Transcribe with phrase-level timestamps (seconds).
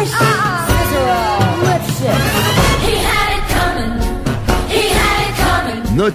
[0.00, 0.12] wish.
[0.14, 0.20] Ah.
[0.20, 0.57] Uh -uh.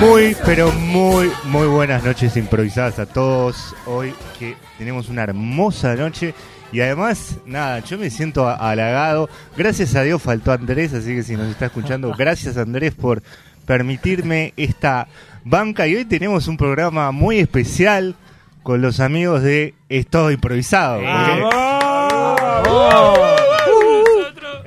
[0.00, 3.74] Muy, pero muy, muy buenas noches improvisadas a todos.
[3.86, 6.34] Hoy que tenemos una hermosa noche
[6.70, 9.30] y además, nada, yo me siento halagado.
[9.56, 13.22] Gracias a Dios faltó Andrés, así que si nos está escuchando, gracias Andrés por
[13.64, 15.08] permitirme esta
[15.44, 15.86] banca.
[15.86, 18.16] Y hoy tenemos un programa muy especial
[18.62, 21.00] con los amigos de Es Todo Improvisado.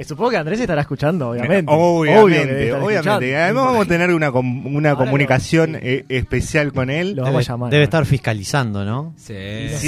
[0.05, 1.72] Supongo que Andrés estará escuchando, obviamente.
[1.73, 2.94] Obviamente, obviamente.
[2.95, 3.25] escuchando.
[3.38, 7.16] Además vamos a tener una, com- una Ahora comunicación eh, especial con él.
[7.16, 7.72] Lo vamos a llamar.
[7.72, 9.14] Debe estar fiscalizando, ¿no?
[9.17, 9.33] Sí,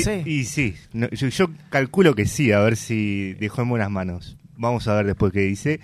[0.03, 0.23] sé.
[0.25, 4.37] Y sí, no, yo, yo calculo que sí, a ver si dejó en buenas manos.
[4.57, 5.79] Vamos a ver después qué dice.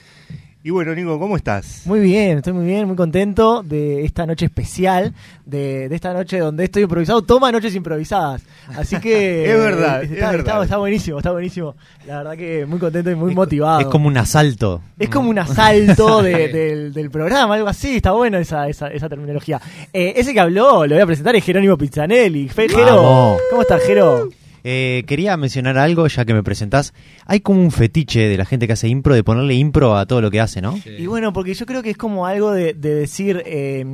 [0.64, 1.84] Y bueno, Nico, ¿cómo estás?
[1.86, 5.14] Muy bien, estoy muy bien, muy contento de esta noche especial,
[5.46, 7.22] de, de esta noche donde estoy improvisado.
[7.22, 8.42] Toma noches improvisadas.
[8.76, 9.46] Así que.
[9.50, 10.64] Es verdad, Está, es está- verdad.
[10.64, 11.76] está buenísimo, está buenísimo.
[12.06, 13.80] La verdad que muy contento y muy motivado.
[13.80, 14.82] Es como un asalto.
[15.00, 19.08] Es como un asalto de- del, del programa, algo así, está bueno esa, esa, esa
[19.08, 19.62] terminología.
[19.94, 22.50] Eh, ese que habló, lo voy a presentar, es Jerónimo Pizzanelli.
[22.50, 23.38] Fe- Jero.
[23.52, 24.28] ¿cómo estás, Jero?
[24.64, 26.94] Eh, quería mencionar algo, ya que me presentás.
[27.26, 30.22] Hay como un fetiche de la gente que hace impro, de ponerle impro a todo
[30.22, 30.78] lo que hace, ¿no?
[30.98, 33.86] Y bueno, porque yo creo que es como algo de, de decir, eh,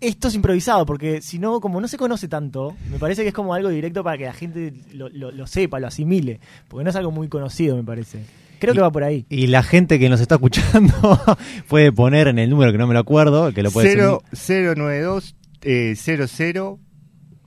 [0.00, 3.34] esto es improvisado, porque si no, como no se conoce tanto, me parece que es
[3.34, 6.38] como algo directo para que la gente lo, lo- lo sepa, lo asimile,
[6.68, 8.20] porque no es algo muy conocido, me parece.
[8.60, 9.24] Creo que va por ahí.
[9.28, 10.92] Y la gente que nos está escuchando
[11.68, 15.34] puede poner en el número que no me lo acuerdo, que lo puede Cero- 092
[15.62, 16.78] eh, 00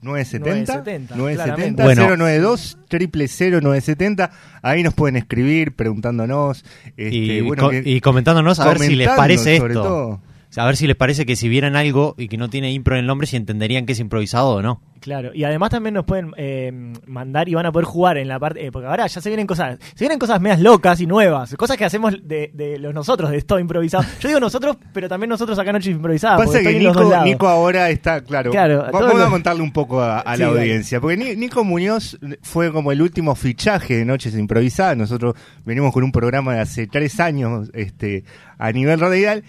[0.02, 2.02] 970 970, 970 Bueno.
[2.16, 4.30] 092 triple 0970
[4.62, 6.64] ahí nos pueden escribir preguntándonos
[6.96, 9.82] este, y, bueno, co- que- y comentándonos a ver si les parece sobre esto.
[9.82, 10.20] todo.
[10.56, 13.00] A ver si les parece que si vieran algo y que no tiene impro en
[13.00, 14.82] el nombre, si entenderían que es improvisado o no.
[15.00, 16.70] Claro, y además también nos pueden eh,
[17.06, 19.46] mandar y van a poder jugar en la parte, eh, porque ahora ya se vienen
[19.48, 23.30] cosas, se vienen cosas medias locas y nuevas, cosas que hacemos de, de los nosotros,
[23.30, 24.04] de esto improvisado.
[24.20, 26.36] Yo digo nosotros, pero también nosotros acá Noches Improvisadas.
[26.44, 26.78] porque Pasa que
[27.24, 30.48] Nico, ahora está, claro, Claro, vamos lo- a contarle un poco a, a Sí, la
[30.48, 35.92] audiencia, porque Ni- Nico Muñoz fue como el último fichaje de Noches Improvisadas, nosotros venimos
[35.92, 38.22] con un programa de hace tres años este,
[38.58, 39.42] a nivel radial,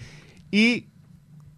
[0.50, 0.86] y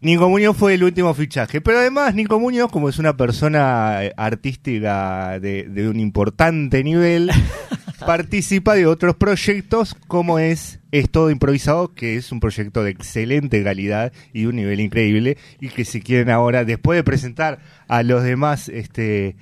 [0.00, 4.12] Nico Muñoz fue el último fichaje, pero además Nico Muñoz, como es una persona eh,
[4.16, 7.30] artística de, de un importante nivel,
[8.06, 13.64] participa de otros proyectos como es Es Todo Improvisado, que es un proyecto de excelente
[13.64, 17.58] calidad y de un nivel increíble, y que si quieren ahora, después de presentar
[17.88, 19.34] a los demás este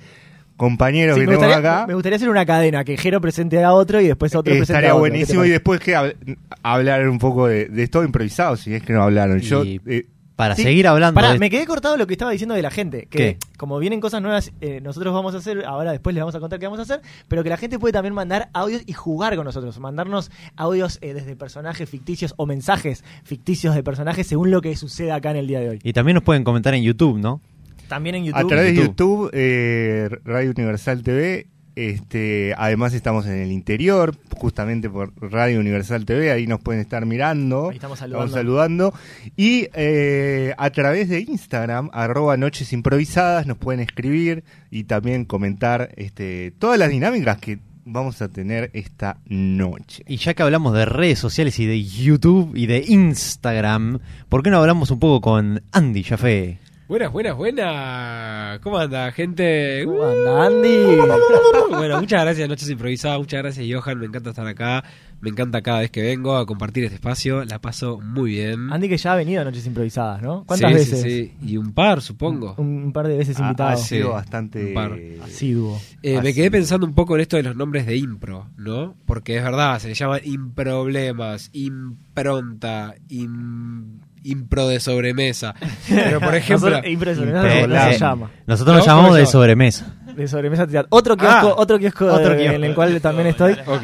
[0.57, 3.73] compañeros Sí, que tenemos gustaría, acá, me gustaría hacer una cadena, que Jero presente a
[3.73, 5.03] otro y después otro presente estaría a otro.
[5.03, 6.15] ¿Qué te buenísimo, y después que hab-
[6.63, 9.39] hablar un poco de, de Es Todo Improvisado, si es que no hablaron.
[9.41, 12.55] Yo, eh, Para Sí, seguir hablando Pará, de- me quedé cortado lo que estaba diciendo
[12.55, 13.07] de la gente.
[13.09, 13.37] Que ¿Qué?
[13.57, 16.59] como vienen cosas nuevas, eh, nosotros vamos a hacer, ahora después les vamos a contar
[16.59, 19.45] qué vamos a hacer, pero que la gente puede también mandar audios y jugar con
[19.45, 19.79] nosotros.
[19.79, 25.15] Mandarnos audios eh, desde personajes ficticios o mensajes ficticios de personajes según lo que suceda
[25.15, 25.79] acá en el día de hoy.
[25.83, 27.39] Y también nos pueden comentar en YouTube, ¿no?
[27.87, 28.43] También en YouTube.
[28.43, 28.87] A través de YouTube.
[28.87, 31.47] YouTube, eh, Radio Universal TV.
[31.75, 37.05] Este, además estamos en el interior, justamente por Radio Universal TV, ahí nos pueden estar
[37.05, 38.33] mirando, Ahí estamos saludando.
[38.33, 38.93] saludando.
[39.35, 45.89] Y eh, a través de Instagram, arroba Noches Improvisadas, nos pueden escribir y también comentar
[45.97, 50.03] este, todas las dinámicas que vamos a tener esta noche.
[50.07, 54.49] Y ya que hablamos de redes sociales y de YouTube y de Instagram, ¿por qué
[54.49, 56.59] no hablamos un poco con Andy Jafé?
[56.87, 58.59] Buenas, buenas, buenas.
[58.59, 59.81] ¿Cómo anda, gente?
[59.85, 60.97] ¿Cómo anda, Andy?
[61.71, 63.17] bueno, muchas gracias, Noches Improvisadas.
[63.17, 63.97] Muchas gracias, Johan.
[63.97, 64.83] Me encanta estar acá.
[65.19, 67.43] Me encanta cada vez que vengo a compartir este espacio.
[67.45, 68.71] La paso muy bien.
[68.71, 70.43] Andy que ya ha venido a Noches Improvisadas, ¿no?
[70.45, 71.01] ¿Cuántas Sí, veces?
[71.01, 71.09] Sí,
[71.41, 71.47] sí.
[71.53, 72.53] Y un par, supongo.
[72.59, 73.69] Un, un par de veces invitado.
[73.71, 74.99] ha sido Sí, bastante un par.
[75.23, 75.81] Asiduo.
[76.03, 78.93] Eh, me quedé pensando un poco en esto de los nombres de impro, ¿no?
[79.07, 85.55] Porque es verdad, se le llaman improblemas, impronta, im- impro de sobremesa.
[85.89, 88.31] Pero por ejemplo, Nosotros- se llama.
[88.47, 88.77] Nosotros ¿No?
[88.79, 89.31] nos llamamos ¿Cómo de llama?
[89.31, 89.95] sobremesa.
[90.15, 90.87] De sobremesa teatro.
[90.91, 92.55] Otro kiosco, Ah, otro kiosco, otro de- kiosco.
[92.55, 93.53] en el cual también estoy.
[93.67, 93.83] Ok.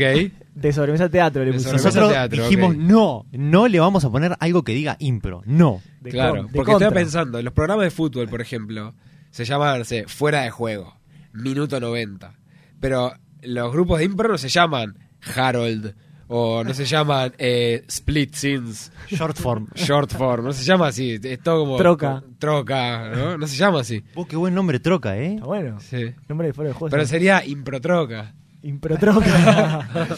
[0.53, 1.73] De sobremesa teatro le pusimos.
[1.81, 5.41] Nosotros teatro, dijimos, no, no le vamos a poner algo que diga impro.
[5.45, 5.81] No.
[6.01, 6.87] De claro, con- porque contra.
[6.87, 8.93] estaba pensando, en los programas de fútbol, por ejemplo,
[9.29, 10.97] se llaman, no sé, fuera de juego,
[11.33, 12.33] minuto 90.
[12.81, 14.97] Pero los grupos de impro no se llaman
[15.35, 15.95] Harold
[16.33, 19.67] o no se llaman eh, Split Scenes, Short form.
[19.75, 21.75] Short Form, no se llama así, es todo como...
[21.75, 22.23] Troca.
[22.39, 23.37] Troca, ¿no?
[23.37, 24.01] No se llama así.
[24.15, 25.33] Vos qué buen nombre troca, ¿eh?
[25.33, 25.79] Está bueno.
[25.81, 26.13] Sí.
[26.29, 26.89] Nombre de fuera de juego.
[26.89, 28.33] Pero sería Impro Troca.
[28.63, 29.89] Improtroca.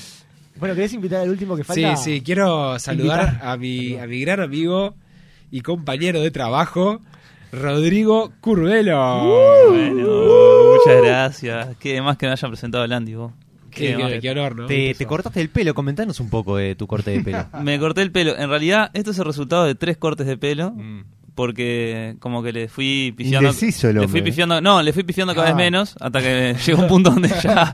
[0.57, 1.95] bueno, ¿querés invitar al último que Sí, falta?
[1.97, 3.47] sí, quiero saludar Invitar.
[3.49, 4.93] a mi, a mi gran amigo
[5.49, 7.01] y compañero de trabajo,
[7.51, 9.23] Rodrigo Curvelo.
[9.69, 11.77] Bueno, muchas gracias.
[11.79, 13.31] Qué más que me hayan presentado al Andy, vos.
[13.73, 14.65] Qué, qué- que- qué honor, ¿no?
[14.67, 17.45] Te, te cortaste el pelo, comentanos un poco de tu corte de pelo.
[17.63, 18.37] Me corté el pelo.
[18.37, 20.71] En realidad, esto es el resultado de tres cortes de pelo.
[20.71, 21.01] Mm.
[21.35, 23.49] Porque como que le fui pifiando.
[23.49, 24.23] Indeciso el le fui ¿eh?
[24.23, 25.53] pifiando, no, le fui pifiando cada Ah.
[25.53, 25.95] vez menos.
[25.99, 27.73] Hasta que llegó un punto donde ya.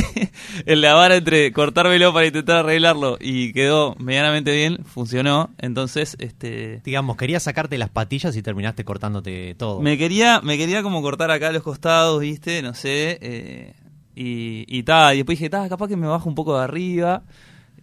[0.64, 5.50] en la vara entre cortármelo para intentar arreglarlo y quedó medianamente bien, funcionó.
[5.58, 6.80] Entonces, este.
[6.84, 9.82] Digamos, querías sacarte las patillas y terminaste cortándote todo.
[9.82, 12.62] Me quería, me quería como cortar acá los costados, ¿viste?
[12.62, 13.18] No sé.
[13.20, 13.74] eh,
[14.16, 17.22] y y ta, y después dije, ta, capaz que me bajo un poco de arriba.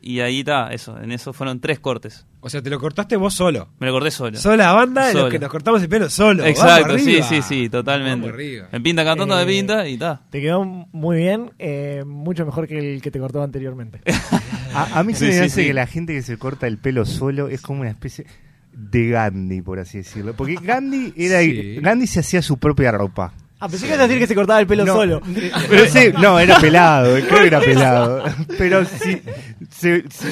[0.05, 0.99] Y ahí está, eso.
[1.01, 2.25] En eso fueron tres cortes.
[2.41, 3.69] O sea, te lo cortaste vos solo.
[3.79, 4.37] Me lo corté solo.
[4.37, 6.43] Sola banda de los que nos cortamos el pelo solo.
[6.45, 8.67] Exacto, sí, sí, sí, totalmente.
[8.69, 10.21] Me pinta cantando Eh, de pinta y ta.
[10.29, 14.01] Te quedó muy bien, eh, mucho mejor que el que te cortó anteriormente.
[14.75, 15.67] A, a mí se Sí, me sí, hace sí.
[15.67, 18.25] que la gente que se corta el pelo solo es como una especie
[18.73, 20.33] de Gandhi, por así decirlo.
[20.33, 21.77] Porque Gandhi era Sí.
[21.79, 23.33] Gandhi se hacía su propia ropa.
[23.65, 25.21] Ah, pensé que ibas a decir que se cortaba el pelo No, solo.
[25.69, 28.23] Pero sí, no, era pelado, creo que era pelado.
[28.57, 29.21] Pero sí,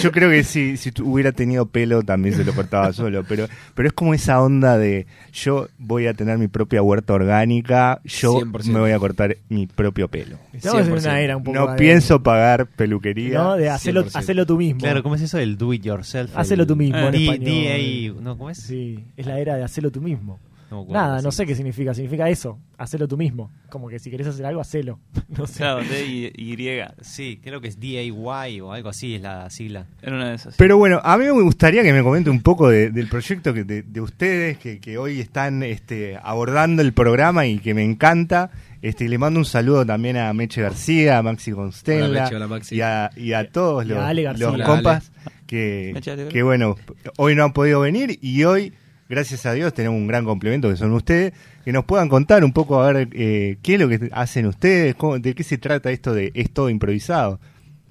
[0.01, 3.23] yo creo que sí, si tu- hubiera tenido pelo también se lo cortaba solo.
[3.23, 8.01] Pero, pero es como esa onda de yo voy a tener mi propia huerta orgánica,
[8.03, 8.65] yo 100%.
[8.65, 10.37] me voy a cortar mi propio pelo.
[10.53, 10.99] Estamos en 100%.
[10.99, 11.57] una era un poco.
[11.57, 13.37] No de- pienso pagar peluquería.
[13.37, 13.55] ¿no?
[13.55, 14.15] De hacerlo, 100%.
[14.19, 14.81] hacerlo tú mismo.
[14.81, 16.31] Claro, ¿cómo es eso del do it yourself?
[16.35, 18.15] Hacelo El- tú mismo, en D- español.
[18.17, 18.37] DA, ¿no?
[18.37, 18.57] ¿Cómo es?
[18.57, 20.37] Sí, es la era de hacerlo tú mismo.
[20.71, 21.93] No Nada, no sé qué significa.
[21.93, 23.51] Significa eso, hacerlo tú mismo.
[23.69, 24.99] Como que si querés hacer algo, hacelo.
[25.37, 25.57] No sé.
[25.57, 29.85] Claro, D y, y Sí, creo que es DAY o algo así es la sigla.
[30.01, 30.53] Era una de esas.
[30.53, 30.57] sí.
[30.57, 33.63] Pero bueno, a mí me gustaría que me comente un poco de- del proyecto que
[33.65, 38.49] de, de ustedes que, que hoy están este, abordando el programa y que me encanta.
[38.81, 42.29] Este, le mando un saludo también a Meche García, a Maxi Constella
[42.71, 45.11] y, a, y a todos Y los, a los compas
[45.45, 45.93] que,
[46.31, 46.77] que, bueno,
[47.17, 48.73] hoy no han podido venir y hoy,
[49.11, 52.51] gracias a Dios, tenemos un gran complemento que son ustedes, que nos puedan contar un
[52.53, 55.91] poco a ver eh, qué es lo que hacen ustedes, cómo- de qué se trata
[55.91, 57.39] esto de es todo improvisado.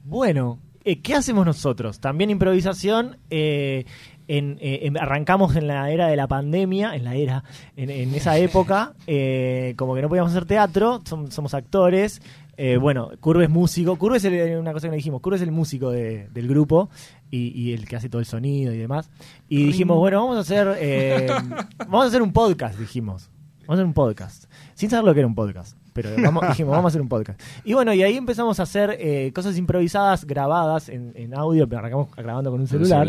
[0.05, 2.01] Bueno, eh, ¿qué hacemos nosotros?
[2.01, 3.19] También improvisación.
[3.31, 3.85] eh,
[4.29, 7.43] en, eh, en- arrancamos en la era de la pandemia, en la era,
[7.77, 12.23] en, en esa época, eh, como que no podíamos hacer teatro, som- somos actores.
[12.63, 13.97] Eh, bueno, Curve es músico.
[13.97, 15.21] Curve es el- una cosa que dijimos.
[15.23, 16.91] Curve es el músico de- del grupo
[17.31, 19.11] y, y el que hace todo el sonido y demás.
[19.49, 21.27] Y dijimos, bueno, vamos a hacer, eh,
[21.79, 23.31] vamos a hacer un podcast, dijimos.
[23.61, 24.45] Vamos a hacer un podcast.
[24.75, 25.77] Sin saber lo que era un podcast.
[25.93, 27.41] Pero vamos- dijimos, vamos a hacer un podcast.
[27.65, 31.81] Y bueno, y ahí empezamos a hacer eh, cosas improvisadas, grabadas en, en audio, pero
[31.81, 33.07] arrancamos grabando con un celular.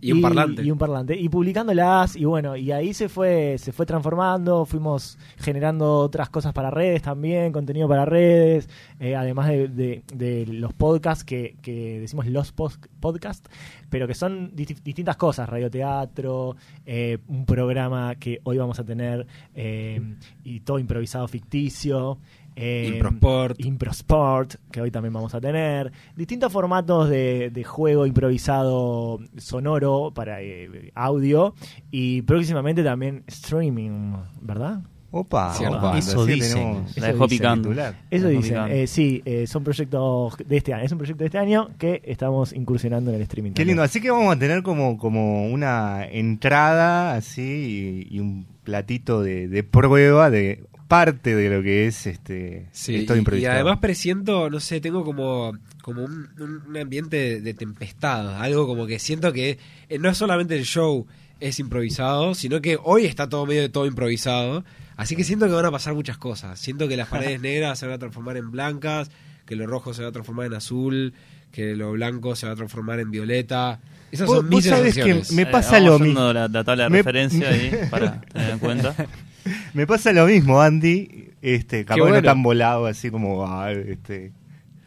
[0.00, 0.62] Y un parlante.
[0.62, 1.16] Y un parlante.
[1.18, 6.52] Y publicándolas, y bueno, y ahí se fue, se fue transformando, fuimos generando otras cosas
[6.52, 8.68] para redes también, contenido para redes,
[9.00, 13.50] eh, además de, de- de los podcasts que, que decimos los post- podcasts,
[13.90, 16.56] pero que son disti- distintas cosas, radioteatro,
[16.86, 20.00] eh, un programa que hoy vamos a tener, eh,
[20.44, 22.18] y todo improvisado ficticio.
[22.54, 23.58] eh, Improsport.
[23.64, 25.90] Improsport, que hoy también vamos a tener.
[26.14, 31.54] Distintos formatos de, de juego improvisado sonoro para eh, audio.
[31.90, 34.82] Y próximamente también streaming, ¿verdad?
[35.14, 35.76] Opa, Cierto.
[35.76, 36.54] opa, Eso así dicen.
[36.58, 37.68] tenemos- La dejó picando.
[37.68, 37.94] titular.
[38.10, 38.34] Eso Está dicen.
[38.56, 38.68] complicado.
[38.68, 40.84] Eh, sí, eh, son proyectos de este año.
[40.84, 43.50] Es un proyecto de este año que estamos incursionando en el streaming.
[43.50, 43.68] Qué también.
[43.68, 49.22] lindo, así que vamos a tener como, como una entrada así y, y un platito
[49.22, 54.50] de, de prueba de parte de lo que es este Sí, esto y- además presiento,
[54.50, 55.52] no sé, tengo como,
[55.82, 60.08] como un, un- un ambiente de, de tempestad, algo como que siento que eh, no
[60.10, 61.06] es solamente el show
[61.40, 64.64] es improvisado, sino que hoy está todo medio de todo improvisado,
[64.96, 67.86] así que siento que van a pasar muchas cosas, siento que las paredes negras se
[67.86, 69.10] van a transformar en blancas,
[69.46, 71.14] que lo rojo se va a transformar en azul,
[71.50, 73.80] que lo blanco se va a transformar en violeta,
[74.10, 76.32] esas son mis vos sabés que me Eh, pasa lo mismo.
[76.34, 78.94] La, la tabla de Me- referencia ahí para tener en cuenta.
[79.74, 82.22] Me pasa lo mismo, Andy, este, capaz que no bueno.
[82.22, 84.32] tan volado así como ah, este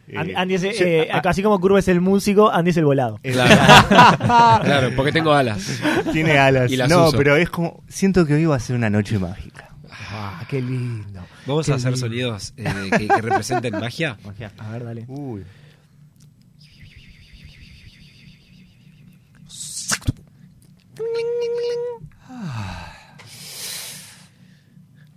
[0.08, 2.84] eh, Andy, es, yo- eh, ah, así como Curva es el músico, Andy es el
[2.86, 3.18] volado.
[3.22, 3.54] Claro.
[4.64, 5.80] claro, porque tengo alas.
[6.12, 6.70] tiene alas.
[6.70, 7.18] Y las no, uso.
[7.18, 9.70] pero es como siento que hoy va a ser una noche mágica.
[10.18, 11.20] Ah, qué lindo.
[11.46, 12.06] Vamos Qué a hacer lindo.
[12.06, 14.16] sonidos eh, que, que representen magia.
[14.24, 14.50] Magia.
[14.58, 15.04] A ver, dale.
[15.08, 15.44] Uy.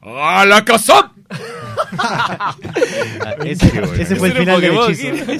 [0.01, 1.11] ¡A la casa!
[1.97, 2.55] Ah,
[3.45, 5.33] ese, ese fue el final del hechizo.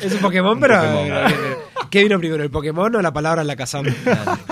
[0.00, 0.80] Es un Pokémon, pero.
[1.90, 3.84] ¿Qué vino primero, el Pokémon o la palabra la Kazam?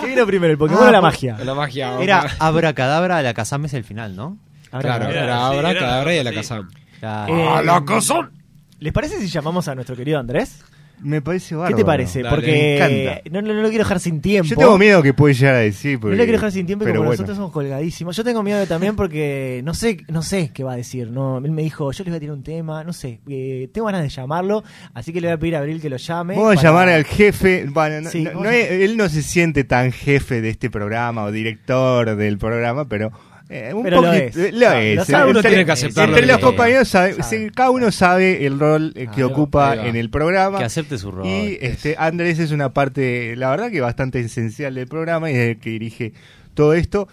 [0.01, 1.39] ¿Qué vino primero, el Pokémon o la magia?
[1.43, 1.99] La magia.
[2.01, 4.37] Era Abracadabra, la Kazam es el final, ¿no?
[4.71, 6.37] Claro, era Abra, era- Cadabra y la sí.
[6.37, 6.69] Kazam.
[7.01, 7.37] Claro.
[7.37, 8.31] Eh, ¡A la Kazam!
[8.79, 10.63] ¿Les parece si llamamos a nuestro querido Andrés?
[11.03, 11.77] Me parece ¿Qué bárbaro.
[11.77, 12.23] te parece?
[12.23, 14.49] Dale, Porque no, no, no lo quiero dejar sin tiempo.
[14.51, 15.95] Yo tengo miedo que puede llegar a decir.
[15.95, 16.17] No Porque...
[16.17, 17.13] lo quiero dejar sin tiempo y pero como bueno.
[17.21, 18.17] nosotros somos colgadísimos.
[18.17, 21.11] Yo tengo miedo también porque no sé, no sé qué va a decir.
[21.11, 23.21] No, él me dijo, yo les voy a tirar un tema, no sé.
[23.29, 24.63] eh, tengo ganas de llamarlo,
[24.95, 26.37] así que le voy a pedir a Abril que lo llame.
[26.37, 27.67] Vamos a llamar al jefe.
[27.71, 31.33] Bueno, no- Sí, no- no él no se siente tan jefe de este programa o
[31.33, 33.11] director del programa, pero.
[33.51, 34.35] Eh, un Pero lo es.
[34.37, 35.07] Lo Lo es.
[35.07, 37.23] sabe, uno Entre- tiene que aceptarlo Entre los compañeros, sabe- Sabe.
[37.25, 40.59] sí, cada uno sabe el rol eh, que ocupa en el programa.
[40.59, 41.27] Que acepte su rol.
[41.27, 45.49] Y este Andrés es una parte, la verdad que bastante esencial del programa y es
[45.51, 46.13] el que dirige
[46.55, 47.09] todo esto.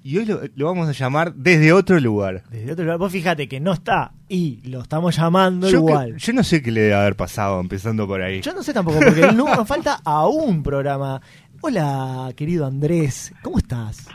[0.00, 2.42] Y hoy lo, lo vamos a llamar desde otro lugar.
[2.50, 2.98] Desde otro lugar.
[2.98, 6.14] Vos fíjate que no está y lo estamos llamando Yo, igual.
[6.14, 8.40] que- yo no sé qué le debe haber pasado empezando por ahí.
[8.40, 11.20] Yo no sé tampoco, porque no, nos falta aún programa.
[11.60, 14.06] Hola, querido Andrés, ¿cómo estás?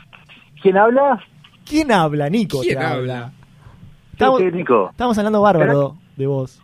[0.61, 1.19] ¿Quién habla?
[1.67, 2.29] ¿Quién habla?
[2.29, 3.31] Nico ¿Quién te habla?
[4.11, 4.89] Estamos, ¿Qué, Nico?
[4.91, 6.59] estamos hablando bárbaro de vos.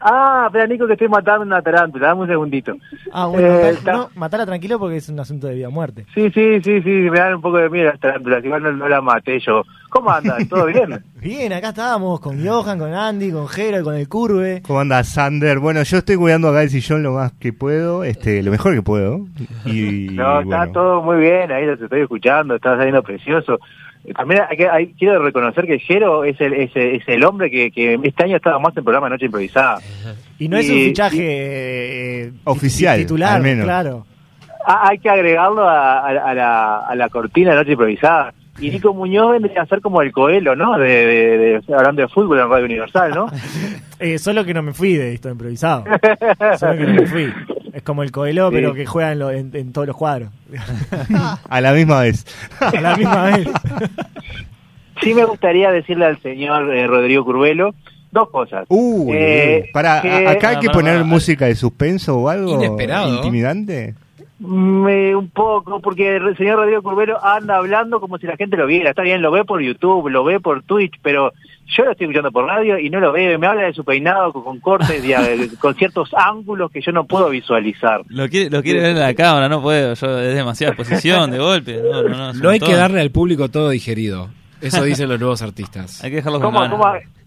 [0.00, 2.06] Ah, espera, Nico, que estoy matando una tarántula.
[2.06, 2.72] Dame un segundito.
[3.12, 5.70] Ah, bueno, Eh, matar- está- no, matala tranquilo porque es un asunto de vida o
[5.72, 6.06] muerte.
[6.14, 8.44] Sí, sí, sí, sí, me dan un poco de miedo las tarántulas.
[8.44, 9.62] Igual no, no la maté yo.
[9.90, 10.46] ¿Cómo andan?
[10.48, 11.02] ¿Todo bien?
[11.20, 14.62] Bien, acá estábamos con Johan, con Andy, con Gerald, con el Curve.
[14.64, 15.58] ¿Cómo anda Sander?
[15.58, 18.82] Bueno, yo estoy cuidando acá el sillón lo más que puedo, este, lo mejor que
[18.82, 19.26] puedo.
[19.66, 20.62] Y, No, bueno.
[20.62, 21.50] está todo muy bien.
[21.50, 22.54] Ahí los estoy escuchando.
[22.54, 23.58] Está saliendo precioso.
[24.16, 27.50] También hay que- hay- quiero reconocer que Jero es el, es, el- es el hombre
[27.50, 29.78] que, que este año ha estado más en programa de Noche Improvisada.
[30.38, 33.64] Y no es un Y- fichaje eh, Oficial, titular, al menos.
[33.64, 34.06] claro.
[34.66, 38.32] Hay que agregarlo a, a- a la, a la cortina de Noche Improvisada.
[38.60, 40.76] Y Nico Muñoz vendría a ser como el coelo, ¿no?
[40.78, 43.26] De, de- de- hablando de fútbol en Radio Universal, ¿no?
[44.00, 45.82] Eh, solo que no me fui de esto improvisado.
[46.56, 47.32] solo que no me fui.
[47.78, 48.54] Es como el Coelho, Sí.
[48.56, 50.30] pero que juega en, lo- en- en todos los cuadros.
[51.48, 52.26] A la misma vez.
[52.60, 53.48] A la misma vez.
[55.02, 57.74] Sí me gustaría decirle al señor eh, Rodrigo Curvelo
[58.10, 58.64] dos cosas.
[58.68, 63.14] Uh, Eh, para, que- acá hay que poner música de suspenso o algo Inesperado.
[63.14, 63.94] intimidante.
[64.40, 68.66] Me, un poco, porque el señor Rodrigo Curvelo anda hablando como si la gente lo
[68.66, 68.90] viera.
[68.90, 71.32] Está bien, lo ve por YouTube, lo ve por Twitch, pero
[71.68, 73.38] yo lo estoy escuchando por radio y no lo veo.
[73.38, 77.04] Me habla de su peinado con, con cortes, y, con ciertos ángulos que yo no
[77.04, 78.02] puedo visualizar.
[78.08, 79.94] Lo quiere, lo quiere ver en la cámara, no puedo.
[79.94, 81.80] Yo, es demasiada exposición de golpe.
[81.82, 84.30] No, no, no, No hay que darle al público todo digerido.
[84.60, 86.02] Eso dicen los nuevos artistas.
[86.02, 86.76] Hay que dejarlo con ¿Cómo, ganas.
[86.76, 87.17] cómo-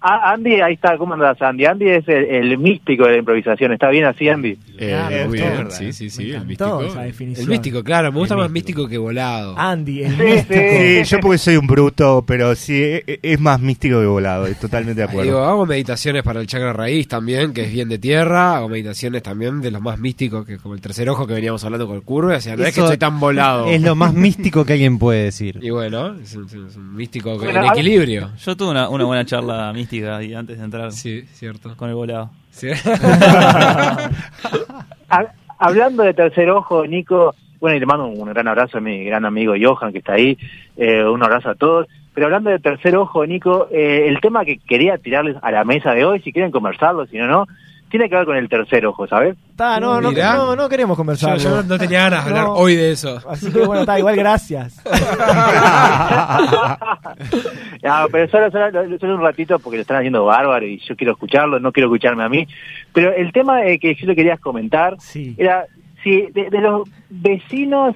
[0.00, 1.64] Ah, Andy, ahí está, ¿cómo andas, Andy?
[1.64, 3.72] Andy es el, el místico de la improvisación.
[3.72, 4.56] ¿Está bien así, Andy?
[4.78, 6.82] Eh, Ah, muy bien, sí, sí, sí, el místico.
[6.82, 7.44] esa definición.
[7.44, 8.82] El místico, claro, me gusta El más místico.
[8.82, 9.58] místico que volado.
[9.58, 10.60] Andy, el Sí, místico.
[10.78, 14.46] Sí, yo porque soy un bruto, pero sí, e- e- es más místico que volado,
[14.46, 15.44] es totalmente de Digo, acuerdo.
[15.44, 18.56] hago meditaciones para el chakra raíz también, que es bien de tierra.
[18.58, 21.64] Hago meditaciones también de los más místicos, que es como el tercer ojo que veníamos
[21.64, 22.36] hablando con el curve.
[22.36, 23.66] O sea, no es que Eso estoy tan volado.
[23.66, 25.58] Es lo más místico que alguien puede decir.
[25.68, 28.30] Y bueno, es un, es un místico Bueno, en equilibrio.
[28.38, 31.76] Yo tuve una, una buena charla mística ahí antes de entrar Sí, cierto.
[31.76, 32.30] con el volado.
[32.50, 32.68] Sí.
[35.58, 39.24] Hablando de tercer ojo, Nico, bueno, y le mando un gran abrazo a mi gran
[39.24, 40.38] amigo Johan, que está ahí,
[40.76, 41.86] eh, un abrazo a todos.
[42.14, 45.92] Pero hablando de tercer ojo, Nico, eh, el tema que quería tirarles a la mesa
[45.94, 47.46] de hoy, si quieren conversarlo, si no, no,
[47.90, 49.36] tiene que ver con el tercer ojo, ¿sabes?
[49.58, 51.38] No, no, no, no queremos conversar.
[51.38, 52.54] yo no tenía ganas de hablar No.
[52.54, 53.20] hoy de eso.
[53.28, 54.82] Así que bueno, está, igual gracias.
[57.82, 61.12] no, pero solo, solo, solo un ratito porque lo están haciendo bárbaro y yo quiero
[61.12, 62.46] escucharlo, no quiero escucharme a mí.
[62.92, 65.34] Pero el tema eh, que yo le quería comentar Sí.
[65.38, 65.64] era
[66.02, 67.94] si de, de los vecinos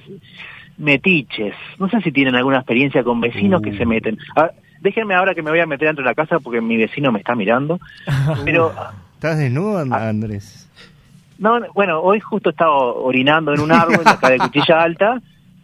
[0.77, 4.17] metiches, no sé si tienen alguna experiencia con vecinos que se meten.
[4.35, 6.77] A ver, déjenme ahora que me voy a meter dentro de la casa porque mi
[6.77, 7.79] vecino me está mirando.
[8.45, 8.73] Pero,
[9.23, 10.67] ¿Estás desnudo, And- Andrés?
[11.37, 15.21] no, no, bueno, hoy justo estaba orinando en un árbol acá de Cuchilla Alta.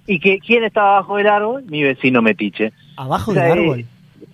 [0.08, 1.66] ¿Y que quién estaba abajo del árbol?
[1.68, 2.72] Mi vecino metiche.
[2.96, 3.86] Abajo O sea, del eh, árbol.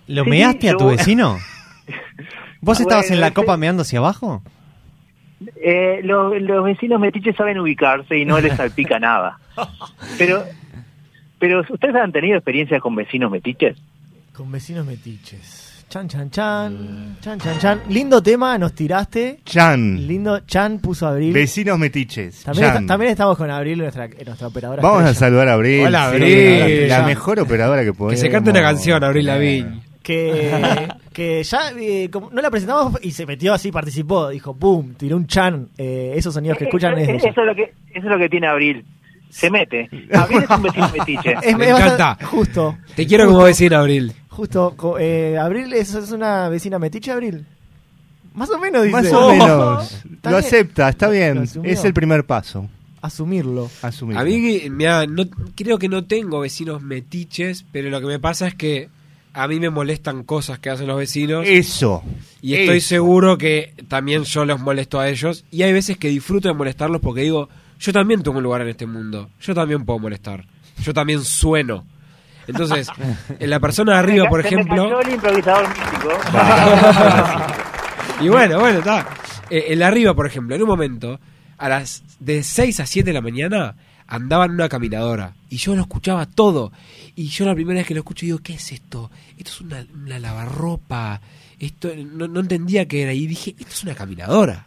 [0.06, 1.38] ¿Lo Sí, measte a tu vecino?
[2.60, 4.42] ¿Vos Ah, estabas en la copa meando hacia abajo?
[5.56, 9.40] Eh, los, los vecinos metiches saben ubicarse y no les salpica nada.
[10.18, 10.44] Pero,
[11.40, 13.76] pero ¿ustedes han tenido experiencias con vecinos metiches?
[14.32, 15.65] Con vecinos metiches.
[15.96, 17.16] Chan, chan, chan.
[17.22, 17.80] Chan, chan, chan.
[17.88, 19.40] Lindo tema, nos tiraste.
[19.46, 20.06] Chan.
[20.06, 20.40] Lindo.
[20.40, 21.32] Chan puso Abril.
[21.32, 22.42] Vecinos metiches.
[22.42, 22.82] También, Chan.
[22.82, 24.82] está- también estamos con Abril, nuestra, nuestra operadora.
[24.82, 25.86] Vamos a saludar a Abril.
[25.86, 26.88] Hola, sí, Abril.
[26.88, 28.20] La mejor operadora que podemos.
[28.20, 29.80] Que se cante una canción, Abril Lavigne.
[30.02, 34.28] Que, que ya eh, como no la presentamos y se metió así, participó.
[34.28, 35.70] Dijo, boom, tiró un chan.
[35.78, 37.62] Eh, esos sonidos que escuchan es eso, es lo que,
[37.94, 38.84] eso es lo que tiene Abril.
[39.30, 39.88] Se mete.
[40.12, 41.34] Abril es un vecino metiche.
[41.42, 42.18] Es, Me encanta.
[42.22, 42.76] Justo.
[42.94, 44.12] Te quiero como vecino, Abril.
[44.36, 44.96] Justo.
[45.00, 47.46] eh, Abril es, es una vecina metiche, Abril.
[48.34, 48.92] Más o menos, dice.
[48.92, 50.02] Más o menos.
[50.04, 50.34] Lo bien.
[50.34, 51.48] acepta, está bien.
[51.64, 52.68] Es el primer paso.
[53.00, 53.70] Asumirlo.
[53.80, 54.18] Asumir.
[54.18, 55.24] A mí, mira, no,
[55.54, 58.90] creo que no tengo vecinos metiches, pero lo que me pasa es que
[59.32, 61.46] a mí me molestan cosas que hacen los vecinos.
[61.46, 62.02] Eso.
[62.42, 62.88] Y estoy Eso.
[62.88, 65.46] seguro que también yo los molesto a ellos.
[65.50, 67.48] Y hay veces que disfruto de molestarlos porque digo,
[67.80, 69.30] yo también tengo un lugar en este mundo.
[69.40, 70.44] Yo también puedo molestar.
[70.82, 71.86] Yo también sueno.
[72.46, 72.88] Entonces,
[73.38, 75.00] en la persona de arriba, por ejemplo...
[75.00, 76.10] el improvisador místico.
[78.20, 79.06] Y bueno, bueno, está.
[79.50, 81.20] Eh, el de arriba, por ejemplo, en un momento,
[81.58, 83.76] a las de 6 a 7 de la mañana,
[84.06, 85.34] andaba en una caminadora.
[85.50, 86.72] Y yo lo escuchaba todo.
[87.14, 89.10] Y yo la primera vez que lo escucho digo, ¿qué es esto?
[89.36, 91.20] Esto es una, una lavarropa.
[91.58, 93.12] Esto no, no entendía qué era.
[93.12, 94.66] Y dije, esto es una caminadora.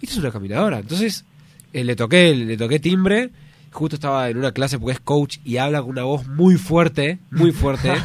[0.00, 0.78] Esto es una caminadora.
[0.78, 1.24] Entonces,
[1.72, 3.30] eh, le toqué, le toqué timbre.
[3.72, 7.18] Justo estaba en una clase porque es coach y habla con una voz muy fuerte,
[7.30, 7.92] muy fuerte.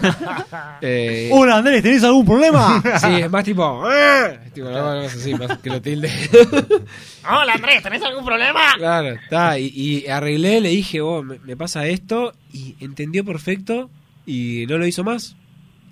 [0.81, 2.81] Eh, Hola Andrés, ¿tenés algún problema?
[3.01, 3.63] Sí, es más tipo.
[3.85, 6.09] "Ah", tipo algo así, más que lo tilde.
[7.29, 8.59] Hola Andrés, ¿tenés algún problema?
[8.77, 9.57] claro, está.
[9.59, 12.33] Y, y arreglé, le dije, oh, me, me pasa esto.
[12.53, 13.89] Y entendió perfecto
[14.25, 15.35] y no lo hizo más.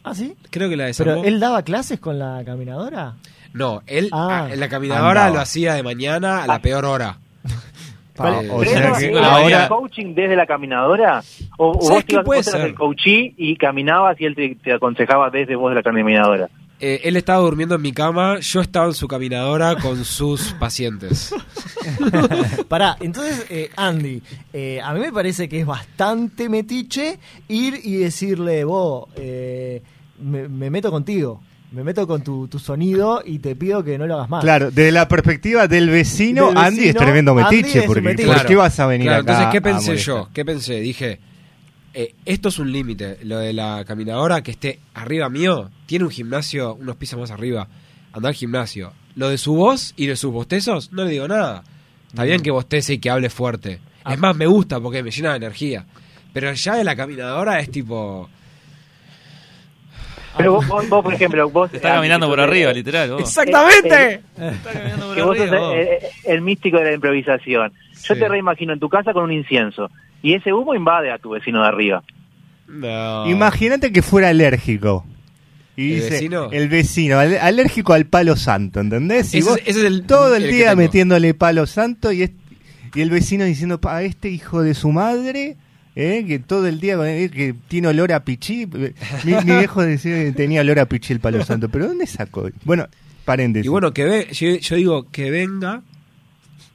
[0.03, 0.35] ¿Ah, sí?
[0.51, 1.21] Creo que la desarmó.
[1.21, 3.15] ¿Pero él daba clases con la caminadora?
[3.53, 4.45] No, él Ah.
[4.47, 5.35] ah, en la caminadora Andaba.
[5.35, 7.17] lo hacía de mañana a la peor hora.
[8.17, 9.67] O ¿Pero sea eso que es ahora.
[9.67, 11.21] coaching desde la caminadora?
[11.57, 12.69] ¿O, o ¿Sabes vos, qué ibas, puede vos eras ser?
[12.69, 16.49] el coachí y caminabas y él te, te aconsejaba desde vos de la caminadora?
[16.79, 21.33] Eh, él estaba durmiendo en mi cama, yo estaba en su caminadora con sus pacientes.
[22.67, 24.21] Pará, entonces, eh, Andy,
[24.53, 27.17] eh, a mí me parece que es bastante metiche
[27.47, 29.81] ir y decirle, vos, eh,
[30.19, 31.41] me, me meto contigo,
[31.75, 34.43] me meto con tu, tu sonido y te pido que no lo hagas más.
[34.43, 37.79] Claro, desde la perspectiva del vecino, Del Andy es tremendo metiche.
[37.79, 38.25] es porque, metiche.
[38.27, 38.47] ¿Por Claro.
[38.49, 39.31] qué vas a venir Claro, acá?
[39.33, 40.29] Entonces, ¿qué pensé yo?
[40.33, 40.79] ¿Qué pensé?
[40.79, 41.19] Dije,
[41.93, 43.19] eh, esto es un límite.
[43.23, 47.67] Lo de la caminadora que esté arriba mío, tiene un gimnasio unos pisos más arriba.
[48.13, 48.93] Anda al gimnasio.
[49.15, 51.63] Lo de su voz y de sus bostezos, no le digo nada.
[52.07, 53.79] Está bien que bostece y que hable fuerte.
[54.09, 55.85] Es más, me gusta porque me llena de energía.
[56.31, 58.29] Pero ya de la caminadora es tipo...
[60.37, 61.71] Pero vos, vos, vos, por ejemplo, vos...
[61.71, 63.11] Te está caminando por arriba, literal.
[63.11, 63.21] vos.
[63.21, 64.21] ¡Exactamente!
[64.37, 65.75] Está caminando por Que vos sos arriba, vos.
[65.75, 67.71] el, el- el místico de la improvisación.
[68.03, 68.19] Yo Sí.
[68.19, 69.89] te reimagino en tu casa con un incienso.
[70.21, 72.03] Y ese humo invade a tu vecino de arriba.
[72.67, 73.29] No.
[73.29, 75.05] Imagínate que fuera alérgico.
[75.77, 76.49] Y ¿El dice, vecino?
[76.51, 79.33] el vecino, al- alérgico al palo santo, ¿entendés?
[79.33, 82.31] Y Ese vos es- ese es el- todo el, día metiéndole palo santo y, es-
[82.93, 85.57] y el vecino diciendo, a este hijo de su madre,
[85.95, 86.23] ¿eh?
[86.27, 88.67] que todo el día eh, que tiene olor a pichí.
[89.23, 92.49] Mi, mi viejo decía que tenía olor a pichí el palo santo, pero ¿dónde sacó?
[92.63, 92.87] Bueno,
[93.25, 93.65] paréntesis.
[93.65, 95.81] Y bueno, que ve, yo, yo digo que venga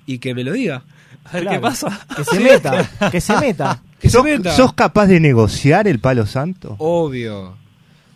[0.07, 0.85] y que me lo diga.
[1.25, 1.59] A ver Claro.
[1.59, 2.07] qué pasa.
[2.17, 3.83] Que se meta, que se meta.
[4.01, 4.53] Que se ¿Sos, meta.
[4.57, 6.75] sos capaz de negociar el palo santo?
[6.79, 7.57] Obvio,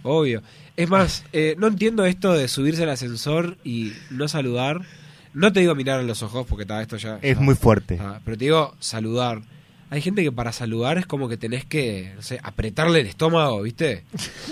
[0.02, 0.42] obvio.
[0.76, 4.80] Es más, eh, no entiendo esto de subirse al ascensor y no saludar.
[5.34, 7.18] No te digo mirar a los ojos porque ta, esto ya...
[7.20, 7.98] Es ya- muy fuerte.
[8.00, 9.42] Ah, pero te digo saludar.
[9.94, 13.62] Hay gente que para saludar es como que tenés que, no sé, apretarle el estómago,
[13.62, 14.02] ¿viste?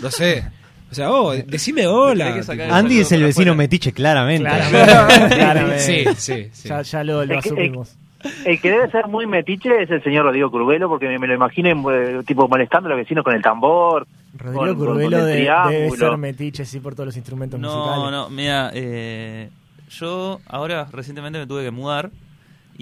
[0.00, 0.44] No sé.
[0.90, 2.40] O sea, oh, decime hola.
[2.70, 4.48] Andy es el vecino metiche, claramente.
[4.48, 5.34] Claramente.
[5.36, 5.78] Claramente.
[5.80, 6.68] Sí, sí, sí.
[6.68, 7.96] Ya, ya lo, lo asumimos.
[8.44, 11.34] El que debe ser muy metiche es el señor Rodrigo Curvelo, porque me, me lo
[11.34, 14.06] imagino eh, tipo molestando a los vecinos con el tambor.
[14.38, 18.10] Rodrigo con- Curvelo con de- debe ser metiche, sí, por todos los instrumentos No, musicales.
[18.12, 19.48] no, mira, eh,
[19.90, 22.10] yo ahora recientemente me tuve que mudar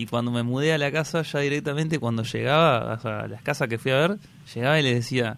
[0.03, 3.43] y cuando me mudé a la casa ya directamente cuando llegaba o sea, a las
[3.43, 4.19] casas que fui a ver,
[4.55, 5.37] llegaba y le decía,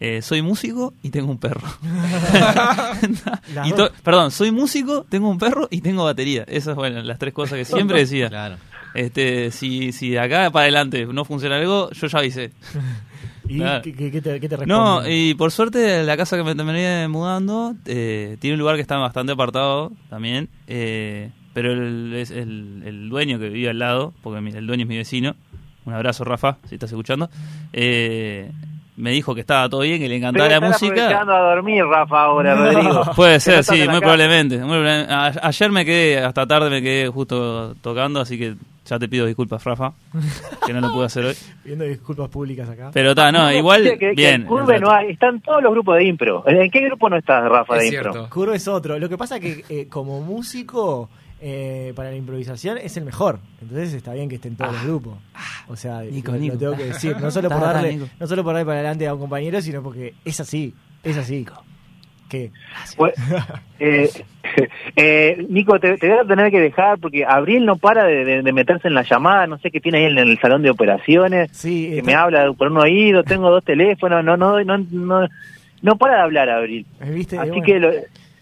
[0.00, 1.66] eh, soy músico y tengo un perro.
[3.64, 3.72] Y
[4.02, 6.44] perdón, soy músico, tengo un perro y tengo batería.
[6.46, 8.28] Esas bueno, las tres cosas que siempre decía.
[8.28, 8.56] Claro.
[8.94, 12.52] Este, si, si de acá para adelante no funciona algo, yo ya avisé.
[13.48, 13.82] ¿Y Claro.
[13.82, 17.74] qué, qué- te, qué te No, y por suerte la casa que me terminé mudando
[17.86, 23.08] eh, tiene un lugar que está bastante apartado también, eh, pero el, es el, el
[23.08, 25.34] dueño que vive al lado, porque mi- el dueño es mi vecino,
[25.86, 27.28] un abrazo Rafa, si estás escuchando,
[27.72, 28.52] eh,
[28.96, 31.20] me dijo que estaba todo bien, que le encantaba Pero la música.
[31.20, 33.02] a dormir, Rafa, ahora, Rodrigo.
[33.16, 34.58] Puede ser, sí, muy probablemente.
[34.58, 38.54] muy ayer me quedé, hasta tarde me quedé justo tocando, así que
[38.88, 39.92] Ya te pido disculpas, Rafa,
[40.64, 41.34] que no lo pude hacer hoy.
[41.62, 42.90] Pidiendo disculpas públicas acá.
[42.92, 44.40] Pero está, no, igual, Que- que- que bien.
[44.42, 46.42] en Curve no hay, están todos los grupos de impro.
[46.46, 48.12] ¿En qué grupo no estás, Rafa, de Es impro?
[48.12, 48.30] cierto.
[48.30, 48.98] Curvo es otro.
[48.98, 53.38] Lo que pasa que eh, como músico, eh, para la improvisación es el mejor.
[53.62, 55.18] Entonces está bien que esté en todos los grupos.
[55.68, 56.58] O sea, Nico, lo, lo Nico.
[56.58, 57.16] tengo que decir.
[57.20, 58.08] No solo, por darle, Nico.
[58.18, 60.74] no solo por darle para adelante a un compañero, sino porque es así.
[61.04, 61.46] Es así.
[62.28, 62.50] ¿Qué?
[62.96, 63.14] Pues,
[63.78, 64.10] eh,
[64.96, 68.42] eh, Nico, te, te voy a tener que dejar porque Abril no para de, de-
[68.42, 71.50] de meterse en la llamada, no sé qué tiene ahí en el salón de operaciones,
[71.52, 75.28] Sí, que está- me habla por un oído, tengo dos teléfonos, no, no, no, no,
[75.80, 76.84] no para de hablar Abril.
[77.00, 77.38] eh, ¿viste?
[77.38, 77.92] Así Bueno, que lo-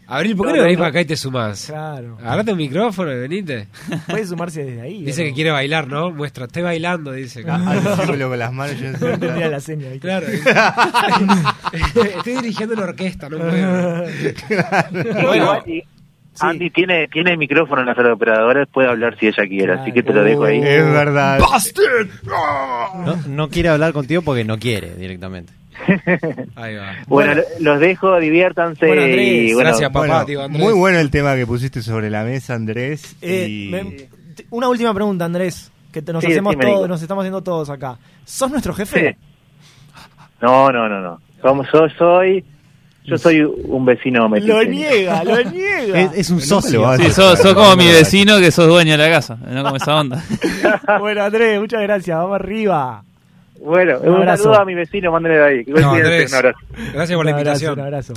[0.09, 0.83] Abril, ¿por qué No, no venís no.
[0.83, 1.66] para acá y te sumás?
[1.66, 2.16] Claro.
[2.21, 3.69] Agarrate un micrófono y venite.
[4.09, 5.03] Puede sumarse desde ahí.
[5.05, 5.35] Dice ¿o que no?
[5.35, 6.11] quiere bailar, ¿no?
[6.11, 7.42] Muestra, estoy bailando, dice.
[7.97, 8.79] Círculo con las manos.
[8.79, 9.05] yo no sé.
[9.05, 9.88] No entendía la seña.
[9.88, 10.01] ¿viste?
[10.01, 10.27] Claro.
[12.16, 14.05] Estoy dirigiendo la orquesta, no puedo.
[14.92, 15.83] Bueno, igual, y
[16.40, 19.92] Andy tiene, tiene micrófono en la sala de operadores, puede hablar si ella quiere, así
[19.92, 20.59] que te lo dejo ahí.
[20.59, 21.40] Es verdad.
[23.05, 25.53] No, no quiere hablar contigo porque no quiere directamente.
[26.57, 26.93] ahí va.
[27.07, 30.25] Bueno, lo- los dejo, diviértanse Bueno, Andrés, y bueno, gracias, papá.
[30.25, 30.62] Bueno, Andrés.
[30.62, 33.17] muy bueno el tema que pusiste sobre la mesa, Andrés.
[33.23, 33.85] Eh, y- me-
[34.35, 35.71] t- una última pregunta, Andrés.
[35.93, 37.97] Que te- nos Sí, hacemos todos, nos estamos haciendo todos acá.
[38.25, 39.17] ¿Sos nuestro jefe?
[39.19, 39.27] Sí.
[40.43, 41.21] No, no, no, no.
[41.41, 42.45] Como yo soy,
[43.05, 44.53] yo soy un vecino metiche.
[44.53, 46.01] Lo niega, lo niega.
[46.03, 46.95] Es, es un socio.
[46.99, 50.23] Sí, sos como mi vecino que sos dueño de la casa, no como esa onda.
[51.01, 52.15] bueno, Andrés, muchas gracias.
[52.19, 53.03] Vamos arriba.
[53.64, 54.45] Bueno, Un un, abrazo.
[54.45, 55.64] saludo a mi vecino, mándenle de ahí.
[55.66, 56.31] No, Andrés.
[56.31, 56.59] un abrazo.
[56.92, 57.73] Gracias por la un abrazo, invitación.
[57.75, 58.14] un abrazo.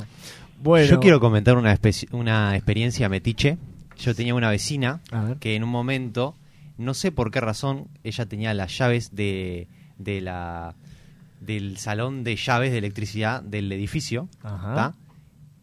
[0.62, 3.56] Bueno, Yo quiero comentar una, especi- una experiencia metiche.
[3.98, 5.00] Yo tenía una vecina
[5.40, 6.34] que en un momento,
[6.78, 10.74] no sé por qué razón, ella tenía las llaves de, de la
[11.40, 14.28] del salón de llaves de electricidad del edificio.
[14.42, 14.94] Ajá.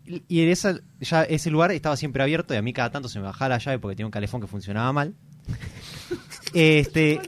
[0.06, 3.10] Y y en esa, ya ese lugar estaba siempre abierto y a mí cada tanto
[3.10, 5.14] se me bajaba la llave porque tenía un calefón que funcionaba mal.
[6.54, 7.20] Este,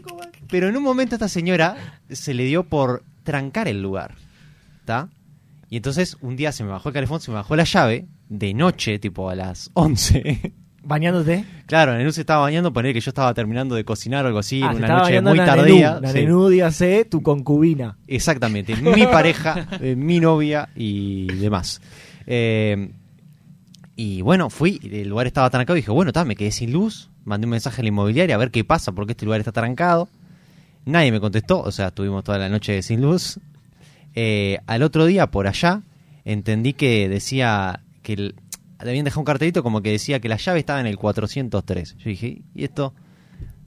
[0.50, 4.16] pero en un momento esta señora se le dio por trancar el lugar.
[4.80, 5.10] ¿Está?
[5.70, 8.54] Y entonces un día se me bajó el calefón, se me bajó la llave, de
[8.54, 10.54] noche, tipo a las 11.
[10.82, 11.44] ¿Bañándote?
[11.68, 14.62] claro, Nenú se estaba bañando, poner que yo estaba terminando de cocinar o algo así,
[14.64, 15.96] Ah, en se una noche muy tardía.
[15.98, 16.02] sí.
[16.02, 17.98] Nanenú, dígase, tu concubina.
[18.08, 21.82] Exactamente, mi pareja, eh, mi novia y demás.
[22.26, 22.92] Eh,
[23.96, 27.10] y bueno, fui, el lugar estaba trancado y dije, bueno, ta, me quedé sin luz,
[27.26, 30.08] mandé un mensaje a la inmobiliaria a ver qué pasa, porque este lugar está trancado.
[30.86, 33.40] Nadie me contestó, o sea, estuvimos toda la noche sin luz.
[34.16, 35.84] Eh, al otro día, por allá,
[36.26, 38.36] entendí que decía que el-
[38.80, 41.96] habían dejado un cartelito como que decía que la llave estaba en el 403.
[41.98, 42.94] Yo dije, ¿y esto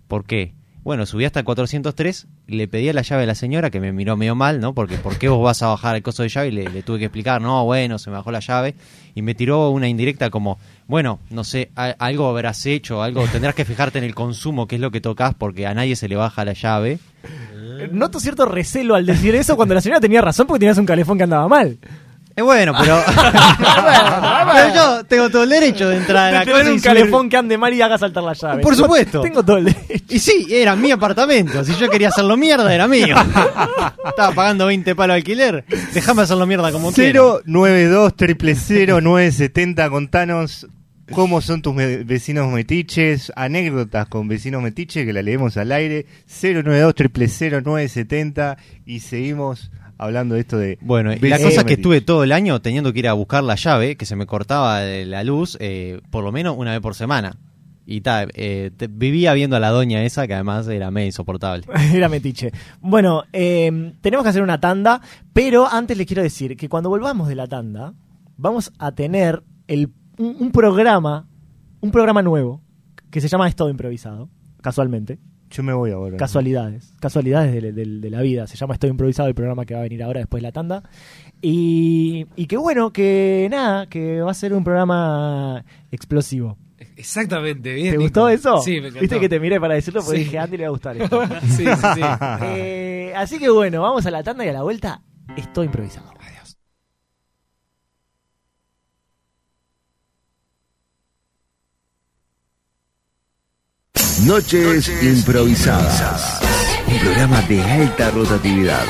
[0.09, 0.55] por qué?
[0.83, 4.16] Bueno, subí hasta el 403, le pedí la llave a la señora que me miró
[4.16, 4.75] medio mal, ¿no?
[4.75, 6.48] Porque ¿por qué vos vas a bajar el coso de llave?
[6.48, 8.75] Y le, le tuve que explicar, no, bueno, se me bajó la llave.
[9.14, 13.64] Y me tiró una indirecta como, bueno, no sé, algo habrás hecho, algo tendrás que
[13.64, 16.45] fijarte en el consumo, que es lo que tocas, porque a nadie se le baja
[16.45, 16.99] la llave.
[17.90, 21.18] Noto cierto recelo al decir eso cuando la señora tenía razón porque tenías un calefón
[21.18, 21.79] que andaba mal.
[22.35, 22.99] Es bueno, pero...
[24.55, 26.79] pero yo tengo todo el derecho de entrar a De la tener cosa y un
[26.79, 28.62] subir- calefón que ande mal y haga saltar la llave.
[28.62, 29.21] Por supuesto.
[29.21, 30.05] Tengo todo el derecho.
[30.09, 31.64] Y sí, era mi apartamento.
[31.64, 33.16] Si yo quería hacerlo mierda, era mío.
[34.07, 35.64] Estaba pagando 20 palos de alquiler.
[35.92, 37.21] Déjame hacerlo mierda como quiera.
[37.45, 40.66] 092 000 970 contanos
[41.12, 46.07] cómo son tus me- vecinos metiches, anécdotas con vecinos metiches que la leemos al aire,
[46.42, 46.95] 092
[47.38, 49.71] 000 970 y seguimos
[50.03, 52.93] hablando de esto de Bueno, y la cosa es que estuve todo el año teniendo
[52.93, 56.25] que ir a buscar la llave, que se me cortaba de la luz, eh, por
[56.25, 57.37] lo menos una vez por semana.
[57.85, 61.65] Y tal, eh, te- vivía viendo a la doña esa, que además era medio insoportable.
[61.93, 62.53] Era metiche.
[62.81, 65.01] Bueno, eh, tenemos que hacer una tanda,
[65.33, 67.93] pero antes les quiero decir que cuando volvamos de la tanda,
[68.37, 71.27] vamos a tener el, un, un programa,
[71.81, 72.62] un programa nuevo,
[73.11, 74.29] que se llama Es todo improvisado,
[74.62, 75.19] casualmente.
[75.53, 76.17] Yo me voy ahora.
[76.17, 78.47] Casualidades, casualidades de, de- de la vida.
[78.47, 80.83] Se llama Estoy improvisado el programa que va a venir ahora después de la tanda.
[81.41, 86.57] Y, y que bueno, que nada, que va a ser un programa explosivo.
[86.97, 87.87] Exactamente, bien.
[87.93, 88.03] ¿Te Nico.
[88.03, 88.59] gustó eso?
[88.62, 89.01] Sí, me encantó.
[89.01, 90.25] Viste que te miré para decirlo porque Sí.
[90.25, 91.23] dije, a Andy le va a gustar esto.
[91.49, 92.01] sí, sí, sí.
[92.43, 95.03] Eh, así que bueno, vamos a la tanda y a la vuelta
[95.37, 96.12] estoy improvisado.
[104.23, 104.27] Adiós.
[104.27, 106.41] Noches improvisadas.
[106.87, 108.85] Un programa de alta rotatividad,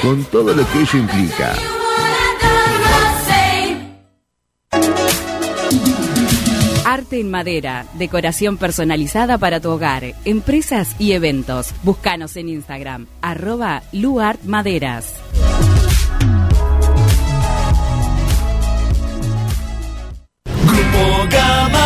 [0.00, 1.54] con todo lo que ello implica.
[6.84, 11.72] Arte en madera, decoración personalizada para tu hogar, empresas y eventos.
[11.82, 15.14] Búscanos en Instagram, arroba luartmaderas.
[20.74, 21.85] Se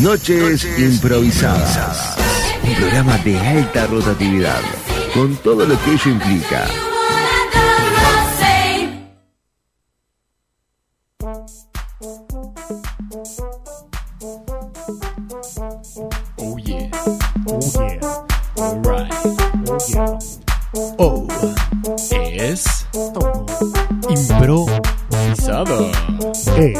[0.00, 2.16] Noches Improvisadas.
[2.62, 4.60] Un programa de alta rotatividad,
[5.14, 6.66] con todo lo que ello implica.
[16.36, 16.90] Oh yeah.
[17.46, 18.00] Oh yeah.
[18.58, 19.12] Alright.
[19.66, 20.18] Oh yeah.
[20.98, 21.26] Oh.
[22.10, 22.86] Es
[24.08, 25.90] improvisado.
[26.58, 26.78] Es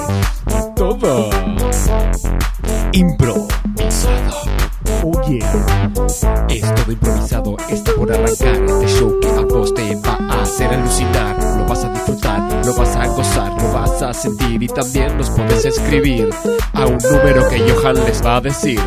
[14.17, 16.31] sentir y también nos puedes escribir
[16.73, 18.81] a un número que Johan les va a decir.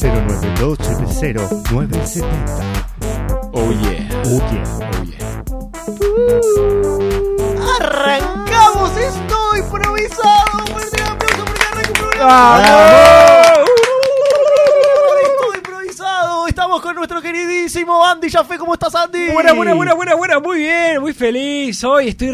[0.00, 0.78] 092
[1.72, 2.86] 970
[3.52, 4.22] Oh yeah.
[4.26, 4.64] Oh yeah.
[4.80, 5.16] Oh yeah.
[7.80, 10.66] ¡Arrancamos esto improvisado!
[10.72, 12.62] ¡Fuerte el aplauso porque arranca un programa!
[15.56, 16.46] Improvisado!
[16.48, 18.58] Estamos con nuestro queridísimo Andy Jaffe.
[18.58, 19.30] ¿Cómo estás, Andy?
[19.32, 21.82] Buena, buena, buena, buena, buena, muy bien, muy feliz.
[21.84, 22.30] Hoy estoy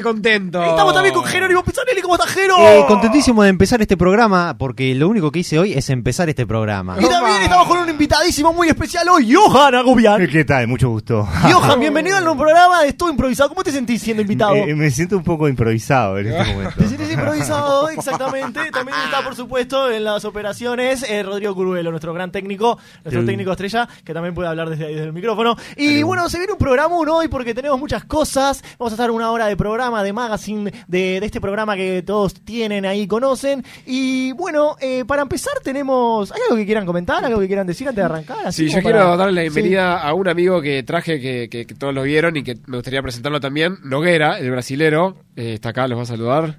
[0.00, 0.62] contento.
[0.62, 2.01] Estamos también con Jerónimo Pizzanelli.
[2.50, 6.44] Eh, contentísimo de empezar este programa, porque lo único que hice hoy es empezar este
[6.46, 6.96] programa.
[7.00, 10.26] Y también estamos con un invitadísimo muy especial hoy, Johan Agobian.
[10.26, 10.66] ¿Qué tal?
[10.66, 11.26] Mucho gusto.
[11.50, 13.48] Johan, bienvenido al nuevo programa de Esto Improvisado.
[13.48, 14.54] ¿Cómo te sentís siendo invitado?
[14.56, 16.74] Eh, me siento un poco improvisado en este momento.
[16.78, 18.70] Te sientes improvisado, exactamente.
[18.72, 23.26] También está, por supuesto, en las operaciones eh, Rodrigo Curuelo, nuestro gran técnico, nuestro Sí.
[23.26, 25.56] técnico estrella, que también puede hablar desde ahí, desde el micrófono.
[25.76, 28.62] Y bueno, se viene un programa uno hoy porque tenemos muchas cosas.
[28.78, 32.31] Vamos a estar una hora de programa, de magazine, de, de este programa que todos
[32.34, 33.64] tienen ahí, conocen.
[33.86, 36.32] Y bueno, eh, para empezar tenemos...
[36.32, 37.24] ¿Hay algo que quieran comentar?
[37.24, 38.38] ¿Algo que quieran decir antes de arrancar?
[38.46, 39.54] Así Sí, yo quiero darle la Sí.
[39.54, 42.76] bienvenida a un amigo que traje que, que- que todos lo vieron y que me
[42.78, 43.76] gustaría presentarlo también.
[43.84, 45.16] Noguera, el brasilero.
[45.34, 46.58] Eh, está acá, los va a saludar.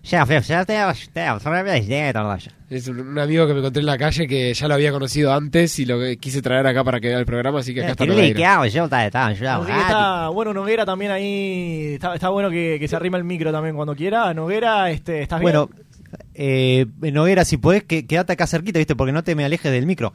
[2.71, 5.77] Es un, amigo que me encontré en la calle que ya lo había conocido antes
[5.77, 8.05] y lo que quise traer acá para que vea el programa, así que acá está.
[9.59, 11.93] Noguera está, bueno, Noguera también ahí.
[11.93, 14.33] Está, está bueno que, que se arrima el micro también cuando quiera.
[14.33, 15.51] Noguera, este, ¿estás bien?
[15.51, 15.69] Bueno,
[16.33, 18.95] eh, Noguera, si podés, que, quedate acá cerquita, ¿viste?
[18.95, 20.13] Porque no te me alejes del micro.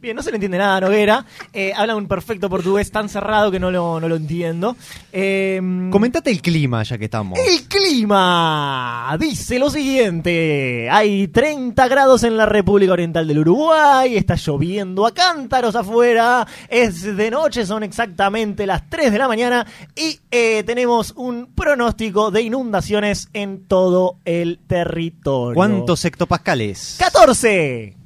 [0.00, 1.26] Bien, no se le entiende nada a Noguera.
[1.52, 4.74] Eh, habla un perfecto portugués tan cerrado que no lo, no lo entiendo.
[5.12, 5.60] Eh,
[5.90, 7.38] Comentate el clima, ya que estamos.
[7.38, 14.36] el clima dice lo siguiente: hay 30 grados en la República Oriental del Uruguay, está
[14.36, 20.18] lloviendo a cántaros afuera, es de noche, son exactamente las 3 de la mañana y
[20.30, 25.54] eh, tenemos un pronóstico de inundaciones en todo el territorio.
[25.54, 26.96] ¿Cuántos hectopascales?
[26.98, 27.99] 14.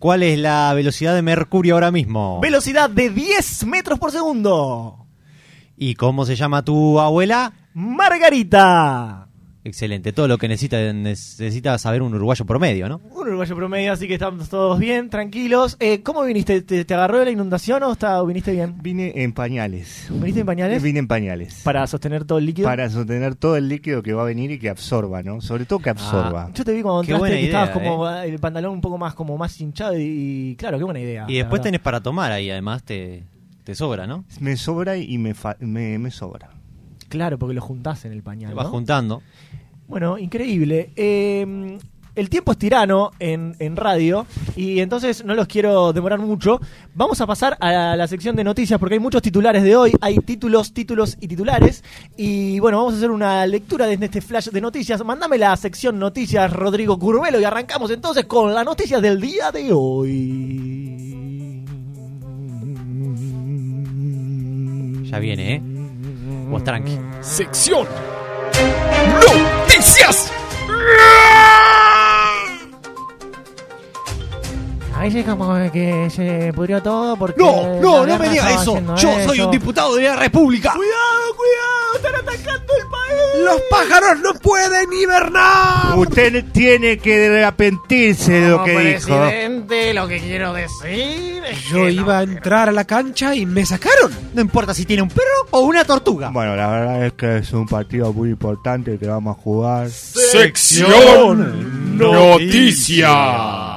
[0.00, 2.40] ¿Cuál es la velocidad de Mercurio ahora mismo?
[2.40, 5.06] Velocidad de 10 metros por segundo.
[5.76, 7.52] ¿Y cómo se llama tu abuela?
[7.74, 9.28] Margarita.
[9.62, 13.00] Excelente, todo lo que necesita necesita saber un uruguayo promedio, ¿no?
[13.12, 15.76] Un uruguayo promedio, así que estamos todos bien, tranquilos.
[15.80, 16.62] Eh, ¿Cómo viniste?
[16.62, 18.76] ¿Te, te agarró la inundación o está, viniste bien?
[18.80, 20.06] Vine en pañales.
[20.10, 20.82] ¿Viniste en pañales?
[20.82, 21.60] Vine en pañales.
[21.62, 22.66] Para sostener todo el líquido.
[22.68, 25.42] Para sostener todo el líquido que va a venir y que absorba, ¿no?
[25.42, 26.50] Sobre todo que absorba.
[26.54, 28.96] Yo te vi cuando Qué entraste que idea, estabas como ah, el pantalón un poco
[28.96, 30.02] más como más hinchado y,
[30.52, 31.26] y claro, qué buena idea.
[31.28, 33.24] Y después tenés para tomar ahí, además te,
[33.64, 34.24] te sobra, ¿no?
[34.40, 36.48] Me sobra y me, fa- me, me sobra.
[37.10, 38.50] Claro, porque lo juntás en el pañal.
[38.50, 38.70] Te vas ¿no?
[38.70, 39.22] juntando.
[39.88, 40.92] Bueno, increíble.
[40.96, 41.76] Eh,
[42.14, 46.60] el tiempo es tirano en, en radio y entonces no los quiero demorar mucho.
[46.94, 49.92] Vamos a pasar a la sección de noticias porque hay muchos titulares de hoy.
[50.00, 51.82] Hay títulos, títulos y titulares.
[52.16, 55.04] Y bueno, vamos a hacer una lectura desde este flash de noticias.
[55.04, 59.72] Mándame la sección noticias, Rodrigo Curvelo, y arrancamos entonces con las noticias del día de
[59.72, 61.06] hoy.
[65.10, 65.62] Ya viene, ¿eh?
[66.50, 66.98] Vos tranqui.
[67.20, 67.86] Sección
[69.68, 70.32] Noticias.
[75.00, 77.40] Ahí sí como que se pudrió todo porque...
[77.40, 78.78] No, no, no me guerra diga estaba eso.
[78.96, 80.74] Yo soy un diputado de la República.
[80.74, 81.96] ¡Cuidado, cuidado!
[81.96, 83.44] ¡Están atacando el país!
[83.46, 85.96] ¡Los pájaros no pueden hibernar!
[85.96, 89.16] Usted tiene que arrepentirse de lo que dijo.
[89.16, 93.46] presidente, lo que quiero decir es Yo que iba a entrar a la cancha y
[93.46, 94.12] me sacaron.
[94.34, 96.28] No importa si tiene un perro o una tortuga.
[96.28, 99.88] Bueno, la verdad es que es un partido muy importante que vamos a jugar.
[99.88, 103.69] Sección Noticias.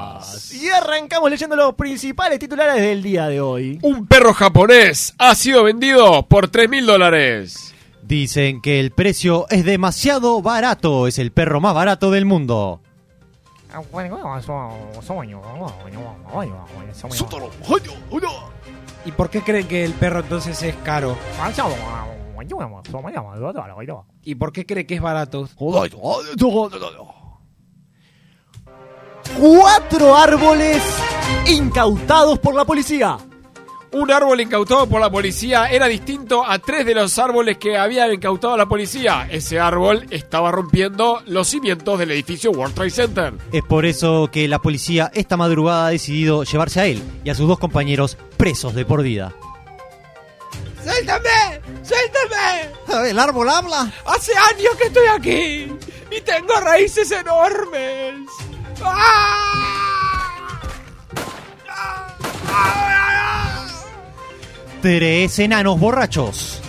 [0.64, 3.80] Y arrancamos leyendo los principales titulares del día de hoy.
[3.82, 7.76] Un perro japonés ha sido vendido por 3 mil dólares.
[8.02, 11.06] Dicen que el precio es demasiado barato.
[11.06, 12.80] Es el perro más barato del mundo.
[19.04, 21.18] ¿Y por qué creen que el perro entonces es caro?
[24.24, 25.50] ¿Y por qué creen que es barato?
[29.40, 30.82] Cuatro árboles
[31.48, 33.18] incautados por la policía.
[33.92, 38.12] Un árbol incautado por la policía era distinto a tres de los árboles que había
[38.12, 39.28] incautado la policía.
[39.30, 43.34] Ese árbol estaba rompiendo los cimientos del edificio World Trade Center.
[43.52, 47.36] Es por eso que la policía esta madrugada ha decidido llevarse a él y a
[47.36, 49.34] sus dos compañeros presos de por vida.
[50.84, 51.62] ¡Suéltame!
[51.84, 53.10] ¡Suéltame!
[53.10, 53.92] ¿El árbol habla?
[54.06, 55.72] Hace años que estoy aquí
[56.16, 58.22] y tengo raíces enormes.
[58.82, 60.30] ¡Ah!
[64.82, 66.60] Tres enanos borrachos.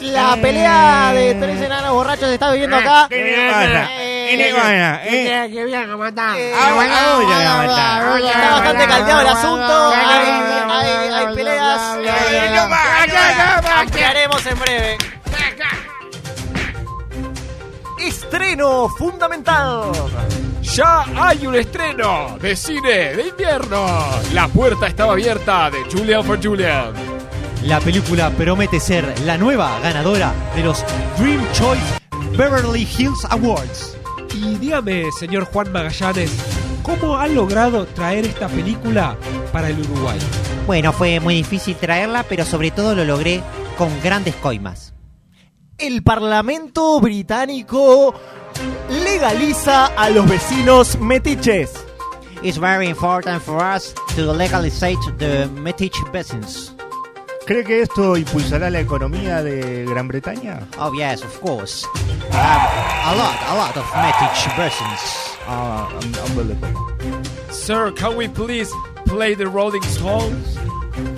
[0.00, 3.08] La pelea de tres enanos borrachos se está viviendo acá.
[3.10, 3.50] ¿Eh?
[8.28, 9.88] Está bastante caldeado el asunto.
[9.88, 11.96] Hay, hay- hay peleas.
[12.04, 12.58] Eh,
[13.80, 14.98] Ampliaremos en breve.
[18.00, 19.90] Estreno fundamental.
[20.72, 23.86] Ya hay un estreno de cine de invierno.
[24.32, 26.92] La puerta estaba abierta de Julian for Julian.
[27.64, 30.82] La película promete ser la nueva ganadora de los
[31.18, 32.00] Dream Choice
[32.36, 33.96] Beverly Hills Awards.
[34.34, 36.32] Y dígame, señor Juan Magallanes,
[36.82, 39.16] ¿cómo han logrado traer esta película
[39.52, 40.18] para el Uruguay?
[40.66, 43.42] Bueno, fue muy difícil traerla, pero sobre todo lo logré
[43.76, 44.94] con grandes coimas.
[45.78, 48.14] El Parlamento británico
[48.90, 51.72] legaliza a los vecinos metiches.
[52.42, 54.78] It's very important for us to legalize
[55.18, 56.70] the Metich business.
[57.46, 60.66] ¿Cree que esto impulsará la economía de Gran Bretaña?
[60.78, 61.86] Oh yes, of course.
[61.94, 62.70] We have
[63.06, 65.36] a lot, a lot of Metich persons.
[65.46, 66.86] Ah, un- unbelievable.
[67.50, 68.70] Sir, can we please
[69.06, 70.56] play the Rolling Stones?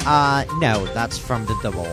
[0.07, 1.87] Uh, no, that's from the double.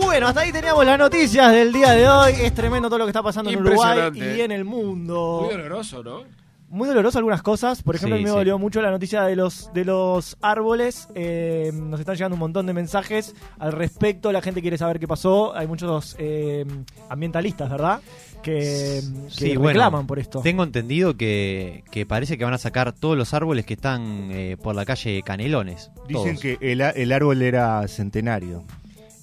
[0.00, 2.32] Bueno, hasta ahí teníamos las noticias del día de hoy.
[2.42, 5.42] Es tremendo todo lo que está pasando en Uruguay y en el mundo.
[5.44, 6.22] Muy doloroso, ¿no?
[6.68, 7.82] Muy doloroso algunas cosas.
[7.82, 8.36] Por ejemplo, Sí, a mí me sí.
[8.36, 11.08] dolió mucho la noticia de los de los árboles.
[11.14, 14.30] Eh, nos están llegando un montón de mensajes al respecto.
[14.32, 15.54] La gente quiere saber qué pasó.
[15.56, 16.64] Hay muchos eh,
[17.08, 18.00] ambientalistas, ¿verdad?
[18.42, 20.40] Que, que Sí, bueno, reclaman por esto.
[20.42, 24.56] Tengo entendido que, que parece que van a sacar todos los árboles que están eh,
[24.62, 25.90] por la calle Canelones.
[26.08, 26.40] Dicen todos.
[26.40, 28.62] que el, el árbol era centenario.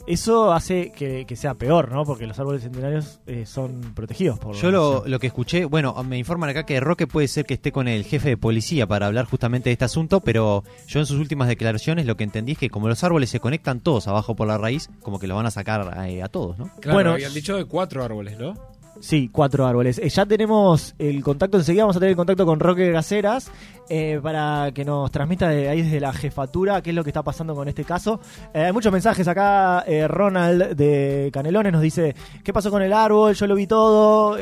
[0.07, 2.05] Eso hace que, que sea peor, ¿no?
[2.05, 6.17] Porque los árboles centenarios eh, son protegidos por Yo lo, lo que escuché, bueno, me
[6.17, 9.25] informan acá que Roque puede ser que esté con el jefe de policía para hablar
[9.25, 12.69] justamente de este asunto, pero yo en sus últimas declaraciones lo que entendí es que
[12.69, 15.51] como los árboles se conectan todos abajo por la raíz, como que los van a
[15.51, 16.71] sacar eh, a todos, ¿no?
[16.79, 18.53] Claro, Bueno, habían dicho de cuatro árboles, ¿no?
[18.99, 19.99] Sí, cuatro árboles.
[19.99, 23.51] Eh, ya tenemos el contacto, enseguida vamos a tener el contacto con Roque Gaceras
[23.89, 27.23] eh, para que nos transmita de ahí desde la jefatura qué es lo que está
[27.23, 28.19] pasando con este caso.
[28.53, 29.85] Eh, hay muchos mensajes acá.
[30.07, 33.33] Ronald de Canelones nos dice, ¿qué pasó con el árbol?
[33.33, 34.37] Yo lo vi todo.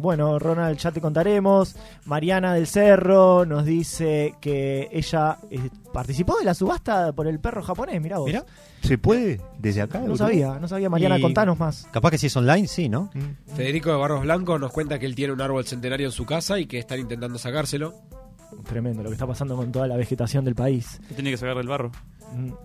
[0.00, 1.76] Bueno, Ronald, ya te contaremos.
[2.04, 5.38] Mariana del Cerro nos dice que ella
[5.92, 8.00] participó de la subasta por el perro japonés.
[8.00, 8.30] Mirá vos.
[8.82, 10.00] ¿Se puede desde acá?
[10.00, 10.88] No sabía, no sabía.
[10.90, 11.86] Mariana, Y- contanos más.
[11.92, 13.10] Capaz que si es online, sí, ¿no?
[13.54, 16.58] Federico de Barros Blanco nos cuenta que él tiene un árbol centenario en su casa
[16.58, 17.94] y que están intentando sacárselo.
[18.68, 21.00] Tremendo lo que está pasando con toda la vegetación del país.
[21.14, 21.90] Tiene que sacar del barro.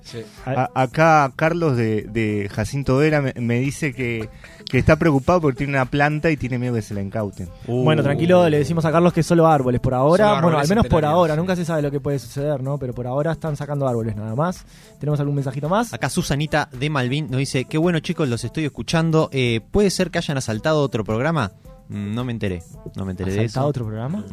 [0.04, 0.24] Sí.
[0.46, 4.30] A- acá Carlos de, de Jacinto Vera me, me dice que,
[4.70, 7.50] que está preocupado porque tiene una planta y tiene miedo que se la incauten.
[7.68, 10.42] Bueno, tranquilo, le decimos a Carlos que solo árboles por ahora.
[10.42, 12.78] Bueno, al menos por ahora, nunca se sabe lo que puede suceder, ¿no?
[12.78, 14.66] Pero por ahora están sacando árboles nada más.
[15.00, 15.94] ¿Tenemos algún mensajito más?
[15.94, 19.30] Acá Susanita de Malvin nos dice, qué bueno chicos, los estoy escuchando.
[19.32, 21.52] Eh, ¿Puede ser que hayan asaltado otro programa?
[21.90, 22.62] Mm, No me enteré,
[22.96, 23.46] no me enteré de eso.
[23.46, 24.26] ¿Asaltado otro programa?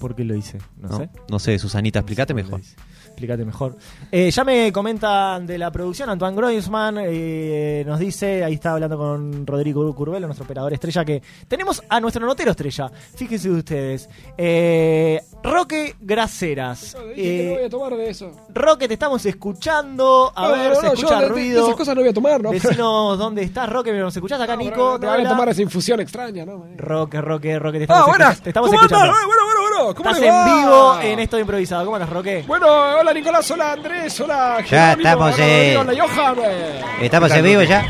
[0.00, 0.58] ¿Por qué lo hice?
[0.78, 1.10] No, No, sé.
[1.28, 2.60] no sé, Susanita, explícate mejor.
[3.06, 3.76] Explícate mejor.
[4.12, 8.96] Eh, ya me comentan de la producción, Antoine Groisman eh, nos dice, ahí está hablando
[8.96, 12.90] con Rodrigo Curvelo, nuestro operador estrella, que tenemos a nuestro notero estrella.
[13.14, 14.08] Fíjense ustedes.
[14.38, 16.96] Eh, Roque Graceras.
[17.16, 18.30] Eh, voy a tomar de eso.
[18.54, 20.32] Roque, te estamos escuchando.
[20.34, 21.64] A No, ver, no, se no, escucha yo de- de ruido.
[21.64, 22.50] esas cosas no voy a tomar, ¿no?
[22.50, 23.92] Decinos dónde estás, Roque.
[23.92, 24.92] ¿Nos escuchás acá, Nico?
[24.92, 26.64] No ¿Te voy a tomar esa infusión extraña, ¿no?
[26.90, 28.40] Roque, Roque, Roque, te Ah, estamos, buenas.
[28.40, 29.04] te estamos ¿Cómo escuchando.
[29.12, 29.26] andas?
[29.26, 29.94] Bueno, bueno, bueno.
[29.94, 30.48] ¿Cómo Estás les va?
[30.50, 31.84] en vivo en esto de improvisado.
[31.84, 32.44] ¿Cómo andas, Roque?
[32.48, 32.66] Bueno,
[32.98, 34.64] hola Nicolás, hola Andrés, hola Ya
[34.96, 36.36] Jerónimo, estamos, hola eh, Rodrigo, hola Johan.
[36.44, 36.82] eh.
[37.02, 37.86] Estamos en vivo ya.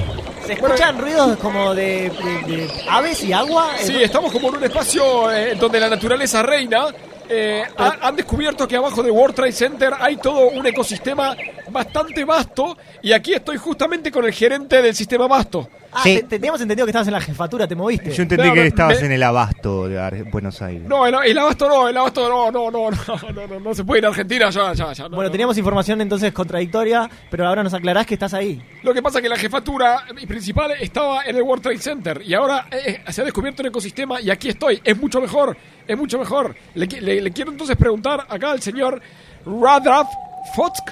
[0.47, 3.69] ¿Se escuchan ruidos como de, de- de aves y agua?
[3.79, 6.87] Sí, estamos como en un espacio eh, donde la naturaleza reina.
[7.33, 11.35] Eh, ha- han descubierto que abajo del World Trade Center hay todo un ecosistema
[11.71, 15.69] bastante vasto y aquí estoy justamente con el gerente del sistema vasto.
[15.93, 18.11] Ah, te- te- teníamos entendido que estabas en la jefatura, te moviste.
[18.13, 20.83] Yo entendí No, que me- estabas me- en el abasto de Ar- Buenos Aires.
[20.89, 23.85] No, el, el abasto no, el abasto no, no, no, no, no, no, no se
[23.85, 25.05] puede ir a Argentina ya, ya, ya.
[25.05, 25.31] no, Bueno, no.
[25.33, 28.63] teníamos información entonces contradictoria, pero ahora nos aclarás que estás ahí.
[28.83, 32.35] Lo que pasa es que la jefatura principal estaba en el World Trade Center y
[32.35, 34.81] ahora eh, se ha descubierto un ecosistema y aquí estoy.
[34.85, 35.57] Es mucho mejor,
[35.89, 36.55] es mucho mejor.
[36.75, 39.01] Le- le quiero entonces preguntar acá al señor
[39.45, 40.07] Radraf
[40.55, 40.91] Fotsk,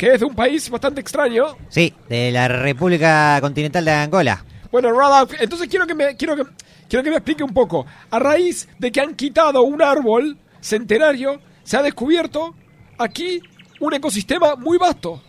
[0.00, 1.58] que es de un país bastante extraño.
[1.68, 4.42] Sí, de la República Continental de Angola.
[4.72, 6.44] Bueno, Radraf, entonces quiero que me quiero que
[6.88, 7.84] quiero que me explique un poco.
[8.10, 12.54] A raíz de que han quitado un árbol centenario, se ha descubierto
[12.96, 13.42] aquí
[13.78, 15.22] un ecosistema muy vasto.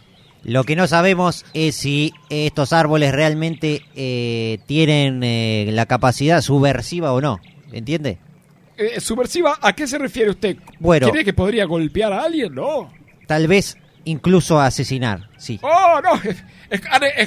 [0.45, 7.11] Lo que no sabemos es si estos árboles realmente eh, tienen eh, la capacidad subversiva
[7.11, 7.41] o no.
[7.74, 8.19] ¿Entiende?
[8.78, 10.55] Eh, subversiva, ¿a qué se refiere usted?
[10.80, 11.11] Bueno.
[11.11, 12.55] ¿Cree que podría golpear a alguien?
[12.55, 12.89] No.
[13.28, 15.59] Tal vez incluso asesinar, sí.
[15.61, 16.15] ¡Oh, no!
[16.23, 16.43] Es-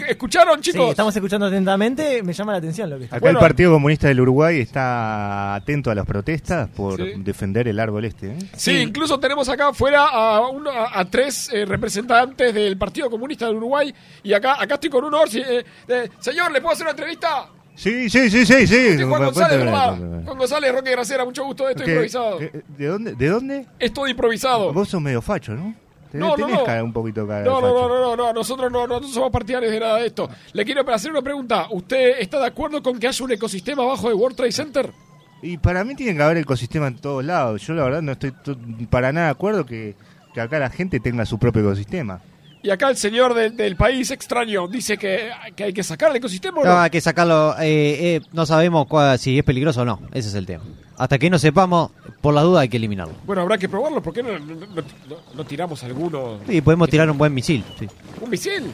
[0.09, 0.91] ¿Escucharon, Sí, chicos?
[0.91, 4.21] estamos escuchando atentamente, me llama la atención lo que está Acá el Partido Comunista del
[4.21, 7.13] Uruguay está atento a las protestas por Sí.
[7.19, 8.29] defender el árbol este.
[8.33, 8.39] ¿eh?
[8.57, 13.47] Sí, incluso tenemos acá afuera a, uno- a, a tres eh, representantes del Partido Comunista
[13.47, 15.41] del Uruguay y acá acá estoy con un Orsi.
[15.41, 17.47] eh, eh, señor, ¿le puedo hacer una entrevista?
[17.77, 19.03] Sí, sí, sí, sí, sí.
[19.03, 20.25] Juan González, Cuéntame, ¿verdad?
[20.25, 22.39] Juan González, Roque Gracera, mucho gusto, esto ¿Qué- improvisado.
[22.39, 23.15] qué- ¿De dónde?
[23.15, 23.67] ¿De dónde?
[23.79, 24.73] Es todo improvisado.
[24.73, 25.75] Vos sos medio facho, ¿no?
[26.19, 26.65] No, no, tenés no.
[26.65, 29.73] cara- un poquito cara No, no, no, no, no, no, nosotros no, no somos partidarios
[29.73, 30.29] de nada de esto.
[30.53, 31.67] Le quiero hacer una pregunta.
[31.71, 34.91] ¿Usted está de acuerdo con que haya un ecosistema abajo de World Trade Center?
[35.43, 37.61] Y para mí tiene que haber ecosistema en todos lados.
[37.67, 38.57] Yo la verdad no estoy to-
[38.89, 39.95] para nada de acuerdo que,
[40.33, 42.21] que acá la gente tenga su propio ecosistema.
[42.63, 46.17] Y acá el señor del, del país extraño dice que, que hay que sacar el
[46.17, 46.71] ecosistema o no.
[46.71, 47.55] No, hay que sacarlo.
[47.61, 50.01] eh, eh, no sabemos cuál- si es peligroso o no.
[50.15, 50.65] Ese es el tema.
[50.97, 51.91] Hasta que no sepamos,
[52.21, 53.15] por la duda hay que eliminarlo.
[53.25, 54.01] Bueno, habrá que probarlo.
[54.03, 56.39] ¿Por qué no, no- no- no- no tiramos alguno?
[56.49, 57.65] Y podemos tirar un buen misil.
[57.79, 57.89] sí.
[58.21, 58.73] ¿Un misil?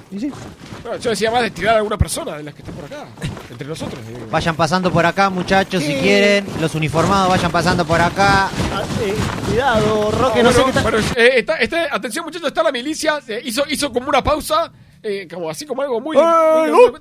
[0.82, 3.06] Bueno, yo decía más de tirar a alguna persona de las que están por acá.
[3.50, 3.98] Entre nosotros.
[4.06, 4.26] digo.
[4.30, 6.46] Vayan pasando por acá, muchachos, si quieren.
[6.60, 8.48] Los uniformados vayan pasando por acá.
[8.48, 9.14] Ah, eh,
[9.48, 10.82] cuidado, Roque, No, no, sé bueno, qué está...
[10.90, 13.18] bueno, eh, está- está- atención, muchachos, está la milicia.
[13.26, 14.70] eh, hizo, hizo como una pausa.
[15.02, 16.14] eh, como así como algo muy.
[16.20, 16.92] ¡Ay, muy-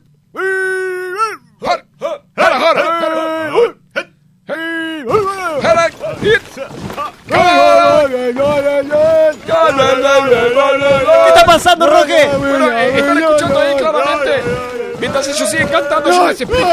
[10.05, 12.29] ¿Qué está pasando, Roque?
[12.37, 14.43] Bueno, eh, están escuchando ahí claramente.
[14.99, 16.67] Mientras ellos siguen cantando, yo les explico.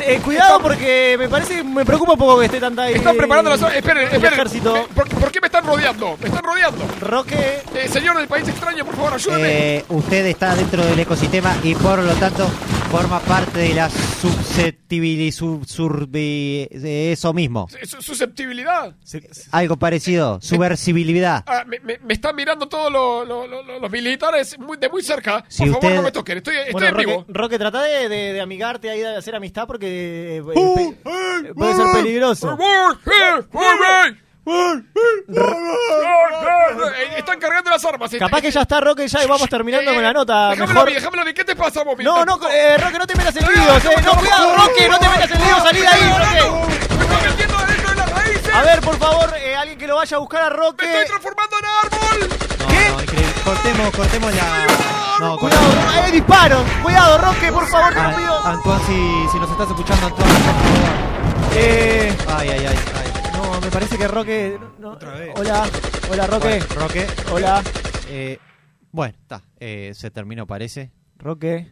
[0.00, 2.94] Eh, cuidado porque me parece, me preocupa un poco que esté tanta ahí.
[2.94, 4.32] Están preparando las Esperen, el esperen.
[4.34, 4.76] ejército.
[4.76, 6.16] Eh, ¿Por, por qué me están rodeando?
[6.20, 6.84] Me están rodeando.
[7.00, 7.62] Roque.
[7.74, 9.76] Eh, señor del país extraño, por favor, ayúdeme.
[9.78, 12.46] Eh, usted está dentro del ecosistema y por lo tanto
[12.90, 17.68] Forma parte de la susceptibilidad, sur, surbi- de eso mismo.
[17.84, 18.94] Su- Susceptibilidad.
[19.52, 21.44] Algo parecido, subversibilidad.
[21.46, 25.02] Ah, me, me- me están mirando todos los, los- los- los militares muy- de muy
[25.02, 25.44] cerca.
[25.48, 26.38] Si Por favor, usted- no me toquen.
[26.38, 27.24] Estoy, estoy Bueno, en Roque, vivo.
[27.28, 31.54] Roque, trata de, de- de amigarte ahí, de hacer amistad porque eh, Uh, pe- eh,
[31.54, 32.52] puede ser peligroso.
[32.58, 34.16] Eh,
[37.16, 38.10] Están cargando las armas.
[38.18, 40.50] Capaz que ya está Roque ya y vamos terminando con la nota.
[40.50, 41.34] Déjamelo a mí, déjamelo a mí.
[41.34, 42.04] ¿Qué te pasa, Bobby?
[42.04, 43.84] No, no, eh, Roque, no te metas en líos.
[43.84, 43.96] Eh.
[44.04, 45.58] No, cuidado, Roque, no te metas en líos.
[45.62, 46.68] Salí de ahí, Roque.
[46.96, 48.54] ¡Me estoy metiendo adentro de las raíces!
[48.54, 50.86] A ver, por favor, eh, alguien que lo vaya a buscar a Roque.
[50.86, 52.28] ¡Me estoy transformando en árbol!
[52.94, 53.32] No, increíble.
[53.44, 54.66] Cortemos, cortemos la.
[55.20, 55.62] No, Cuidado,
[56.04, 56.62] hay disparos.
[56.82, 58.46] Cuidado, Roque, por favor, te lo Ah, pido.
[58.46, 61.54] Antoine, si, si nos estás escuchando, Antoine, por favor.
[61.54, 62.78] Eh, Ay, ay, ay.
[62.94, 63.17] ay.
[63.38, 64.58] No, me parece que Roque.
[64.78, 64.98] no-
[65.36, 65.64] Hola,
[66.10, 66.58] hola, Roque.
[66.60, 67.06] Bueno, Roque.
[67.32, 67.62] Hola,
[68.10, 68.38] Eh,
[68.92, 69.42] bueno, está.
[69.60, 70.90] Eh, se terminó, parece.
[71.18, 71.68] Roque.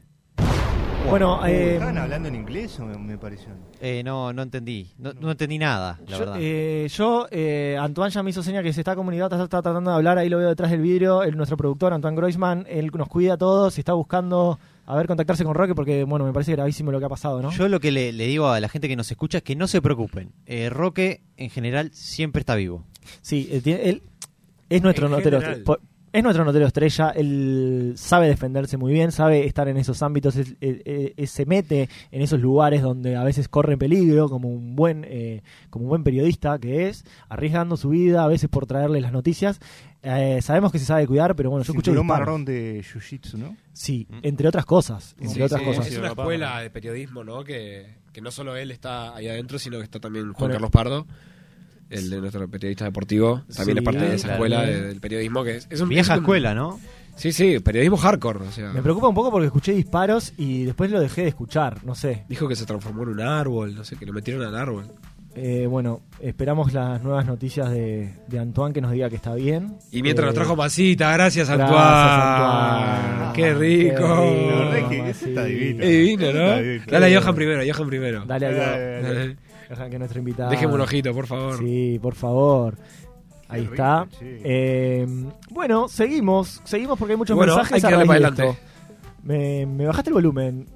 [1.09, 3.51] Bueno, eh, ¿Estaban hablando en inglés o me, me pareció?
[3.81, 4.93] Eh, no, no entendí.
[4.99, 6.37] No, no entendí nada, la yo, verdad.
[6.41, 9.91] eh, yo, eh, Antoine ya me hizo seña que se está comunicando, está, está tratando
[9.93, 13.07] de hablar, ahí lo veo detrás del vidrio, el, nuestro productor Antoine Groisman, él nos
[13.09, 16.53] cuida a todos y está buscando, a ver, contactarse con Roque porque, bueno, me parece
[16.53, 17.51] gravísimo lo que ha pasado, ¿no?
[17.51, 19.67] Yo lo que le, le digo a la gente que nos escucha es que no
[19.69, 20.31] se preocupen.
[20.47, 22.85] Eh, Roque, en general, siempre está vivo.
[23.21, 24.03] Sí, él, tiene- él
[24.69, 25.41] es nuestro notero.
[26.13, 30.57] Es nuestro notero estrella, él sabe defenderse muy bien, sabe estar en esos ámbitos, él-
[30.61, 34.77] él- él- él se mete en esos lugares donde a veces corre peligro, como un
[34.77, 39.01] buen, eh, como un buen periodista que es, arriesgando su vida a veces por traerle
[39.03, 39.61] las noticias.
[40.03, 42.27] Eh, sabemos que se sabe cuidar, pero bueno, yo escuché Cinturón disparos.
[42.27, 43.57] marrón de Jiu-Jitsu, ¿no?
[43.73, 45.87] Sí, entre otras cosas, entre Sí, otras sí, cosas.
[45.89, 47.45] Es una escuela de periodismo, ¿no?
[47.45, 50.55] Que, que no solo él está ahí adentro, sino que está también Juan Bueno.
[50.55, 51.07] Carlos Pardo,
[51.91, 53.43] el de nuestro periodista deportivo.
[53.55, 54.35] También Sí, es parte de esa claro.
[54.35, 56.79] escuela de- del periodismo que es, es un Vieja es un- escuela, ¿no?
[57.17, 58.41] Sí, sí, periodismo hardcore.
[58.41, 61.83] O sea, Me preocupa un poco porque escuché disparos y después lo dejé de escuchar,
[61.85, 62.25] no sé.
[62.29, 64.85] dijo que se transformó en un árbol, no sé, que lo metieron al árbol.
[65.39, 69.77] Eh, bueno, esperamos las nuevas noticias de, de Antoine que nos diga que está bien.
[69.93, 72.87] Y mientras Eh, nos trajo masita, gracias, gracias, Antoine.
[72.87, 73.33] Antoine.
[73.35, 73.97] Qué rico.
[73.97, 75.83] Qué La verdad rico, que ese está divino.
[75.85, 76.41] Es divino, ¿no?
[76.41, 76.85] Está divino.
[76.91, 78.25] Dale a Johan primero, Johan primero.
[78.27, 79.37] Dale a Johan.
[79.75, 80.51] Que.
[80.51, 81.59] Déjeme un ojito, por favor.
[81.59, 82.77] Sí, por favor.
[83.49, 84.07] Ahí Qué está.
[84.21, 85.07] Eh,
[85.51, 86.61] bueno, seguimos.
[86.65, 88.61] Seguimos porque hay muchos Bueno, mensajes hay que a darle raíz para de adelante.
[88.61, 89.23] esto.
[89.23, 90.67] Me, me bajaste el volumen.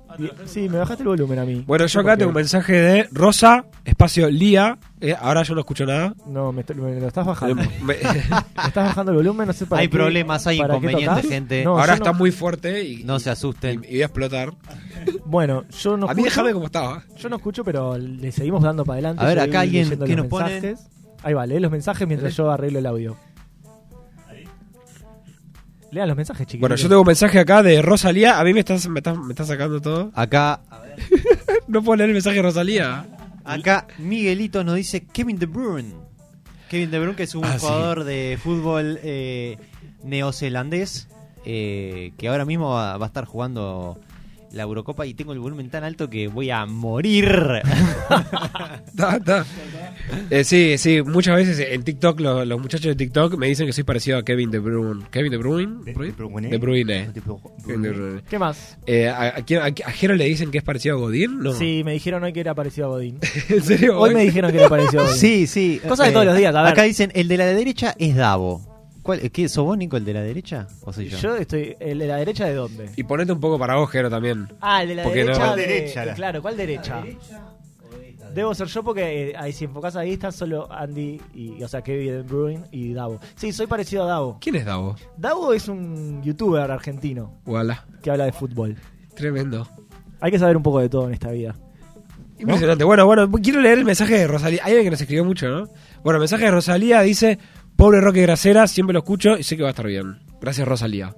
[0.47, 1.65] Sí, me bajaste el volumen a mí.
[1.67, 4.79] Bueno, yo ¿Por acá tengo un mensaje de Rosa, espacio Lía.
[5.01, 6.15] Eh, ahora yo no escucho nada.
[6.27, 7.55] No, me, estoy- me lo estás bajando.
[7.83, 11.29] Me- me estás bajando el volumen, no sé para Hay qué- problemas, hay para inconvenientes,
[11.29, 11.65] gente.
[11.65, 13.85] No, ahora está no- muy fuerte y, No se asusten.
[13.89, 14.53] y voy a explotar.
[15.25, 16.25] Bueno, yo no a mí escucho.
[16.25, 17.03] déjame como estaba.
[17.17, 19.23] Yo no escucho, pero le seguimos dando para adelante.
[19.23, 20.75] A ver, acá alguien que nos pone-.
[21.23, 23.17] Ahí va, lee los mensajes mientras yo arreglo el audio.
[25.93, 26.61] Lean los mensajes, chiquitos.
[26.61, 28.39] Bueno, yo tengo un mensaje acá de Rosalía.
[28.39, 30.11] A mí me estás, me estás, me estás sacando todo.
[30.15, 30.61] Acá,
[31.67, 33.07] No puedo leer el mensaje de Rosalía.
[33.45, 35.95] acá Miguelito nos dice Kevin De Bruyne.
[36.69, 37.67] Kevin De Bruyne, que es un Ah, sí.
[37.67, 39.57] jugador de fútbol eh,
[40.05, 41.09] neozelandés,
[41.45, 43.99] eh, que ahora mismo va, va a estar jugando
[44.53, 47.27] la Eurocopa y tengo el volumen tan alto que voy a morir.
[48.97, 49.45] Ta, ta.
[50.31, 53.73] Eh, sí, sí, muchas veces en TikTok lo- los muchachos de TikTok me dicen que
[53.73, 55.05] soy parecido a Kevin De Bruyne.
[55.11, 55.85] ¿Kevin De Bruyne?
[55.85, 56.13] De- ¿Bruyne?
[56.13, 56.49] de Bruyne.
[56.51, 57.09] De Bruyne.
[57.13, 58.23] De Bru- Kevin De Bruyne.
[58.29, 58.79] ¿Qué más?
[58.87, 61.39] Eh, ¿a, a, quién- a- a Jero le dicen que es parecido a Godín?
[61.41, 61.53] No.
[61.55, 63.19] Sí, me dijeron hoy que era parecido a Godín.
[63.49, 63.99] ¿En serio?
[63.99, 65.19] Hoy me dijeron que era parecido a Godín.
[65.19, 65.81] sí, sí.
[65.89, 66.73] Cosas de todos los días, a ver.
[66.73, 68.67] Acá dicen, el de la derecha es Davo.
[69.03, 70.69] ¿Cuál, ¿Qué, ¿Sos vos, Nico, el de la derecha?
[70.83, 71.17] ¿O soy yo?
[71.19, 71.75] Yo estoy.
[71.81, 72.91] ¿El de la derecha de dónde?
[72.97, 74.47] Y ponete un poco para vos, Jero, también.
[74.61, 75.47] Ah, el de la Porque no- derecha.
[75.47, 77.03] ¿Cuál de- derecha, la- Claro, ¿cuál derecha?
[78.35, 81.83] Debo ser yo porque eh, ahí si enfocás ahí está solo Andy y o sea
[81.83, 83.21] Kevin De Bruyne y Davo.
[83.37, 84.39] Sí, soy parecido a Davo.
[84.41, 84.97] ¿Quién es Davo?
[85.17, 87.85] Davo es un youtuber argentino Voilà.
[88.03, 88.77] que habla de fútbol.
[89.15, 89.67] Tremendo.
[90.21, 91.55] Hay que saber un poco de todo en esta vida.
[92.39, 92.85] Impresionante.
[92.85, 94.61] Bueno, bueno, quiero leer el mensaje de Rosalía.
[94.65, 95.69] Hay alguien que nos escribió mucho, ¿no?
[96.03, 97.39] Bueno, el mensaje de Rosalía dice:
[97.77, 100.21] Pobre Roque Gracera, siempre lo escucho y sé que va a estar bien.
[100.41, 101.15] Gracias, Rosalía.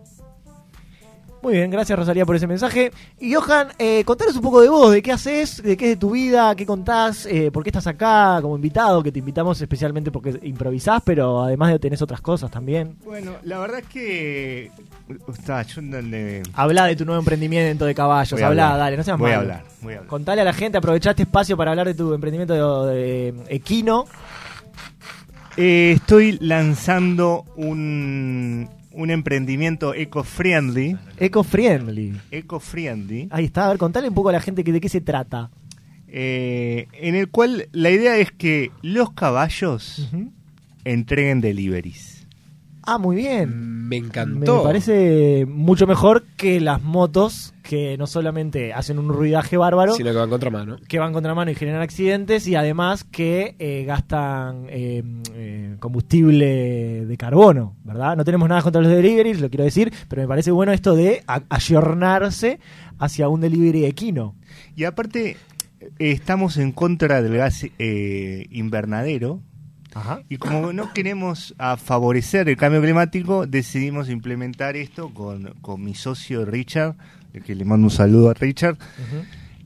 [1.42, 2.92] Muy bien, gracias Rosalía por ese mensaje.
[3.18, 5.96] Y Johan, eh, contanos un poco de vos, de qué haces, de qué es de
[5.96, 10.12] tu vida, qué contás, eh, por qué estás acá como invitado, que te invitamos especialmente
[10.12, 12.94] porque improvisás, pero además de tenés otras cosas también.
[13.04, 14.70] Bueno, la verdad es que.
[15.28, 19.02] Está, yo no le- Habla de tu nuevo emprendimiento de caballos, a habla, dale, no
[19.02, 19.50] seas Voy a malo.
[19.52, 20.08] hablar, voy a hablar.
[20.08, 24.06] Contale a la gente, aprovechá este espacio para hablar de tu emprendimiento de, de equino.
[25.56, 30.96] Eh, estoy lanzando un, un emprendimiento eco-friendly.
[31.18, 32.12] Eco-friendly.
[32.30, 33.28] Eco-friendly.
[33.30, 35.50] Ahí está, a ver, contale un poco a la gente que, de qué se trata.
[36.08, 40.10] eh, en el cual la idea es que los caballos
[40.84, 42.11] entreguen deliveries.
[42.84, 43.70] Ah, muy bien.
[43.88, 44.62] Me Me encantó.
[44.62, 50.16] parece mucho mejor que las motos que no solamente hacen un ruidaje bárbaro, Sino que
[50.16, 50.76] va en contramano.
[50.88, 55.02] que van contra mano y generan accidentes y además que eh, gastan eh,
[55.34, 58.16] eh, combustible de carbono, ¿verdad?
[58.16, 61.22] No tenemos nada contra los deliveries, lo quiero decir, pero me parece bueno esto de
[61.26, 62.60] a- ayornarse
[62.98, 64.34] hacia un delivery equino.
[64.74, 65.36] Y aparte,
[65.80, 69.40] eh, estamos en contra del gas eh, invernadero.
[69.94, 70.22] Ajá.
[70.28, 75.94] Y como no queremos a favorecer el cambio climático, decidimos implementar esto con, con mi
[75.94, 76.94] socio Richard,
[77.44, 78.76] que le mando un saludo a Richard.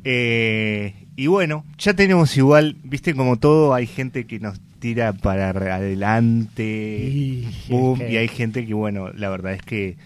[0.05, 5.51] Eh, y bueno, ya tenemos igual, viste como todo, hay gente que nos tira para
[5.51, 6.65] adelante,
[7.11, 9.97] Y- boom, hay gente que bueno, la verdad es que,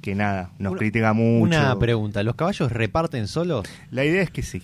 [0.00, 1.42] que nada, nos Una- critica mucho.
[1.58, 3.66] Una pregunta, ¿los caballos reparten solos?
[3.90, 4.62] La idea es que sí.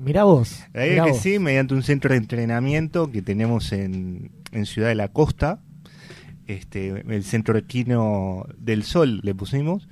[0.00, 0.64] Mirá vos.
[0.72, 1.20] La idea es que vos.
[1.20, 5.60] sí, mediante un centro de entrenamiento que tenemos en, en Ciudad de la Costa,
[6.46, 9.88] este, el centro equino del Sol le pusimos.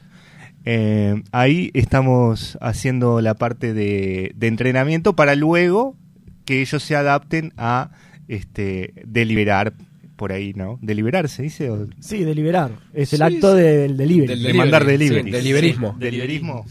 [0.64, 5.96] Eh, ahí estamos haciendo la parte de, de entrenamiento para luego
[6.44, 7.90] que ellos se adapten a
[8.28, 9.72] este, deliberar
[10.16, 10.78] por ahí, ¿no?
[10.82, 11.70] Deliberarse, dice.
[11.70, 12.72] O- Sí, deliberar.
[12.92, 13.62] Es el Sí, acto sí.
[13.62, 14.26] del delivery.
[14.26, 15.24] Del de mandar delivery.
[15.24, 15.96] sí, deliverismo.
[15.98, 16.66] Deliverismo.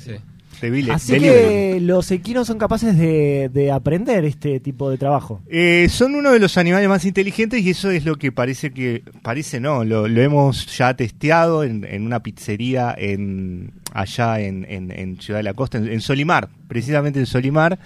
[0.92, 1.40] Así delivery.
[1.76, 5.42] que los equinos son capaces de, de aprender este tipo de trabajo.
[5.48, 9.04] Eh, son uno de los animales más inteligentes y eso es lo que parece que
[9.22, 14.92] parece no lo, lo hemos ya testeado en, en una pizzería en allá en, en-
[14.92, 17.80] en Ciudad de la Costa en, en Solimar precisamente en Solimar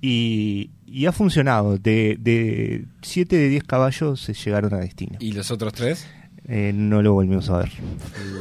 [0.00, 5.32] y, y ha funcionado de, de 7 de 10 caballos se llegaron a destino ¿Y
[5.32, 6.06] los otros tres?
[6.48, 7.70] Eh, no lo volvimos a ver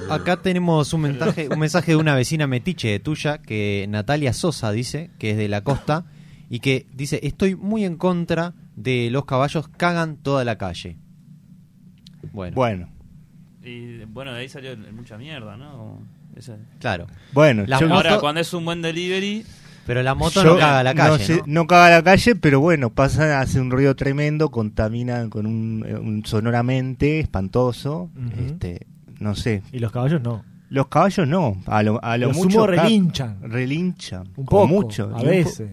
[0.09, 5.11] Acá tenemos un mensaje, un mensaje de una vecina metiche tuya, que Natalia Sosa dice,
[5.19, 6.05] que es de la costa,
[6.49, 10.97] y que dice, estoy muy en contra de los caballos, cagan toda la calle.
[12.33, 12.89] Bueno, bueno
[13.63, 15.99] Y bueno, de ahí salió mucha mierda, ¿no?
[16.35, 17.07] Esa- claro.
[17.33, 19.45] bueno La yo- moto- Ahora, cuando es un buen delivery,
[19.85, 21.43] Pero la moto Yo- no caga la no calle, sé- ¿no?
[21.47, 25.95] no caga la calle, pero bueno, pasan, hace un ruido tremendo, contaminan con un, eh,
[25.95, 28.09] un sonoramente espantoso.
[28.47, 28.85] Este,
[29.19, 29.63] no sé.
[29.71, 30.43] Y los caballos no.
[30.69, 32.65] Los caballos no, a lo, a lo Los mucho.
[32.67, 33.39] relinchan.
[33.41, 34.29] Relinchan.
[34.37, 35.11] Un poco, mucho.
[35.13, 35.71] a veces.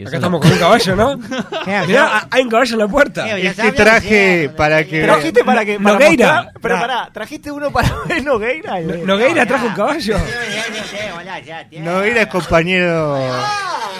[0.00, 1.16] Acá no- estamos con un caballo, ¿no?
[1.88, 3.36] Mirá, hay un caballo en la puerta.
[3.36, 5.02] Este traje para que.
[5.02, 6.26] ¿Trajiste para que para Nogueira.
[6.34, 6.52] mostrar?
[6.62, 8.80] Pero pará, ¿trajiste uno para ver Nogueira?
[8.80, 10.16] No- Nogueira trajo un caballo.
[11.80, 13.16] No era compañero.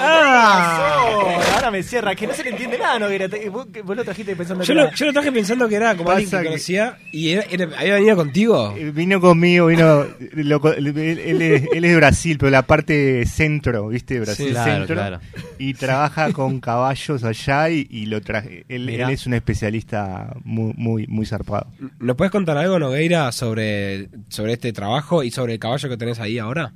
[0.00, 3.28] Ah, ahora me cierra, que no se le entiende nada, Nogueira.
[3.28, 5.96] Te- Vos, lo trajiste pensando Yo que lo, era- yo lo traje pensando que era
[5.96, 8.74] como alguien que que- conocía y era- era- había venido contigo.
[8.76, 10.06] Eh, Vino conmigo, vino.
[10.34, 14.18] lo él, él es, él es de Brasil, pero la parte centro, ¿viste?
[14.20, 14.94] Brasil Sí, claro, centro.
[14.96, 15.20] claro.
[15.58, 18.64] Y trabaja con caballos allá y, y lo traje.
[18.68, 21.66] Él, es un especialista muy, muy, muy zarpado.
[21.98, 26.20] ¿Nos puedes contar algo, Nogueira, sobre, sobre este trabajo y sobre el caballo que tenés
[26.20, 26.72] ahí ahora?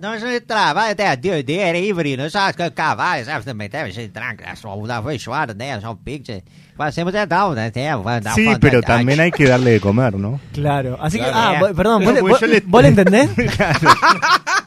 [0.00, 4.54] Não se trabalha até de delivery, não sabe que cavalo, sabe também deve ser tranca,
[4.56, 6.42] só uma feijoada, né, só um pix.
[6.76, 9.80] Fazemos até né, tem, vai dar Sí, foto, pero tá, también hay que darle de
[9.80, 10.38] comer, ¿no?
[10.52, 11.32] Claro, así Claro.
[11.32, 13.30] que, ah, vos- perdón, No, ¿vos, le- porque vos- yo le- vos le entendés?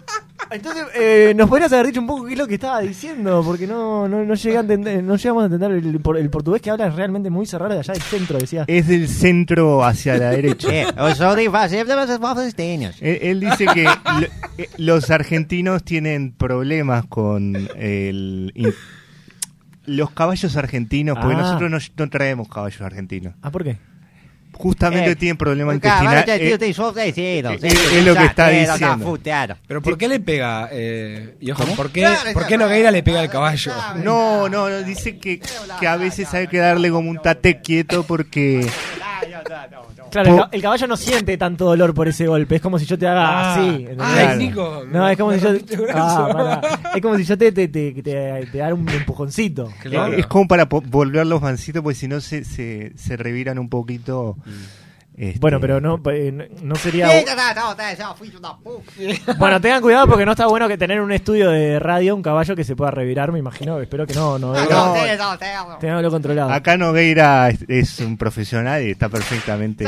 [0.52, 3.66] Entonces, eh, nos podrías haber dicho un poco qué es lo que estaba diciendo, porque
[3.68, 6.70] no, no, no, llegué a entender, no llegamos a entender el, por- el portugués que
[6.70, 8.66] habla es realmente muy cerrado de allá del centro, decía.
[8.68, 10.68] Es del centro hacia la derecha.
[13.02, 14.28] Él, él dice que lo-
[14.58, 18.74] eh, los argentinos tienen problemas con el in-
[19.86, 21.42] los caballos argentinos, porque Ah.
[21.42, 23.34] nosotros no, no traemos caballos argentinos.
[23.42, 23.78] Ah, ¿por qué?
[24.62, 26.26] Justamente Eh, tienen problemas intestinales.
[26.30, 26.50] eh,
[27.64, 29.06] eh, es lo que está diciendo.
[29.68, 31.56] ¿Pero por qué le pega, eh, Johan?
[31.58, 31.76] ¿Cómo?
[31.76, 33.72] ¿Por qué, ¿Por qué Nogueira le pega al caballo?
[34.04, 35.42] no, no, no, dice que,
[35.80, 38.68] que a veces hay que darle como un tate quieto porque
[40.12, 43.08] Claro, el, caballo no siente tanto dolor por ese golpe, es como si yo te
[43.08, 43.54] haga Ah.
[43.56, 43.88] así.
[44.00, 45.50] Ay, Nico, No, es como si yo.
[45.94, 46.62] Ah.
[46.94, 48.02] Es como si yo te, te, te, te,
[48.52, 49.72] te dara un empujoncito.
[49.82, 50.14] Claro.
[50.14, 54.38] es como para volver los mancitos, porque si no se, se, se reviran un poquito.
[55.18, 57.08] Este, Bueno, pero no, eh, no- sería.
[59.38, 62.56] Bueno, tengan cuidado porque no está bueno que tener un estudio de radio un caballo
[62.56, 63.80] que se pueda revirar, me imagino.
[63.80, 64.54] Espero que no, no.
[64.54, 65.38] Não.
[65.80, 66.52] Tenganlo controlado.
[66.52, 69.86] Acá Nogueira es, un profesional y está perfectamente.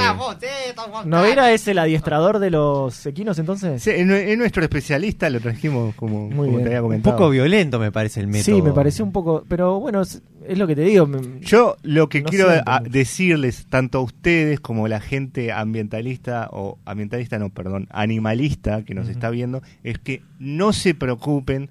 [1.05, 3.82] ¿Nogueira es el adiestrador de los equinos entonces?
[3.84, 6.63] Sí, es, nue- es nuestro especialista, lo trajimos como, Muy como bien.
[6.69, 8.55] te había Un poco violento me parece el método.
[8.55, 9.43] Sí, me pareció un poco.
[9.47, 10.03] Pero bueno,
[10.47, 11.09] es, lo que te digo.
[11.41, 16.49] Yo lo que No quiero a- decirles, tanto a ustedes como a la gente ambientalista,
[16.51, 21.69] o ambientalista no, perdón, animalista que nos está viendo, es que no se preocupen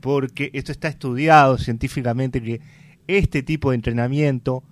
[0.00, 2.60] porque esto está estudiado científicamente que
[3.06, 4.62] este tipo de entrenamiento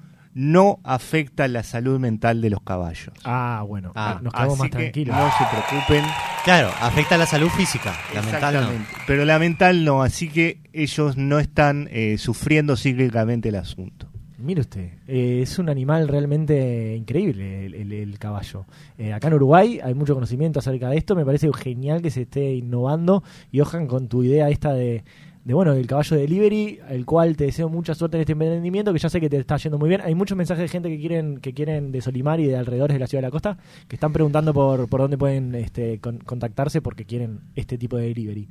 [0.41, 3.13] no afecta la salud mental de los caballos.
[3.25, 5.17] Ah, bueno, Ah, nos quedamos Así más que tranquilos.
[5.17, 6.05] No se preocupen.
[6.45, 8.71] Claro, afecta la salud física, la mental no.
[9.07, 14.07] Pero la mental no, así que ellos no están eh, sufriendo cíclicamente el asunto.
[14.39, 18.67] Mire usted, eh, es un animal realmente increíble el, el- el caballo.
[18.97, 22.23] Eh, acá en Uruguay hay mucho conocimiento acerca de esto, me parece genial que se
[22.23, 25.03] esté innovando y Johan con tu idea esta de,
[25.49, 28.99] de bueno, el caballo delivery, el cual te deseo mucha suerte en este emprendimiento, que
[28.99, 30.03] ya sé que te está yendo muy bien.
[30.03, 32.99] Hay muchos mensajes de gente que quieren que quieren de Solimar y de alrededores de
[33.01, 33.57] la ciudad de la costa,
[33.89, 38.09] que están preguntando por, por dónde pueden este, con- contactarse porque quieren este tipo de
[38.09, 38.47] delivery.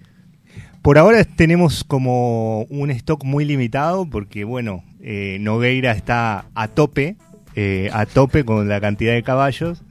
[0.81, 7.15] Por ahora tenemos como un stock muy limitado porque, bueno, eh, Nogueira está a tope,
[7.55, 9.83] eh, a tope con la cantidad de caballos,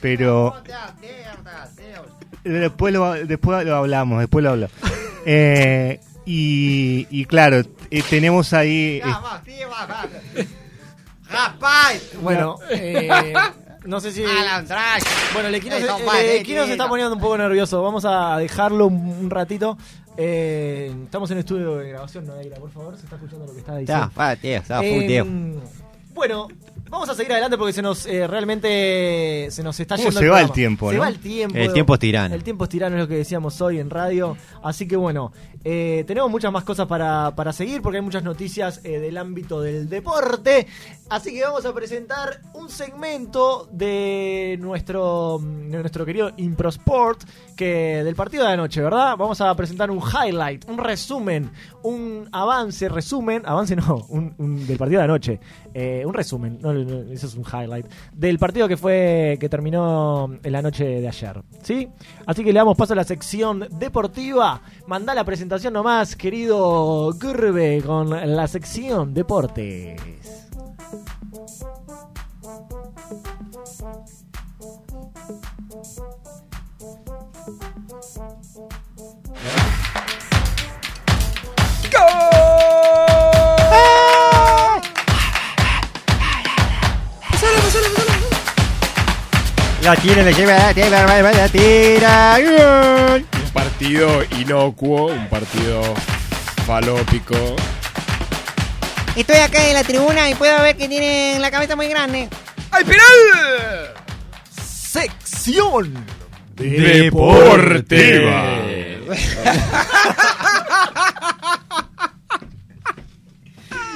[0.00, 0.54] pero
[2.44, 4.76] después lo, después lo hablamos, después lo hablamos.
[5.26, 5.98] Eh,
[6.30, 9.00] y, y claro, eh, tenemos ahí...
[9.04, 9.12] eh,
[12.22, 13.08] Bueno, eh,
[13.84, 14.22] no sé si.
[15.32, 17.82] Bueno, el Equino, se, Eso el fue, Equino se está poniendo un poco nervioso.
[17.82, 19.76] Vamos a dejarlo un, un ratito.
[20.16, 23.76] Eh, estamos en estudio de grabación, no por favor, se está escuchando lo que está
[23.76, 24.10] diciendo.
[24.14, 25.24] Ya, va, tío, Eh, full, tío.
[26.12, 26.48] bueno,
[26.90, 30.26] vamos a seguir adelante porque se nos eh, realmente se nos está ¿Cómo yendo se
[30.26, 31.02] el va el tiempo, Se no?
[31.02, 31.56] va el tiempo.
[31.56, 32.34] El tiempo es tirano.
[32.34, 34.36] El tiempo es tirano es lo que decíamos hoy en radio.
[34.62, 35.32] Así que bueno,
[35.64, 39.60] eh, tenemos muchas más cosas para, para seguir porque hay muchas noticias eh, del ámbito
[39.60, 40.66] del deporte.
[41.10, 47.22] Así que vamos a presentar un segmento de nuestro, de nuestro querido Improsport
[47.56, 49.16] que del partido de anoche, ¿verdad?
[49.16, 51.50] Vamos a presentar un highlight, un resumen,
[51.82, 55.40] un avance, resumen, avance no, un, un- del partido de anoche,
[55.74, 56.58] Eh, un resumen,
[57.10, 61.42] eso es un highlight del partido que fue que terminó en la noche de ayer,
[61.62, 61.88] ¿sí?
[62.26, 64.62] Así que le damos paso a la sección deportiva.
[64.86, 70.47] Manda la presentación nomás, querido Gurbe, con la sección deportes.
[89.88, 90.72] La tira, la lleva,
[91.32, 93.16] la tira, la.
[93.16, 95.80] Un partido inocuo, un partido
[96.66, 97.56] falópico.
[99.16, 102.28] Estoy acá en la tribuna y puedo ver que tienen la cabeza muy grande.
[102.70, 103.94] ¡Ay, penal!
[104.60, 106.04] Sección
[106.54, 108.58] Deportiva.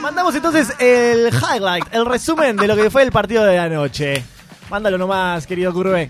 [0.01, 4.25] Mandamos entonces el highlight, el resumen de lo que fue el partido de anoche.
[4.73, 6.09] Mándalo nomás, querido Curve.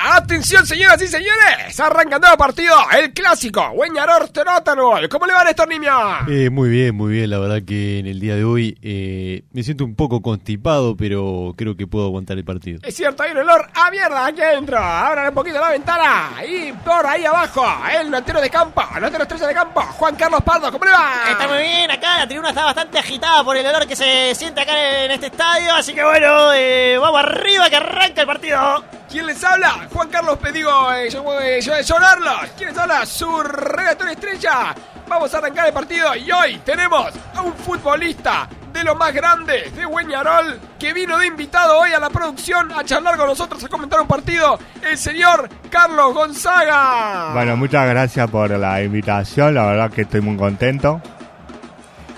[0.00, 1.80] Atención, señoras y señores.
[1.80, 3.68] Arrancando el partido, el clásico.
[3.70, 5.08] Hueñaror Torótanol.
[5.08, 5.92] ¿Cómo le van a estos niños?
[6.28, 7.30] Eh, muy bien, muy bien.
[7.30, 11.52] La verdad que en el día de hoy eh, me siento un poco constipado, pero
[11.56, 12.78] creo que puedo aguantar el partido.
[12.84, 14.78] Es cierto, hay un olor a mierda aquí adentro.
[14.78, 16.30] Abran un poquito la ventana.
[16.48, 20.42] Y por ahí abajo, el delantero de campo, el delantero estrella de campo, Juan Carlos
[20.42, 20.70] Pardo.
[20.70, 21.14] ¿Cómo le va?
[21.32, 24.60] Está muy bien acá, la tribuna está bastante agitada por el olor que se siente
[24.60, 28.84] acá en este estadio, así que bueno, eh, vamos arriba que arranca el partido.
[29.10, 29.87] ¿Quién les habla?
[29.92, 32.50] Juan Carlos Pedigo, eh, yo, eh, yo, yo Carlos.
[32.56, 33.06] ¿Quién les habla?
[33.06, 34.74] Su redactor estrella.
[35.08, 39.74] Vamos a arrancar el partido y hoy tenemos a un futbolista de los más grandes
[39.74, 43.68] de Hueñarol que vino de invitado hoy a la producción a charlar con nosotros, a
[43.68, 47.32] comentar un partido, el señor Carlos Gonzaga.
[47.32, 51.00] Bueno, muchas gracias por la invitación, la verdad que estoy muy contento.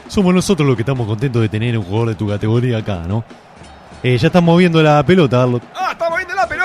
[0.09, 3.25] Somos nosotros los que estamos contentos de tener un jugador de tu categoría acá, ¿no?
[4.03, 5.61] Eh, ya están moviendo la pelota, Arlo.
[5.75, 6.60] Ah, está moviendo la pelota.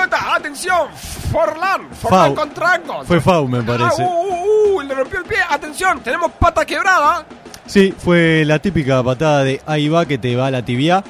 [0.46, 0.86] Atención,
[1.32, 1.88] Forlán.
[2.00, 2.34] Forlán Fau.
[2.36, 3.04] con trancos.
[3.08, 4.04] Fue foul, me parece.
[4.04, 5.38] Ah, uh, uh, uh, le rompió el pie.
[5.50, 7.24] Atención, tenemos pata quebrada.
[7.66, 11.02] Sí, fue la típica patada de ahí va que te va la tibia.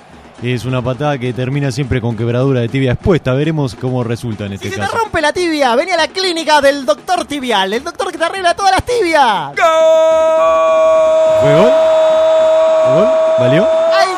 [0.43, 3.35] Es una patada que termina siempre con quebradura de tibia expuesta.
[3.35, 4.97] Veremos cómo resulta en este Si se te caso.
[4.97, 8.55] rompe la tibia, vení a la clínica del doctor tibial, el doctor que te arregla
[8.55, 9.53] todas las tibias.
[9.55, 9.65] ¿Fue
[11.57, 11.71] gol?
[12.85, 13.09] ¿Fue gol?
[13.39, 13.69] ¿Valió?
[13.95, 14.09] ¡Hay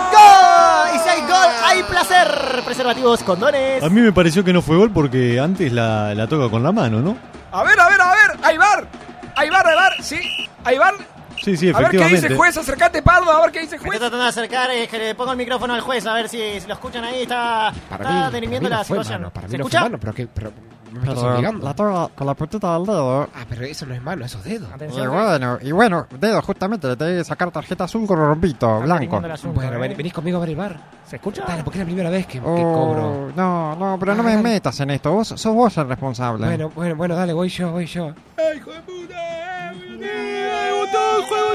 [2.65, 3.83] Preservativos, condones.
[3.83, 6.73] A mí me pareció que no fue gol porque antes la, la toca con la
[6.73, 7.17] mano, ¿no?
[7.53, 8.45] A ver, a ver, a ver.
[8.45, 8.89] Aybar.
[9.37, 9.93] Aybar, Aybar.
[10.03, 10.19] Sí,
[10.65, 10.95] Aybar.
[11.43, 12.27] Sí, sí, A ver qué dice efectivamente.
[12.29, 12.57] el juez.
[12.57, 13.31] Acércate, Pardo.
[13.31, 13.95] A ver qué dice el Me juez.
[13.97, 16.61] estoy tratando de acercar, eh, que le pongo el micrófono al juez a ver si,
[16.61, 17.23] si lo escuchan ahí.
[17.23, 19.31] Está, está derimiendo la situación.
[19.49, 19.89] ¿Se escucha?
[20.01, 20.27] pero que.
[20.27, 20.53] Pero,
[20.93, 21.65] me estás Pero obligando.
[21.65, 23.23] la toca con la puntita del dedo.
[23.23, 24.67] Ah, pero eso no es mano, eso es dedo.
[24.97, 29.21] Y bueno, y bueno, dedo justamente, le tenés que sacar tarjeta azul con rompito blanco.
[29.55, 30.77] Bueno, ven- venís conmigo a ver el bar.
[31.07, 31.43] ¿Se escucha?
[31.47, 33.33] Dale, porque es la primera vez que, que Oh, cobro.
[33.35, 34.39] No, no, pero no me Ah.
[34.43, 35.11] metas en esto.
[35.13, 36.45] Vos sos vos el responsable.
[36.47, 38.13] Bueno, bueno, bueno, dale, voy yo, voy yo.
[38.37, 39.71] ¡Ay, hijo de puta!
[39.71, 41.49] ¡Ay, botón, juego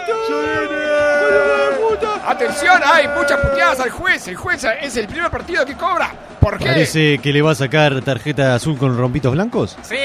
[1.90, 2.20] botón!
[2.26, 4.28] Atención, hay muchas puteadas al juez.
[4.28, 6.10] El juez es el primer partido que cobra.
[6.44, 6.66] ¿Por qué?
[6.66, 9.78] Parece que le va a sacar tarjeta azul con rompitos blancos.
[9.82, 9.96] Sí,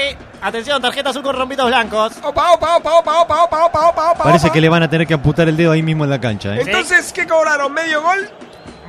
[0.41, 2.13] atención, tarjeta azul con rompitos blancos.
[2.23, 4.23] Opa, opa, opa, opa, opa, opa, opa, opa, opa.
[4.23, 6.55] Parece que le van a tener que amputar el dedo ahí mismo en la cancha.
[6.55, 6.61] ¿eh?
[6.65, 7.73] Entonces, ¿qué cobraron?
[7.73, 8.29] ¿Medio gol?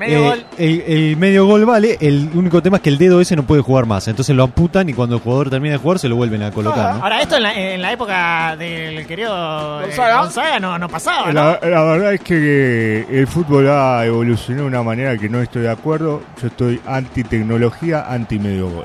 [0.00, 3.42] Eh, El, el medio gol vale, el único tema es que el dedo ese no
[3.44, 4.08] puede jugar más.
[4.08, 6.96] Entonces lo amputan y cuando el jugador termina de jugar se lo vuelven a colocar.
[6.96, 7.02] ¿no?
[7.02, 10.20] Ahora, esto en la, en la época del querido eh, Gonzaga.
[10.22, 11.32] Gonzaga no, no pasaba, ¿no?
[11.32, 15.62] La, la verdad es que el fútbol ha evolucionado de una manera que no estoy
[15.62, 16.22] de acuerdo.
[16.40, 18.84] Yo estoy anti tecnología, anti medio gol.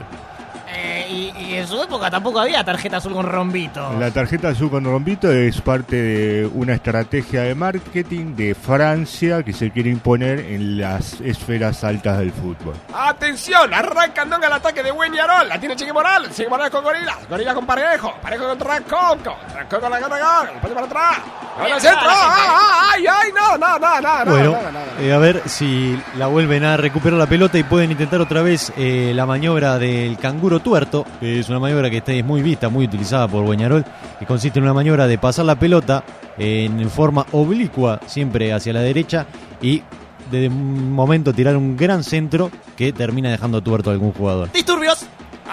[0.78, 1.06] Eh,
[1.38, 3.94] y, y en su época tampoco había tarjeta azul con rombito.
[4.00, 9.54] La tarjeta azul con rombito es parte de una estrategia de marketing de Francia que
[9.54, 12.76] se quiere imponer en las esferas altas del fútbol.
[12.94, 15.48] Atención, arranca Andonga el ataque de Arol.
[15.50, 16.30] La tiene Cheque Moral.
[16.32, 17.18] Cheque Moral con Gorila.
[17.30, 18.14] Gorila con Parejo.
[18.22, 19.20] Parejo con Trancón.
[19.20, 20.50] Trancón con la gana gana.
[20.52, 21.18] Después para atrás.
[21.58, 22.00] Ahora Ay, centro.
[22.10, 23.30] ay, ¡Ah, ay, ay!
[23.34, 24.32] No, no, no, no, no.
[24.32, 25.02] Bueno, no, no, no.
[25.02, 28.74] eh, a ver si la vuelven a recuperar la pelota y pueden intentar otra vez
[28.76, 31.06] eh, la maniobra del canguro tuerto,
[31.46, 33.86] es una maniobra que es muy vista, muy utilizada por Bueñarol,
[34.18, 36.04] que consiste en una maniobra de pasar la pelota
[36.40, 39.28] en forma oblicua, siempre hacia la derecha,
[39.62, 39.84] y
[40.32, 44.52] de momento tirar un gran centro que termina dejando tuerto a algún jugador.
[44.52, 45.06] Disturbios.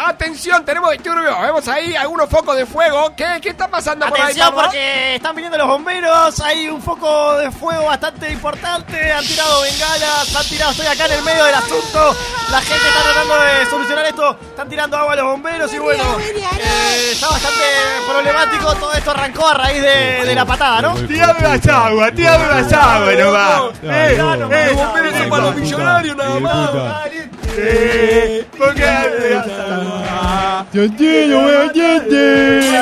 [0.05, 1.39] Atención, tenemos disturbio.
[1.41, 3.15] Vemos ahí algunos focos de fuego.
[3.17, 7.37] ¿Qué, qué está pasando por ahí, Atención porque están viniendo los bomberos, hay un foco
[7.39, 11.55] de fuego bastante importante, han tirado bengalas, han tirado, estoy acá en el medio del
[11.55, 12.17] asunto,
[12.51, 16.03] la gente está tratando de solucionar esto, están tirando agua a los bomberos y bueno,
[16.21, 17.63] eh, está bastante
[18.11, 20.95] problemático, todo esto arrancó a raíz de, de la patada, ¿no?
[21.07, 23.61] Tírame más agua, tírame más agua nomás.
[23.83, 26.71] Eh, eh, Los bomberos son para los millonarios nada más.
[27.59, 28.83] Eh, porque-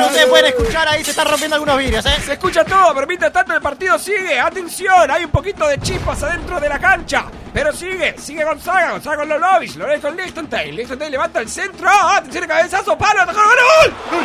[0.05, 2.15] ustedes pueden escuchar ahí, se están rompiendo algunos vidrios, ¿eh?
[2.25, 4.39] Se escucha todo, pero mientras tanto el partido sigue.
[4.39, 7.25] Atención, hay un poquito de chispas adentro de la cancha.
[7.53, 10.73] Pero sigue, sigue Gonzaga, Gonzaga con Lolovic, Lolovic con Liechtenstein.
[10.75, 11.89] Liechtenstein levanta el centro.
[11.91, 12.15] ¡Ah!
[12.17, 13.93] Atención, el cabezazo, palo, gol, gol.
[14.09, 14.21] ¡Gol!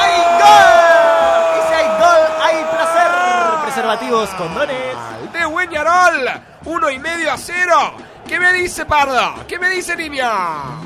[0.00, 0.70] ¡Hay gol!
[1.56, 3.10] Y si hay gol, hay placer.
[3.64, 4.76] Preservativos, condones.
[5.32, 6.30] De Weñarol,
[6.66, 7.94] uno y medio a cero.
[8.30, 9.44] ¿Qué me dice Pardo?
[9.48, 10.30] ¿Qué me dice Nimia?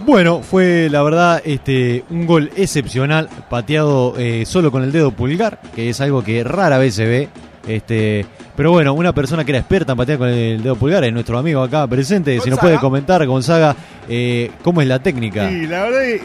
[0.07, 5.61] Bueno, fue la verdad este un gol excepcional, pateado eh, solo con el dedo pulgar,
[5.76, 7.28] que es algo que rara vez se ve.
[7.68, 8.24] Este,
[8.57, 11.36] pero bueno, una persona que era experta en patear con el dedo pulgar es nuestro
[11.36, 12.30] amigo acá presente.
[12.32, 12.62] Si nos Gonzaga.
[12.62, 13.76] puede comentar, Gonzaga,
[14.09, 15.47] eh, cómo es la técnica.
[15.51, 16.22] Sí, la verdad que,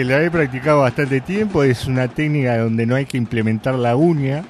[0.00, 1.62] eh, la he practicado bastante tiempo.
[1.64, 4.42] Es una técnica donde no hay que implementar la uña.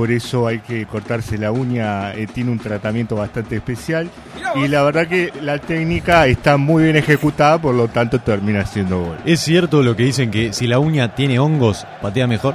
[0.00, 2.14] Por eso hay que cortarse la uña.
[2.14, 4.08] eh, tiene un tratamiento bastante especial.
[4.54, 7.60] Y la verdad que la técnica está muy bien ejecutada.
[7.60, 9.18] Por lo tanto termina siendo gol.
[9.26, 12.54] ¿Es cierto lo que dicen que si la uña tiene hongos, patea mejor?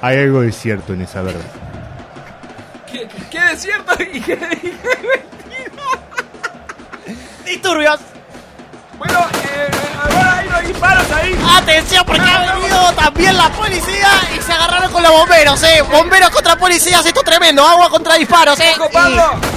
[0.00, 1.42] Hay algo de cierto en esa verdad.
[2.90, 4.38] ¿Qué, qué desierto y qué
[7.44, 8.00] Disturbios.
[8.96, 9.70] Bueno, eh,
[10.02, 11.38] ahora hay disparos ahí.
[11.56, 15.82] Atención porque ha venido también la policía y se agarraron con los bomberos, eh.
[15.82, 17.66] Bomberos contra policías, esto es tremendo.
[17.66, 18.72] Agua contra disparos, eh.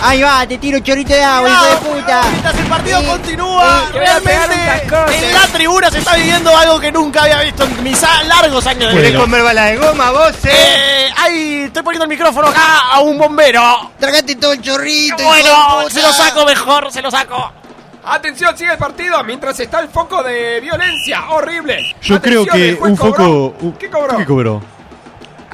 [0.01, 2.21] Ahí va, te tiro un chorrito de agua, hijo de puta.
[2.31, 6.15] Mientras el partido continúa, te voy a pegar un realmente en la tribuna se está
[6.15, 9.21] viviendo algo que nunca había visto en mis largos años de ¿Querés vida.
[9.21, 13.91] comer bala de goma vos, Eh, ahí estoy poniendo el micrófono acá a un bombero.
[13.99, 15.89] Tragate todo el chorrito, hijo de Bueno, puta.
[15.93, 17.51] se lo saco mejor, se lo saco.
[18.07, 21.29] Atención, sigue el partido mientras está el foco de violencia.
[21.29, 21.95] Horrible.
[22.01, 23.13] Yo creo Atención, que el juez un cobró.
[23.15, 23.55] foco.
[23.61, 24.17] un- ¿Qué cobró?
[24.17, 24.61] ¿Qué cobró?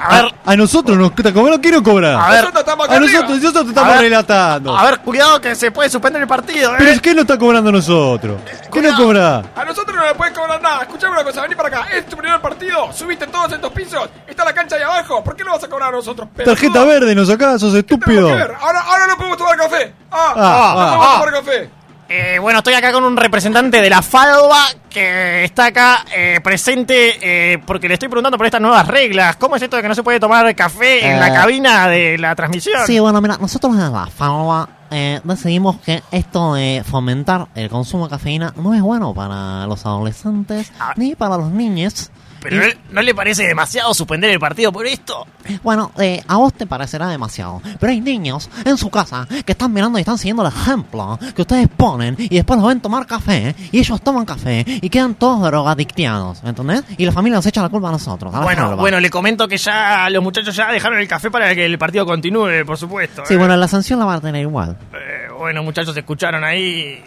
[0.03, 0.33] A ver.
[0.45, 2.25] A nosotros nos cobró, ¿quién nos cobra?
[2.25, 2.39] A ver.
[2.39, 4.01] Nosotros estamos acá A nosotros, nosotros estamos A ver.
[4.01, 4.75] relatando.
[4.77, 6.77] A ver, cuidado que se puede suspender el partido, eh.
[6.79, 8.41] Pero ¿qué nos está cobrando a nosotros?
[8.73, 9.43] ¿Qué nos cobra?
[9.55, 10.81] A nosotros no le puedes cobrar nada.
[10.81, 11.87] Escuchame una cosa, vení para acá.
[11.95, 12.91] Es tu primer partido.
[12.91, 14.09] Subiste todos estos pisos.
[14.27, 15.23] Está la cancha ahí abajo.
[15.23, 16.27] ¿Por qué no vas a cobrar a nosotros?
[16.35, 16.55] pelotudo?
[16.55, 18.27] Tarjeta verde, nos sacás, sos estúpido.
[18.29, 19.93] Ahora, ahora no podemos tomar café.
[20.09, 21.19] Ah, Ah, no ah, podemos ah.
[21.19, 21.69] tomar café.
[22.13, 27.17] Eh, bueno, estoy acá con un representante de la FALBA que está acá eh, presente
[27.53, 29.37] eh, porque le estoy preguntando por estas nuevas reglas.
[29.37, 32.17] ¿Cómo es esto de que no se puede tomar café en Eh, la cabina de
[32.17, 32.85] la transmisión?
[32.85, 38.05] Sí, bueno, mira, nosotros en la FALBA eh, decidimos que esto de fomentar el consumo
[38.05, 42.11] de cafeína no es bueno para los adolescentes ni para los niños.
[42.41, 45.27] Pero ¿no, ¿no le parece demasiado suspender el partido por esto?
[45.63, 49.71] Bueno, eh, a vos te parecerá demasiado, pero hay niños en su casa que están
[49.73, 53.55] mirando y están siguiendo el ejemplo que ustedes ponen y después los ven tomar café
[53.71, 56.83] y ellos toman café y quedan todos drogadictianos, ¿entendés?
[56.97, 58.33] Y la familia nos echa la culpa a nosotros.
[58.33, 61.65] a Bueno, bueno, le comento que ya los muchachos ya dejaron el café para que
[61.65, 63.23] el partido continúe, por supuesto.
[63.25, 63.37] Sí, eh.
[63.37, 64.77] bueno, la sanción la van a tener igual.
[64.93, 67.03] Eh, bueno, muchachos, escucharon ahí.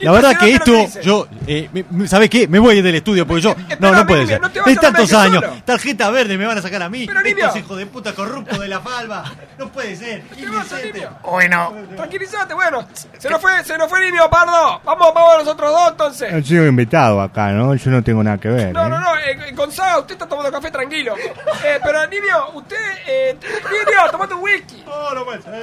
[0.00, 0.72] La verdad que esto,
[1.02, 1.68] yo, eh,
[2.06, 2.46] ¿sabes qué?
[2.48, 4.40] Me voy del estudio porque yo, no, no puede ser.
[4.40, 5.62] no te vas a Es tantos años, solo.
[5.64, 7.06] tarjeta verde me van a sacar a mí.
[7.06, 7.20] Pero.
[7.20, 9.24] Estos hijos de puta corruptos de la falva.
[9.58, 10.22] No puede ser.
[11.22, 11.74] Bueno.
[11.96, 12.86] Tranquilízate, bueno.
[13.18, 14.80] Se nos fue, se nos fue Nimio, Pardo.
[14.84, 16.44] Vamos, vamos a nosotros dos entonces.
[16.44, 17.74] Yo soy invitado acá, ¿no?
[17.74, 18.72] Yo no tengo nada que ver.
[18.72, 18.88] No, ¿eh?
[18.88, 21.14] no, no, eh, Gonzaga, usted está tomando café tranquilo.
[21.16, 22.76] Eh, pero Nimio, usted,
[23.06, 24.82] eh, Nimio, tomate un whisky.
[24.86, 25.54] No, no puede ser.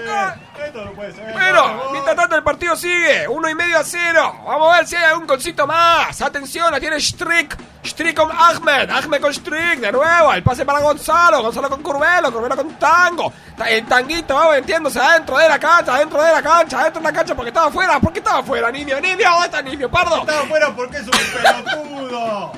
[0.66, 1.34] Esto no puede ser.
[1.34, 4.25] Bueno, mientras tanto el partido sigue, uno y medio a cero.
[4.46, 6.22] Vamos a ver si hay algún golcito más.
[6.22, 7.58] Atención, la tiene Strick.
[7.84, 10.34] Strick con Ahmed, Ahmed con Strick, de nuevo.
[10.34, 13.32] El pase para Gonzalo, Gonzalo con Curvelo, Curvelo con Tango.
[13.58, 17.08] Ta- El tanguito va metiéndose adentro de la cancha, adentro de la cancha, adentro de
[17.12, 18.00] la cancha porque estaba afuera.
[18.00, 19.00] ¿Por qué estaba afuera, Nimio?
[19.00, 19.90] Nimio, ¿dónde está Nimio?
[19.92, 20.18] Pardo.
[20.18, 21.12] Estaba afuera porque es un
[21.72, 22.52] pelotudo.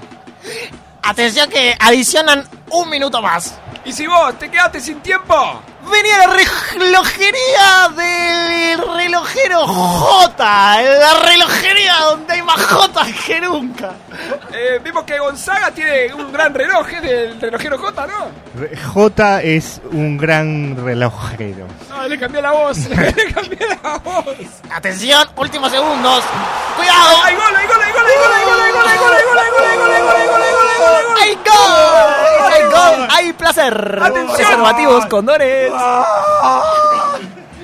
[1.03, 3.55] Atención que adicionan un minuto más.
[3.87, 6.27] Y si vos te quedaste sin tiempo, Venía la
[6.73, 10.81] relojería del relojero J.
[10.81, 13.93] La relojería donde hay más J que nunca.
[14.51, 18.25] eh, vimos que Gonzaga tiene un gran reloj, es del relojero J, ¿no?
[18.59, 21.67] Re- J es un gran relojero.
[21.89, 24.25] No, le cambié la voz, le cambié la voz.
[24.69, 26.21] Atención, últimos segundos.
[26.75, 27.23] ¡Cuidado!
[27.23, 29.23] ¡Hay gol, hay gol, hay gol, hay gol, hay gol, hay gol, hay gol, hay
[29.23, 30.46] gol, hay gol, hay gol, hay gol, hay gol, hay
[30.87, 33.07] gol, hay gol, hay gol!
[33.11, 33.99] ¡Hay placer!
[34.01, 34.35] ¡Atención!
[34.35, 35.71] Preservativos, condones.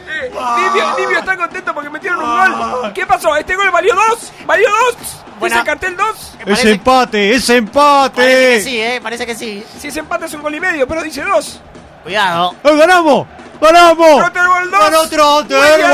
[0.07, 2.93] Eh, Nibio, Nibio está contento porque metieron un gol.
[2.93, 3.35] ¿Qué pasó?
[3.35, 4.31] ¿Este gol valió dos?
[4.45, 4.95] ¿Valió dos?
[5.41, 6.37] ¿Dice cartel dos?
[6.45, 8.15] Es empate, es empate.
[8.15, 9.65] Parece que sí, eh, parece que sí.
[9.79, 11.59] Si ese empate es un gol y medio, pero dice dos.
[12.03, 12.55] Cuidado.
[12.63, 13.27] ¡Oh, ¡Ganamos!
[13.59, 14.17] ¡Ganamos!
[14.19, 14.79] Trottergol dos.
[14.79, 15.85] ¡Ganó Trotter!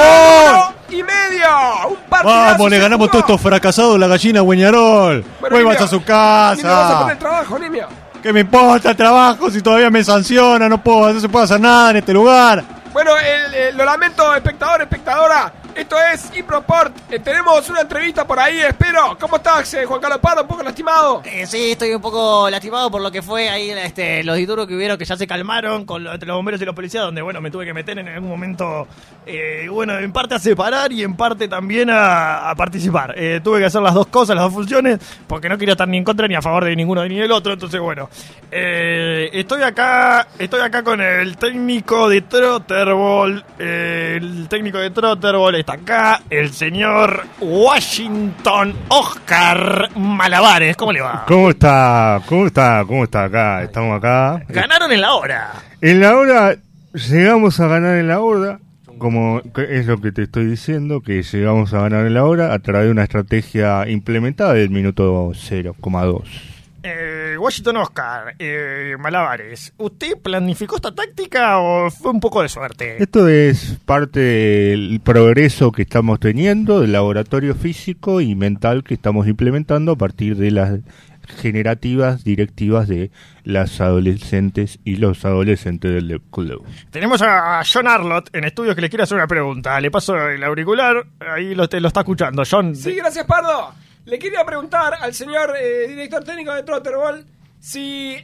[0.91, 1.47] Y medio.
[1.89, 1.97] Un.
[2.09, 5.23] Vamos, le ganamos todos estos fracasados la gallina Gueñarol.
[5.39, 6.99] Bueno, Vuelvas a su Nimio, vas a casa.
[7.01, 7.59] poner trabajo.
[8.21, 10.67] ¿Qué me importa el trabajo si todavía me sanciona?
[10.67, 12.63] No puedo, no se puede hacer nada en este lugar.
[12.91, 15.53] Bueno, el- el- lo lamento, espectador, espectadora.
[15.79, 16.93] Esto es Improport.
[17.09, 19.17] Eh, tenemos una entrevista por ahí, espero.
[19.17, 20.41] ¿Cómo estás, eh, Juan Carlos Pardo?
[20.41, 21.21] Un poco lastimado.
[21.23, 24.75] Eh, sí, estoy un poco lastimado por lo que fue ahí este, los disturbios que
[24.75, 27.39] hubieron que ya se calmaron con lo- entre los bomberos y los policías, donde bueno,
[27.39, 28.87] me tuve que meter en algún momento,
[29.25, 33.15] eh, bueno, en parte a separar y en parte también a, a participar.
[33.41, 36.03] Tuve que hacer las dos cosas, las dos funciones, porque no quería estar ni en
[36.03, 38.09] contra ni a favor de ninguno ni del otro, entonces bueno.
[38.51, 46.51] estoy acá, estoy acá con el técnico de Trotterball, el técnico de Trotterball acá, el
[46.51, 51.25] señor Washington Oscar Malabares, ¿cómo le va?
[51.27, 52.21] ¿Cómo está?
[52.25, 52.83] ¿Cómo está?
[52.87, 53.63] ¿Cómo está acá?
[53.63, 54.43] Estamos acá.
[54.49, 55.53] Ganaron en la hora.
[55.81, 56.55] En la hora,
[56.93, 58.59] llegamos a ganar en la hora,
[58.97, 62.59] como es lo que te estoy diciendo, que llegamos a ganar en la hora a
[62.59, 66.58] través de una estrategia implementada del minuto 0,2.
[66.83, 73.01] Eh, Washington Oscar, eh, Malabares, ¿usted planificó esta táctica o fue un poco de suerte?
[73.01, 79.27] Esto es parte del progreso que estamos teniendo, del laboratorio físico y mental que estamos
[79.27, 80.79] implementando a partir de las
[81.37, 83.11] generativas directivas de
[83.43, 86.65] las adolescentes y los adolescentes del club.
[86.91, 89.79] Tenemos a John Arlott en estudios que le quiere hacer una pregunta.
[89.79, 92.43] Le paso el auricular, ahí lo, te- lo está escuchando.
[92.49, 93.73] John, Sí, gracias, Pardo.
[94.09, 97.23] Le quería preguntar al señor eh, director técnico de Trotterball
[97.59, 98.15] si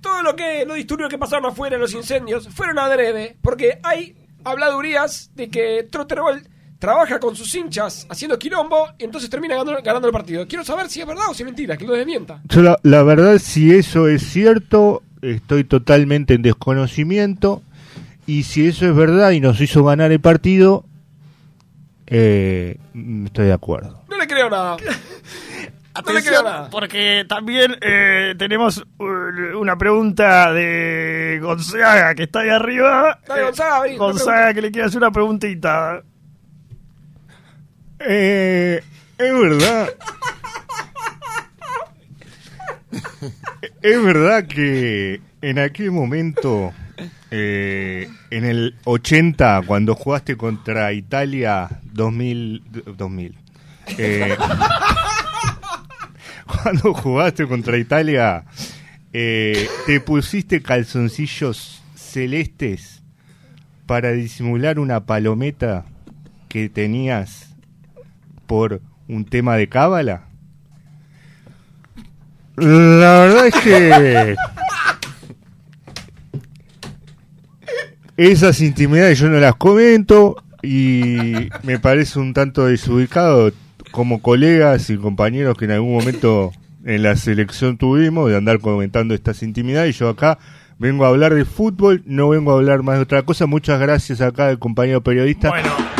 [0.00, 5.30] todo lo que los disturbios que pasaron afuera, los incendios, fueron adrede, porque hay habladurías
[5.34, 10.12] de que Trotterball trabaja con sus hinchas haciendo quilombo y entonces termina ganando, ganando el
[10.12, 10.48] partido.
[10.48, 12.40] Quiero saber si es verdad o si es mentira, que lo desmienta.
[12.44, 17.62] Yo la, la verdad, si eso es cierto, estoy totalmente en desconocimiento.
[18.26, 20.86] Y si eso es verdad y nos hizo ganar el partido,
[22.06, 22.78] eh,
[23.26, 24.02] estoy de acuerdo.
[24.08, 24.78] No le creo nada.
[25.96, 33.18] Atención, porque también eh, tenemos uh, una pregunta de Gonzaga que está ahí arriba.
[33.26, 36.02] Dale, Eh, Gonzaga, vení, Gonzaga que le quiere hacer una preguntita.
[37.98, 38.82] Eh,
[39.18, 39.88] es verdad.
[43.82, 46.72] es verdad que en aquel momento,
[47.30, 52.62] eh, en el 80, cuando jugaste contra Italia 2000,
[52.96, 53.38] 2000
[53.98, 54.36] eh,
[56.62, 58.44] cuando jugaste contra Italia,
[59.12, 63.02] eh, te pusiste calzoncillos celestes
[63.86, 65.84] para disimular una palometa
[66.48, 67.54] que tenías
[68.46, 70.28] por un tema de cábala?
[72.56, 74.36] La verdad es que
[78.16, 83.52] esas intimidades yo no las comento y me parece un tanto desubicado
[83.96, 86.52] como colegas y compañeros que en algún momento
[86.84, 90.38] en la selección tuvimos de andar comentando estas intimidades y yo acá
[90.78, 93.46] vengo a hablar de fútbol, no vengo a hablar más de otra cosa.
[93.46, 95.50] Muchas gracias acá al compañero periodista.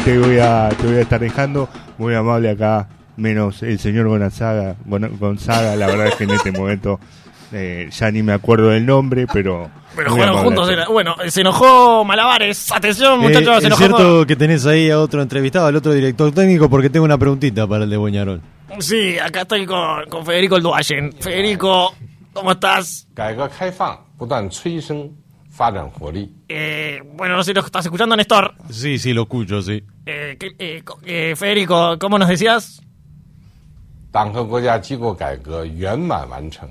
[0.04, 4.76] Te voy a te voy a estar dejando muy amable acá menos el señor Gonzaga.
[4.84, 7.00] Bueno, Gonzaga, la verdad es que en este momento
[7.51, 9.69] eh, ya ni me acuerdo del nombre, pero...
[9.95, 10.55] Pero muy jugaron amable.
[10.55, 10.69] juntos.
[10.69, 12.71] era- Bueno, se enojó Malabares.
[12.71, 13.77] Atención, Eh, muchachos, se es enojó.
[13.97, 17.67] cierto que tenés ahí a otro entrevistado, al otro director técnico, porque tengo una preguntita
[17.67, 18.41] para el de Boñarol.
[18.79, 21.11] Sí, acá estoy con, con Federico Elduayen.
[21.19, 21.93] Federico,
[22.31, 23.05] ¿cómo estás?
[23.13, 25.09] 改革开放不断催生
[25.51, 28.53] 发展活力， Eh, bueno, no sé si lo estás escuchando, Néstor.
[28.69, 29.83] Sí, sí, lo escucho, sí.
[30.05, 32.79] Eh, que- eh, co- eh, Federico, ¿cómo nos decías?
[34.13, 36.67] 党和国家机构改革圆满完成。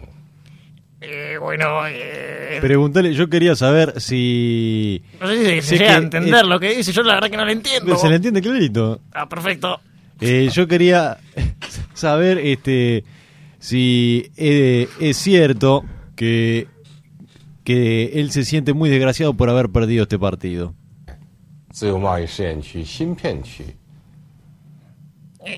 [1.07, 1.85] eh, bueno.
[1.87, 5.03] Eh, Pregúntale, yo quería saber si.
[5.19, 7.37] No sé si, se llega a entender eh, lo que dice, yo la verdad que
[7.37, 7.95] no lo entiendo.
[7.95, 9.01] Se le entiende clarito.
[9.13, 9.79] Ah, perfecto.
[10.19, 11.17] Eh, yo quería
[11.93, 13.03] saber este
[13.59, 15.83] si eh, es cierto
[16.15, 16.67] que,
[17.63, 20.73] que él se siente muy desgraciado por haber perdido este partido.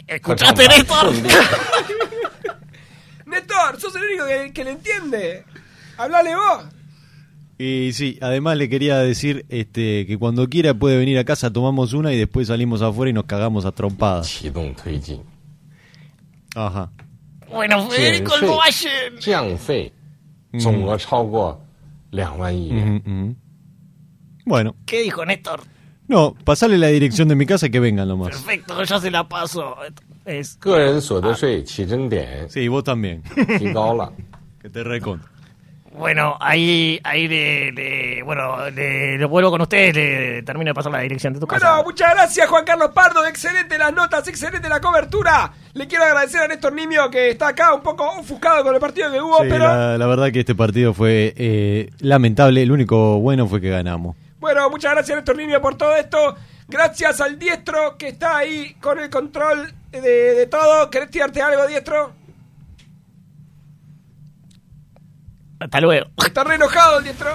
[0.08, 1.14] ¿Escuchaste, Néstor?
[3.28, 5.44] Néstor, sos el único que, le entiende.
[5.98, 6.64] Hablale vos.
[7.60, 11.94] Y sí, además le quería decir este, que cuando quiera puede venir a casa, tomamos
[11.94, 14.28] una y después salimos afuera y nos cagamos a trompadas.
[16.56, 16.92] Ajá.
[17.50, 18.46] Bueno, Federico el
[22.40, 22.74] Valle.
[22.74, 23.36] Mm
[24.46, 24.76] Bueno.
[24.86, 25.62] ¿Qué dijo Néstor?
[26.08, 28.30] No, pasale la dirección de mi casa y que vengan nomás.
[28.30, 29.76] Perfecto, ya se la paso.
[30.27, 33.23] Es 个人所得税起征点 Sí, vos también.
[33.59, 34.13] 提高了。
[34.61, 35.21] Que te recon.
[35.95, 40.91] Bueno, ahí, ahí le, le- bueno, le, lo vuelvo con ustedes, le termino de pasar
[40.91, 41.69] la dirección de tu casa.
[41.75, 45.53] Bueno, muchas gracias Juan Carlos Pardo, excelente las notas, excelente la cobertura.
[45.75, 49.13] Le quiero agradecer a Néstor Nimio que está acá un poco ofuscado con el partido
[49.13, 52.63] que hubo, Sí, pero la, la verdad que este partido fue eh, lamentable.
[52.63, 54.17] El único bueno fue que ganamos.
[54.41, 56.37] bueno, muchas gracias Néstor Nimio por todo esto.
[56.69, 60.90] Gracias al diestro que está ahí con el control de, de todo.
[60.90, 62.12] ¿Querés tirarte algo, diestro?
[65.60, 66.08] Hasta luego.
[66.26, 67.30] Está re enojado el diestro.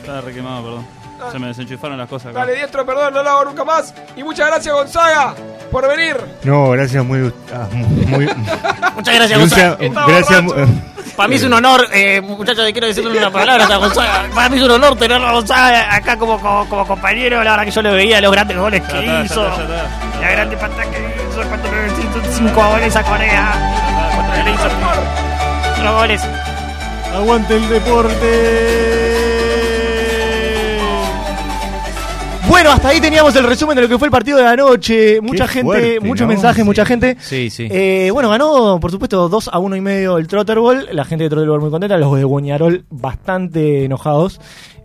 [0.00, 0.86] Estaba re quemado, perdón.
[1.32, 2.40] Se me desenchufaron las cosas acá.
[2.40, 3.92] Dale, diestro, perdón, no lo hago nunca más.
[4.16, 5.34] Y muchas gracias, Gonzaga,
[5.70, 6.16] por venir.
[6.44, 7.32] No, gracias, muy...
[7.52, 8.26] ah, muy
[8.94, 9.76] Muchas gracias, Gonzaga.
[10.06, 10.42] gracias,
[11.16, 14.28] Para mí es un honor, eh, muchachos, quiero decirle una palabra a Gonzaga.
[14.32, 17.42] Para mí es un honor tenerlo a Gonzaga acá como, como, como compañero.
[17.42, 19.48] La verdad que yo le veía los grandes goles que Ya está, ya hizo.
[19.48, 20.20] está, ya está.
[20.20, 24.12] La grande pantalla que hizo cuando le hizo cinco goles a Corea.
[24.14, 24.68] Cuando le hizo
[25.74, 26.22] cuatro goles.
[27.14, 29.18] ¡Aguante el deporte!
[32.48, 35.20] Bueno, hasta ahí teníamos el resumen de lo que fue el partido de la noche.
[35.20, 36.28] Mucha Qué gente, fuerte, muchos ¿no?
[36.32, 36.64] mensajes, Sí.
[36.64, 37.16] mucha gente.
[37.20, 37.68] Sí, sí.
[37.70, 40.88] Eh, bueno, ganó, por supuesto, 2 a 1 y medio el Trotter Ball.
[40.92, 41.96] La gente de Trotter Ball muy contenta.
[41.98, 44.40] Los de Boñarol bastante enojados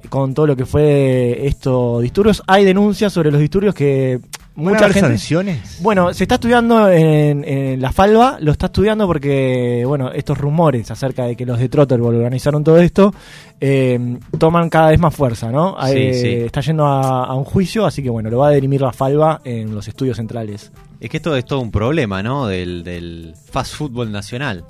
[0.10, 2.44] con todo lo que fue estos disturbios.
[2.48, 5.10] Hay denuncias sobre los disturbios que ¿Van a mucha haber gente.
[5.10, 5.80] sanciones?
[5.82, 10.90] Bueno, se está estudiando en, en la Falva, lo está estudiando porque, bueno, estos rumores
[10.92, 13.14] acerca de que los de Trotterball organizaron todo esto
[13.60, 15.76] eh, toman cada vez más fuerza, ¿no?
[15.88, 16.28] Sí, Eh, sí.
[16.46, 19.42] Está yendo a, a un juicio, así que, bueno, lo va a dirimir la Falva
[19.44, 20.72] en los estudios centrales.
[21.00, 22.48] Es que esto es todo un problema, ¿no?
[22.48, 24.66] Del, del fast fútbol nacional.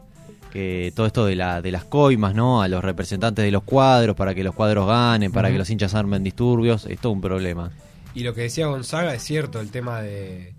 [0.52, 2.62] Que todo esto de, la, de las coimas, ¿no?
[2.62, 5.96] A los representantes de los cuadros, para que los cuadros ganen, para que los hinchas
[5.96, 7.72] armen disturbios, es todo un problema.
[8.16, 10.54] Y lo que decía Gonzaga es cierto, el tema de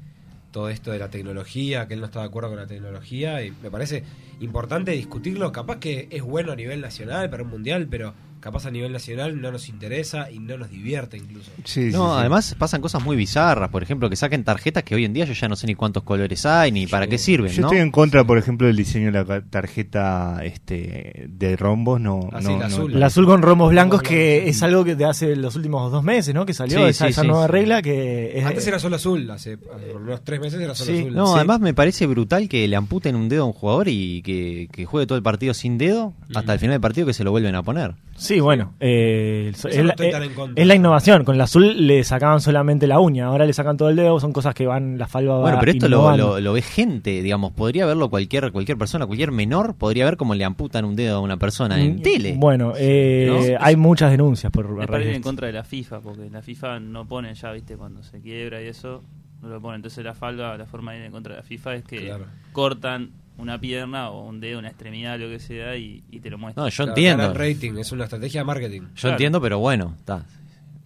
[0.51, 3.53] todo esto de la tecnología, que él no está de acuerdo con la tecnología, y
[3.63, 4.05] me parece
[4.41, 5.51] importante discutirlo.
[5.53, 8.15] Capaz que es bueno a nivel nacional para un mundial, pero
[8.45, 11.51] capaz a nivel nacional no nos interesa y no nos divierte incluso.
[11.97, 15.25] no, además pasan cosas muy bizarras, por ejemplo, que saquen tarjetas que hoy en día
[15.25, 17.69] yo ya no sé ni cuántos colores hay, ni para qué sirven, Yo ¿no?
[17.69, 21.99] estoy en contra, por ejemplo, del diseño de la tarjeta este de rombos.
[22.01, 22.93] No, Ah, sí, no, la no- azul.
[22.95, 26.35] El azul con romos blancos, que es algo que de hace los últimos dos meses,
[26.35, 26.45] ¿no?
[26.45, 27.53] Que salió Sí, esa, sí, esa sí, nueva sí.
[27.53, 28.45] regla que es...
[28.45, 29.57] Antes era solo azul, hace,
[29.95, 31.15] unos tres meses era solo Sí, azul.
[31.15, 31.33] No, Sí.
[31.37, 34.85] además me parece brutal que le amputen un dedo a un jugador y que, que
[34.85, 37.55] juegue todo el partido sin dedo hasta el final del partido que se lo vuelven
[37.55, 37.95] a poner.
[38.17, 41.25] Sí, bueno, eh, es, no la, estoy tan eh, es la innovación.
[41.25, 44.33] Con el azul le sacaban solamente la uña, ahora le sacan todo el dedo, son
[44.33, 47.53] cosas que van, la falva va Bueno, pero esto lo, lo, lo ve gente, digamos,
[47.53, 51.21] podría verlo cualquier cualquier persona, cualquier menor, podría ver cómo le amputan un dedo a
[51.21, 52.35] una persona en Mm, tele.
[52.37, 53.59] Bueno, eh, ¿No?
[53.65, 57.07] hay muchas denuncias por Me parece en contra de la FIFA, porque la FIFA no
[57.07, 59.03] pone ya, viste, cuando se quiebra y eso,
[59.43, 59.77] no lo pone.
[59.77, 62.25] Entonces la falda, la forma de ir en contra de la FIFA es que Claro.
[62.53, 66.39] cortan una pierna o un dedo, una extremidad, lo que sea, y, y te lo
[66.39, 66.65] muestran.
[66.65, 67.35] No, yo entiendo.
[67.35, 68.83] rating, es una estrategia de marketing.
[68.97, 70.25] Yo entiendo, pero bueno, está.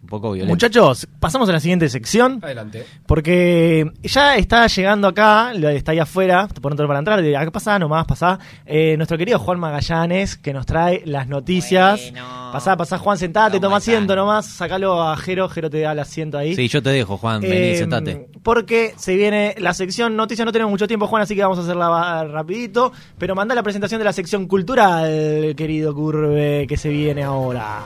[0.09, 0.51] Un poco violento.
[0.55, 2.39] Muchachos, pasamos a la siguiente sección.
[2.43, 2.87] Adelante.
[3.07, 7.51] Porque ya está llegando acá, lo- está ahí afuera, por otro para entrar, de acá
[7.51, 12.11] pasá, nomás pasá, eh, nuestro querido Juan Magallanes, que nos trae las noticias.
[12.53, 16.39] Pasá, pasá, Juan, sentate, toma asiento nomás, sacalo a Jero, Jero te da el asiento
[16.39, 16.55] ahí.
[16.57, 18.29] Sí, yo te dejo, Juan, vení, Eh, sentate.
[18.43, 21.63] Porque se viene la sección noticias, no tenemos mucho tiempo, Juan, así que vamos a
[21.63, 22.93] hacerla rapidito.
[23.19, 27.81] Pero manda la presentación de la sección cultural, querido Curve, que se viene ahora.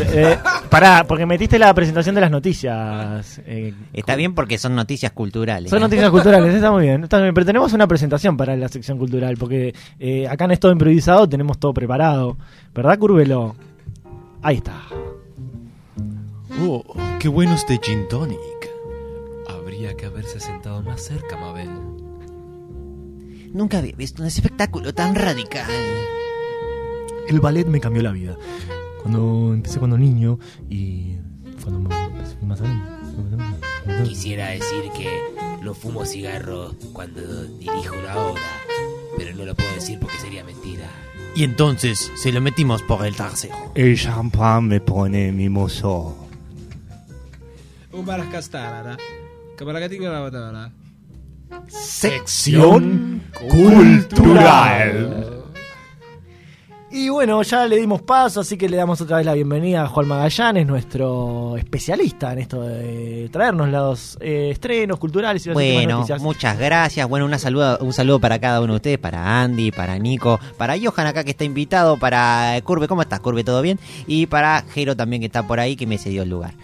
[0.00, 0.36] Eh,
[0.70, 3.40] pará, porque metiste la presentación de las noticias.
[3.46, 5.70] eh, Está bien porque son noticias culturales.
[5.70, 7.04] son noticias culturales, está muy bien.
[7.04, 10.50] Está muy bien, Pero tenemos una presentación para la sección cultural, porque eh, acá en
[10.52, 12.36] Es Todo Improvisado tenemos todo preparado.
[12.74, 13.54] ¿Verdad, Curvelo?
[14.42, 14.82] Ahí está.
[16.66, 16.84] Oh,
[17.18, 18.38] qué bueno este gin tonic.
[19.48, 21.70] Habría que haberse sentado más cerca, Mabel.
[23.52, 25.70] Nunca había visto un espectáculo tan radical.
[27.28, 28.36] El ballet me cambió la vida.
[29.04, 30.38] Cuando empecé cuando niño
[30.70, 31.16] y
[31.62, 32.62] cuando más.
[34.04, 35.10] Quisiera decir que
[35.62, 38.42] no fumo cigarro cuando dirijo una obra,
[39.18, 40.88] pero no lo puedo decir porque sería mentira.
[41.36, 43.72] Y entonces se lo metimos por el trasero.
[43.74, 46.16] El champán me pone mimoso.
[47.92, 48.06] Un
[50.10, 50.72] la batara.
[51.68, 55.33] Sección cultural.
[56.96, 59.88] Y bueno, ya le dimos paso, así que le damos otra vez la bienvenida a
[59.88, 66.06] Juan Magallanes, nuestro especialista en esto de traernos los eh, estrenos culturales y las Bueno,
[66.20, 67.08] muchas gracias.
[67.08, 70.76] Bueno, una saluda, un saludo para cada uno de ustedes, para Andy, para Nico, para
[70.78, 73.18] Johan acá que está invitado, para Curve, ¿cómo estás?
[73.18, 73.80] Curve, ¿todo bien?
[74.06, 76.54] Y para Jero también que está por ahí que me cedió el lugar.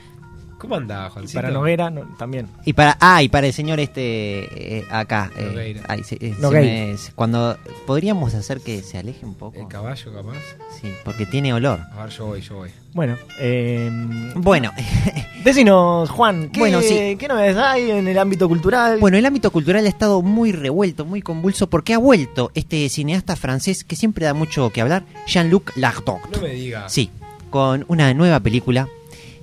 [0.60, 1.38] ¿Cómo anda, Juancito?
[1.40, 2.46] Para Noguera no, también.
[2.66, 5.30] Y para, ah, y para el señor este eh, acá.
[5.36, 7.56] eh, ay, se- eh, se me- cuando
[7.86, 9.58] podríamos hacer que se aleje un poco.
[9.58, 10.36] ¿El caballo, capaz?
[10.80, 11.80] Sí, porque tiene olor.
[11.92, 12.70] A ver, yo voy, yo voy.
[12.92, 13.88] Bueno, eh,
[14.34, 14.70] Bueno,
[15.44, 17.16] decinos, Juan, ¿qué, Bueno, sí.
[17.18, 18.98] ¿qué novedades hay en el ámbito cultural?
[19.00, 23.36] Bueno, el ámbito cultural ha estado muy revuelto, muy convulso, porque ha vuelto este cineasta
[23.36, 26.18] francés que siempre da mucho que hablar, Jean-Luc Lardot.
[26.34, 26.92] No me digas.
[26.92, 27.10] Sí,
[27.50, 28.88] con una nueva película.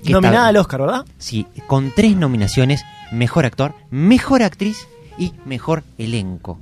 [0.04, 1.06] Nominada al Oscar, ¿verdad?
[1.18, 4.86] Sí, con tres nominaciones, mejor actor, mejor actriz
[5.18, 6.58] y mejor elenco.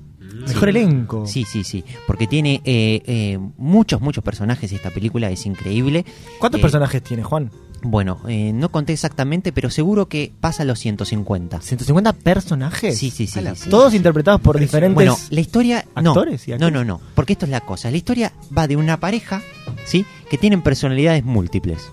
[0.48, 1.26] Mejor elenco.
[1.26, 6.04] Sí, sí, sí, porque tiene eh, eh, muchos, muchos personajes esta película, es increíble.
[6.38, 7.50] ¿Cuántos Eh, personajes tiene, Juan?
[7.82, 11.60] Bueno, eh, no conté exactamente, pero seguro que pasa los 150.
[11.60, 12.98] ¿150 personajes?
[12.98, 13.40] Sí, sí, sí.
[13.70, 16.10] Todos interpretados por diferentes Bueno, la historia no.
[16.10, 16.72] actores y No, actrices.
[16.74, 17.90] no, no, porque esto es la cosa.
[17.90, 19.42] La historia va de una pareja,
[19.84, 20.04] ¿sí?
[20.28, 21.92] Que tienen personalidades múltiples.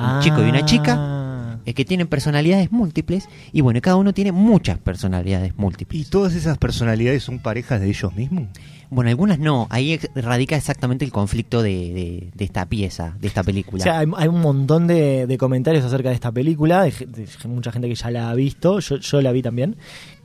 [0.00, 0.20] Un Ah.
[0.22, 4.78] chico y una chica eh, que tienen personalidades múltiples y bueno, cada uno tiene muchas
[4.78, 6.00] personalidades múltiples.
[6.06, 8.48] ¿Y todas esas personalidades son parejas de ellos mismos?
[8.88, 9.66] Bueno, algunas no.
[9.70, 13.82] Ahí radica exactamente el conflicto de, de- de esta pieza, de esta película.
[13.82, 17.06] O sea, hay, hay un montón de, de comentarios acerca de esta película, de, ge-
[17.06, 19.76] de mucha gente que ya la ha visto, yo, yo la vi también,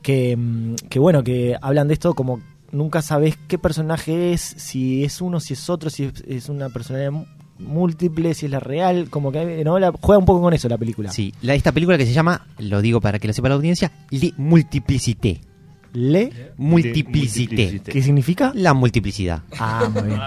[0.02, 2.40] que, mm, que bueno, que hablan de esto como
[2.72, 6.68] nunca sabes qué personaje es, si es uno, si es otro, si es, es una
[6.70, 7.12] personalidad
[7.58, 10.78] múltiple, si es la real, como que no la, juega un poco con eso la
[10.78, 11.10] película.
[11.10, 13.92] Sí, la, esta película que se llama, lo digo para que lo sepa la audiencia,
[14.10, 15.40] Le Multiplicité.
[15.92, 17.80] Le Multiplicité.
[17.84, 18.52] ¿Qué significa?
[18.54, 19.42] La multiplicidad.
[19.58, 20.20] Ah, muy bien.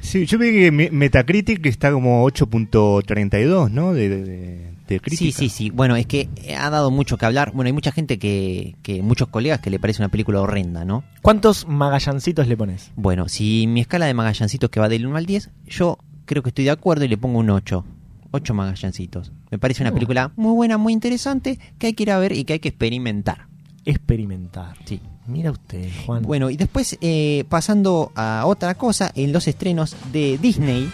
[0.00, 3.94] Sí, yo vi que Me- Metacritic está como 8.32, ¿no?
[3.94, 5.18] De, de, de- de crítica.
[5.18, 5.70] Sí, sí, sí.
[5.70, 6.28] Bueno, es que
[6.58, 7.52] ha dado mucho que hablar.
[7.54, 11.04] Bueno, hay mucha gente que, que muchos colegas que le parece una película horrenda, ¿no?
[11.22, 12.90] ¿Cuántos magallancitos le pones?
[12.94, 16.48] Bueno, si mi escala de magallancitos que va del 1 al 10, yo creo que
[16.50, 17.84] estoy de acuerdo y le pongo un 8.
[18.32, 19.30] 8 magallancitos.
[19.50, 19.94] Me parece una Oh.
[19.94, 22.68] película muy buena, muy interesante, que hay que ir a ver y que hay que
[22.68, 23.46] experimentar.
[23.84, 24.74] Experimentar.
[24.84, 25.00] Sí.
[25.26, 26.22] Mira usted, Juan.
[26.22, 30.90] Bueno, y después, eh, pasando a otra cosa, en los estrenos de Disney,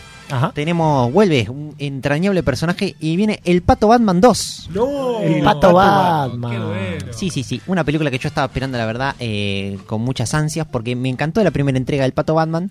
[0.55, 4.71] tenemos, vuelve un entrañable personaje y viene el Pato Batman 2.
[4.73, 5.19] ¡No!
[5.21, 6.51] El Pato Batman.
[6.53, 7.13] ¡Qué bueno!
[7.13, 7.61] Sí, sí, sí.
[7.67, 11.43] Una película que yo estaba esperando, la verdad, eh, con muchas ansias, porque me encantó
[11.43, 12.71] la primera entrega del Pato Batman.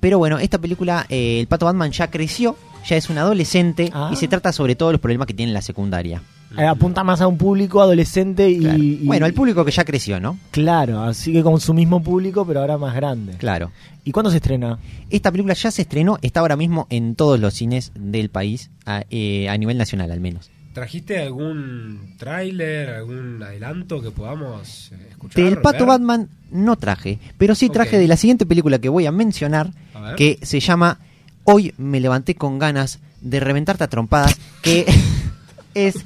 [0.00, 2.56] Pero bueno, esta película, eh, el Pato Batman ya creció,
[2.86, 4.10] ya es un adolescente Ah.
[4.12, 6.22] y se trata sobre todo de los problemas que tiene en la secundaria.
[6.56, 10.18] Eh, apunta más a un público adolescente y, y- Bueno, el público que ya creció,
[10.18, 10.38] ¿no?
[10.50, 13.34] Claro, así que con su mismo público, pero ahora más grande.
[13.36, 13.70] Claro.
[14.04, 14.78] ¿Y cuándo se estrena?
[15.10, 19.04] Esta película ya se estrenó, está ahora mismo en todos los cines del país, a,
[19.10, 20.50] eh, a nivel nacional al menos.
[20.72, 25.44] ¿Trajiste algún tráiler, algún adelanto que podamos eh, escuchar?
[25.44, 25.88] Del Pato ver?
[25.88, 30.14] Batman no traje, pero sí traje de la siguiente película que voy a mencionar, A
[30.16, 30.98] que se llama
[31.44, 34.86] Hoy me levanté con ganas de reventarte a trompadas, que
[35.74, 35.96] es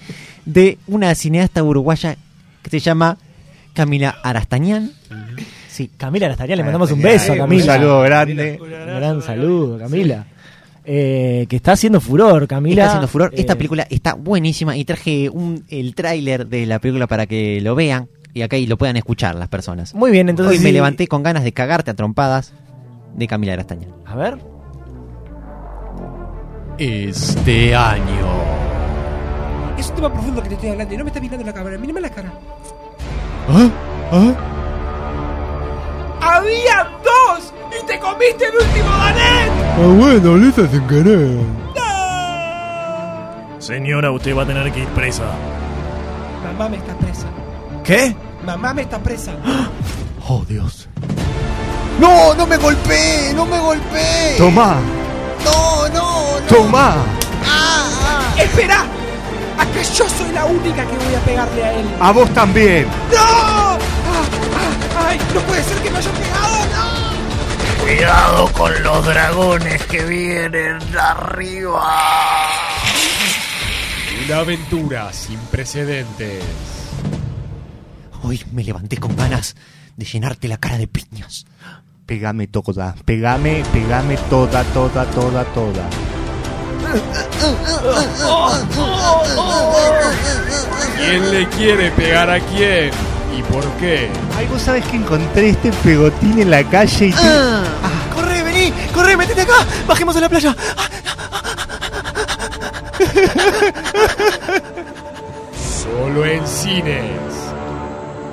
[0.46, 2.16] de una cineasta uruguaya
[2.62, 3.18] que se llama
[3.74, 4.92] Camila Arastañán.
[5.68, 5.90] Sí.
[5.96, 7.64] Camila Arastañán, le mandamos un beso a Un Camila.
[7.64, 8.58] saludo grande.
[8.60, 10.26] Un gran saludo, Camila.
[10.84, 12.82] Eh, que está haciendo furor, Camila.
[12.82, 13.30] Está haciendo furor.
[13.34, 17.60] Esta Eh, película está buenísima y traje un, el tráiler de la película para que
[17.60, 19.94] lo vean y acá y lo puedan escuchar las personas.
[19.94, 22.52] Muy bien, entonces Hoy me levanté con ganas de cagarte a trompadas
[23.14, 23.88] de Camila Grastaña.
[24.06, 24.38] A ver.
[26.78, 28.26] Este año.
[29.78, 31.76] Es un tema profundo que te estoy hablando y no me estás mirando la cámara.
[31.78, 32.32] Mírame la cara.
[33.48, 33.68] ¿Ah?
[34.12, 34.34] ¿Ah?
[36.38, 37.52] ¡Había dos!
[37.80, 39.52] ¡Y te comiste el último Danet!
[39.78, 41.38] Ah, bueno, lo hice sin querer.
[43.58, 45.24] Señora, usted va a tener que ir presa.
[46.44, 47.26] Mamá me está presa.
[47.84, 48.14] ¿Qué?
[48.44, 49.32] Mamá me está presa.
[50.28, 50.88] Oh, Dios.
[51.98, 52.32] ¡No!
[52.34, 53.32] ¡No me golpeé!
[53.34, 54.36] ¡No me golpeé!
[54.38, 54.76] Tomá,
[55.44, 56.46] ¡No, no, no!
[56.46, 56.94] tomá.
[58.38, 58.84] ¡Espera!
[59.58, 61.86] ¡A que yo soy la única que voy a pegarle a él!
[62.00, 62.86] A vos también.
[63.12, 63.18] ¡No!
[63.18, 63.78] ¡Ah,
[64.56, 65.18] ah, ¡Ay!
[65.34, 66.66] ¡No puede ser que me haya pegado!
[66.72, 66.91] ¡No!
[67.82, 71.98] Cuidado con los dragones que vienen de arriba.
[74.24, 76.44] Una aventura sin precedentes.
[78.22, 79.56] Hoy me levanté con ganas
[79.96, 81.44] de llenarte la cara de piñas.
[82.06, 85.88] Pegame toda, pegame, pegame toda, toda, toda, toda.
[90.96, 92.90] ¿Quién le quiere pegar a quién?
[93.36, 94.08] ¿Y por qué?
[94.36, 97.18] Ay, vos sabés que encontré este pegotín en la calle y te...
[97.22, 97.62] Ah.
[98.14, 98.72] ¡Corre, vení!
[98.92, 99.64] ¡Corre, metete acá!
[99.86, 100.54] ¡Bajemos a la playa!
[105.54, 107.10] Solo en cines.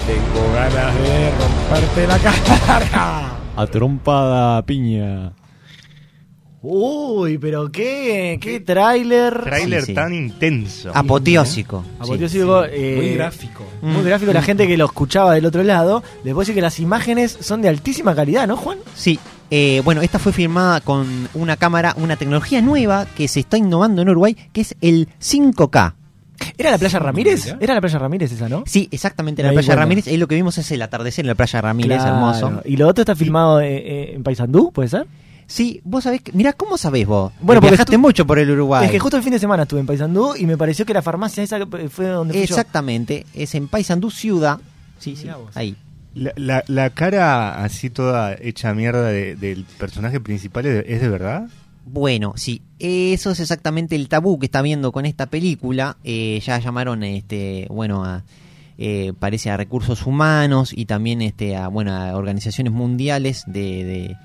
[0.06, 2.18] Tengo ganas de romperte la
[2.68, 3.32] cara.
[3.56, 5.32] A trompada piña.
[6.62, 9.44] Uy, pero qué, qué tráiler.
[9.44, 9.94] Tráiler Sí, sí.
[9.94, 10.92] tan intenso.
[10.94, 11.86] Apoteósico.
[12.00, 13.64] Apoteósico, eh, Muy gráfico.
[13.82, 14.06] Muy Mm.
[14.06, 16.04] gráfico, la gente que lo escuchaba del otro lado.
[16.26, 18.78] Les puedo decir que las imágenes son de altísima calidad, ¿no, Juan?
[18.94, 19.18] Sí,
[19.50, 24.02] eh, bueno, esta fue filmada con una cámara, una tecnología nueva que se está innovando
[24.02, 25.96] en Uruguay, que es el 5K.
[26.58, 27.56] ¿Era la playa Ramírez?
[27.60, 28.64] Era la playa Ramírez esa, ¿no?
[28.66, 29.82] Sí, exactamente, en la Ahí, playa bueno.
[29.82, 30.08] Ramírez.
[30.08, 32.14] Ahí lo que vimos es el atardecer en la playa Ramírez, Claro.
[32.16, 32.62] hermoso.
[32.66, 35.06] ¿Y lo otro está filmado eh, eh, en Paysandú, puede ser?
[35.52, 36.32] Sí, vos sabés que.
[36.32, 37.34] Mirá, ¿cómo sabés vos?
[37.42, 38.86] Bueno, porque viajaste mucho por el Uruguay.
[38.86, 41.02] Es que justo el fin de semana estuve en Paysandú y me pareció que la
[41.02, 41.58] farmacia esa
[41.90, 42.54] fue donde fui yo.
[42.56, 44.60] Exactamente, es en Paysandú Ciudad.
[45.00, 45.76] Sí, sí, ahí.
[46.14, 51.02] La, la, la cara así toda hecha mierda de- del personaje principal es de, es
[51.02, 51.48] de verdad.
[51.86, 55.98] Bueno, sí, eso es exactamente el tabú que está viendo con esta película.
[56.04, 58.24] Eh, ya llamaron, este, bueno, a,
[58.78, 64.18] eh, parece a recursos humanos y también, este, a, bueno, a organizaciones mundiales de, de,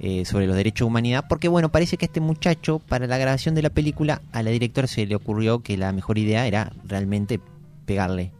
[0.00, 3.18] eh, sobre los derechos de humanidad, porque bueno, parece que a este muchacho para la
[3.18, 6.72] grabación de la película a la directora se le ocurrió que la mejor idea era
[6.86, 7.38] realmente
[7.86, 8.32] pegarle.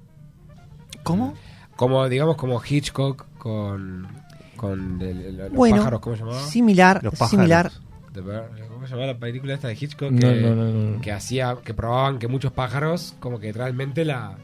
[1.02, 1.34] ¿Cómo?
[1.76, 4.06] Como, digamos, como Hitchcock con,
[4.56, 6.42] con el- los Bueno, pájaros, ¿cómo se llamaba?
[6.46, 7.30] similar, Los pájaros.
[7.30, 7.72] similar.
[8.68, 10.10] ¿Cómo se llamaba la película esta de Hitchcock?
[10.10, 10.64] No, que, no, no,
[10.96, 11.00] no.
[11.00, 14.36] que hacía, que probaban que muchos pájaros como que realmente la...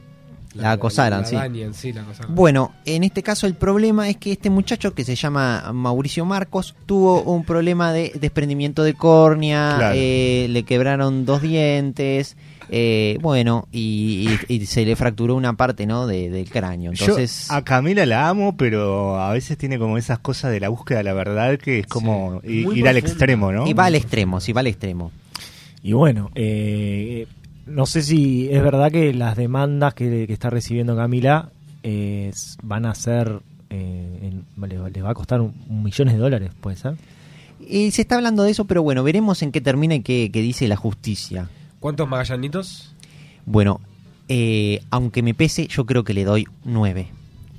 [0.57, 1.37] La acosaran, la sí.
[1.73, 2.35] sí, la acosaran.
[2.35, 6.75] Bueno, en este caso el problema es que este muchacho que se llama Mauricio Marcos
[6.87, 9.95] tuvo un problema de desprendimiento de córnea, Claro.
[9.99, 12.37] eh, le quebraron dos dientes,
[12.69, 16.07] eh, bueno, y, y- y se le fracturó una parte, ¿no?
[16.07, 16.91] De, del cráneo.
[16.91, 20.69] Entonces, Yo a Camila la amo, pero a veces tiene como esas cosas de la
[20.69, 23.67] búsqueda de la verdad que es como i- Muy ir al extremo, ¿no?
[23.69, 25.13] y va al extremo, sí, va al extremo.
[25.83, 27.29] Y bueno, eh,
[27.67, 31.51] no sé si es verdad que las demandas que, que está recibiendo Camila
[31.83, 32.33] eh,
[32.63, 33.41] van a ser,
[33.71, 36.95] eh, en- le, le va a costar un, un millones de dólares, ¿puede ser?
[37.69, 40.41] Y se está hablando de eso, pero bueno, veremos en qué termina y qué, qué
[40.43, 41.49] dice la justicia.
[41.81, 42.95] ¿Cuántos magallanitos?
[43.45, 43.81] Bueno,
[44.29, 47.09] eh, aunque me pese, yo creo que le doy nueve.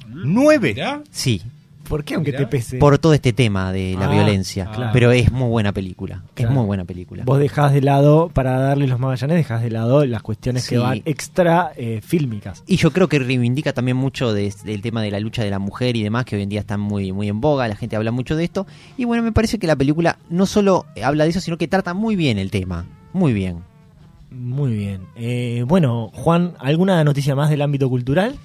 [0.07, 0.73] ¿Nueve?
[1.11, 1.41] Sí.
[1.87, 2.43] ¿Por qué aunque Mirá.
[2.43, 2.77] te pese?
[2.77, 4.65] Por todo este tema de la Ah, violencia.
[4.73, 4.91] claro.
[4.93, 6.23] Pero es muy buena película.
[6.33, 6.49] Claro.
[6.51, 7.23] Es muy buena película.
[7.25, 11.01] Vos dejás de lado, para darle los magallanes, dejás de lado las cuestiones que van
[11.05, 12.63] extra eh, fílmicas.
[12.67, 15.59] Y yo creo que reivindica también mucho de- del tema de la lucha de la
[15.59, 18.11] mujer y demás, que hoy en día están muy, muy en boga, la gente habla
[18.11, 18.67] mucho de esto.
[18.97, 21.93] Y bueno, me parece que la película no solo habla de eso, sino que trata
[21.93, 22.85] muy bien el tema.
[23.13, 23.59] Muy bien.
[24.29, 25.01] Muy bien.
[25.15, 28.35] Eh, bueno, Juan, ¿alguna noticia más del ámbito cultural?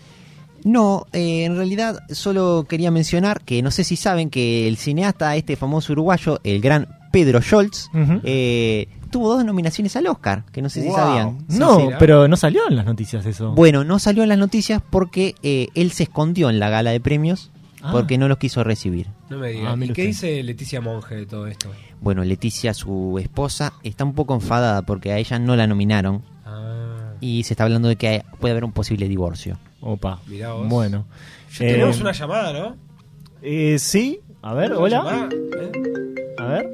[0.65, 5.35] No, eh, en realidad solo quería mencionar que no sé si saben que el cineasta,
[5.37, 7.91] este famoso uruguayo, el gran Pedro Scholz,
[8.25, 11.39] eh, tuvo dos nominaciones al Oscar, que no sé si sabían.
[11.49, 13.53] No, pero no salió en las noticias eso.
[13.53, 17.01] Bueno, no salió en las noticias porque eh, él se escondió en la gala de
[17.01, 17.51] premios
[17.85, 17.91] Ah.
[17.91, 19.09] porque no los quiso recibir.
[19.29, 19.75] No me digas.
[19.77, 21.69] Ah, ¿Y qué dice Leticia Monge de todo esto?
[22.01, 27.15] Bueno, Leticia, su esposa, está un poco enfadada porque a ella no la nominaron Ah,
[27.21, 29.59] y se está hablando de que puede haber un posible divorcio.
[29.83, 30.21] Opa.
[30.27, 30.69] mirá vos.
[30.69, 31.05] Bueno.
[31.53, 32.77] Ya tenemos Eh, una llamada, ¿no?
[33.43, 34.21] eh, sí.
[34.41, 35.29] A ver, ¿Una hola.
[35.31, 36.33] ¿Eh?
[36.39, 36.71] A ver.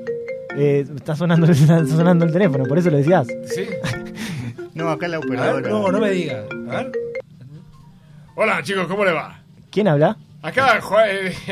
[0.56, 3.26] Eh, está, sonando, está sonando el teléfono, por eso lo decías.
[3.47, 3.66] ¿Sí?
[4.74, 5.68] No, acá la ver, operadora.
[5.70, 6.44] no, no me diga.
[6.70, 6.93] A ver.
[8.36, 9.43] Hola, chicos, ¿cómo le va?
[9.72, 10.16] ¿Quién habla?
[10.40, 11.09] Acá, Juan,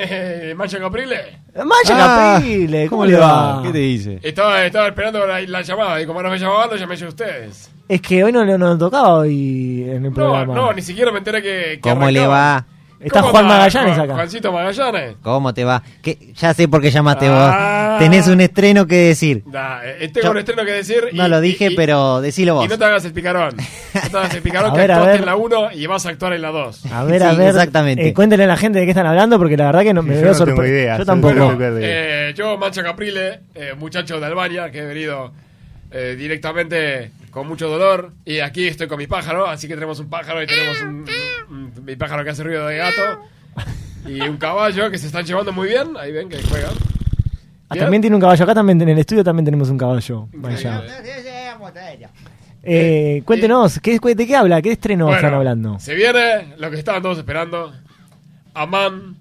[0.56, 1.40] Mancha Caprile.
[1.56, 3.60] Mancha Ah, Caprile, ¿cómo, le va?
[3.64, 4.20] ¿Qué te dice?
[4.22, 7.08] Estaba, estaba esperando la, la llamada y como no me llamaban, lo llamé yo a
[7.08, 7.70] ustedes.
[7.88, 10.54] Es que hoy no le no, tocaba hoy en el No, programa.
[10.54, 11.64] no, ni siquiera me enteré que.
[11.74, 12.54] que ¿Cómo le arrancaba.
[12.54, 12.66] va?
[12.98, 14.14] Está ¿Cómo Juan Magallanes acá.
[14.14, 15.16] Juancito Magallanes.
[15.22, 15.82] ¿Cómo te va?
[16.02, 16.32] ¿Qué?
[16.34, 17.88] Ya sé por qué llamaste Ah.
[17.92, 17.98] vos.
[18.00, 19.42] Tenés un estreno que decir.
[19.46, 21.08] Da, eh, tengo Yo- un estreno que decir.
[21.12, 22.64] y- No lo dije, y- pero decilo vos.
[22.64, 23.54] Y no te hagas el picarón.
[23.56, 25.20] No te hagas el picarón A que ver, a actuaste ver.
[25.20, 26.86] en la 1 y vas a actuar en la 2.
[26.92, 27.48] A ver, a ver.
[27.48, 28.08] exactamente.
[28.08, 30.14] eh, cuéntenle a la gente de qué están hablando, porque la verdad que no, me
[30.14, 30.66] veo no sorprendido.
[30.68, 31.34] idea, Yo tampoco.
[31.54, 31.78] Bueno.
[31.80, 35.32] Eh, yo, Mancha Caprile, eh, muchacho de Albania, que he venido
[35.90, 38.14] eh, directamente con mucho dolor.
[38.24, 41.04] Y aquí estoy con mi pájaro, así que tenemos un pájaro y tenemos un,
[41.50, 43.20] un- mi pájaro que hace ruido de gato.
[44.06, 45.98] Y un caballo que se están llevando muy bien.
[45.98, 46.70] Ahí ven que juegan.
[47.68, 47.84] Ah, Bien.
[47.84, 48.42] también tiene un caballo.
[48.42, 50.28] Acá también en el estudio también tenemos un caballo.
[50.32, 50.82] Vaya.
[52.62, 54.62] Eh, cuéntenos, ¿qué, ¿de qué habla?
[54.62, 55.78] ¿Qué estreno Bueno, están hablando?
[55.78, 57.70] Se viene lo que estaban todos esperando.
[58.54, 59.14] A Man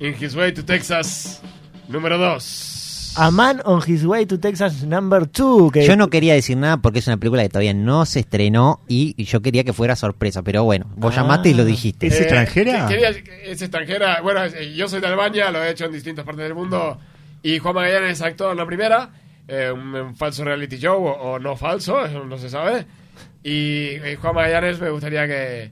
[0.00, 1.40] in His Way to Texas,
[1.88, 2.79] número 2.
[3.16, 5.72] A Man on His Way to Texas Number 2.
[5.72, 8.80] Que Yo no quería decir nada porque es una película que todavía no se estrenó
[8.88, 11.22] y, y yo quería que fuera sorpresa, pero bueno, vos Ah.
[11.22, 12.06] llamaste y lo dijiste.
[12.06, 12.86] ¿Es extranjera?
[12.86, 13.10] que- quería-
[13.44, 14.20] es extranjera.
[14.22, 16.98] Bueno, eh, yo soy de Albania, lo he hecho en distintas partes del mundo.
[17.42, 19.10] Y Juan Magallanes actuó en la primera,
[19.48, 22.86] eh, un, un falso reality show o, o no falso, eso no se sabe.
[23.42, 25.70] Y eh, Juan Magallanes me gustaría que,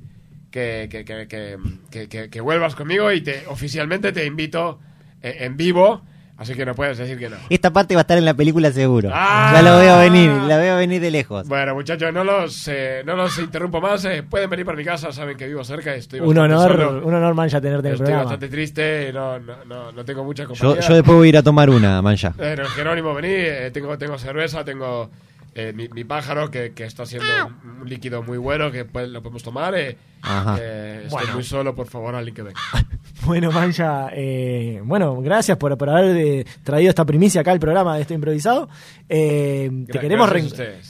[0.51, 1.59] que, que, que, que-
[1.91, 4.81] que- que- que vuelvas conmigo y te oficialmente te invito
[5.23, 6.03] eh, en vivo,
[6.39, 7.37] así que no puedes decir que no.
[7.51, 9.11] Esta parte va a estar en la película seguro.
[9.13, 9.51] Ah.
[9.55, 11.47] Ya lo veo venir, la veo venir de lejos.
[11.49, 14.05] Bueno, muchachos, no los, eh, no los interrumpo más.
[14.07, 15.95] eh, pueden venir para mi casa, saben que vivo cerca.
[15.95, 17.07] y Estoy un honor, solo.
[17.07, 18.25] un honor, Mancha, tenerte en el Estoy programa.
[18.31, 20.81] bastante triste, no, no, no, no tengo mucha Yo, compañía.
[20.81, 22.33] yo después voy a ir a tomar una, mancha.
[22.37, 25.11] Bueno, Jerónimo, vení, eh, tengo, tengo cerveza, tengo
[25.55, 27.27] eh, mi, mi pájaro que, que está haciendo
[27.65, 29.75] un, un líquido muy bueno que pues, lo podemos tomar.
[29.75, 29.97] eh.
[30.23, 30.57] Ajá.
[30.61, 31.35] Eh, estoy Bueno.
[31.35, 32.61] muy solo, por favor, alguien que venga.
[33.29, 37.95] Bueno, Mancha, eh, bueno, gracias por, por haber eh, traído esta primicia acá al programa
[37.97, 38.69] de esto improvisado.
[39.09, 40.31] Eh, te queremos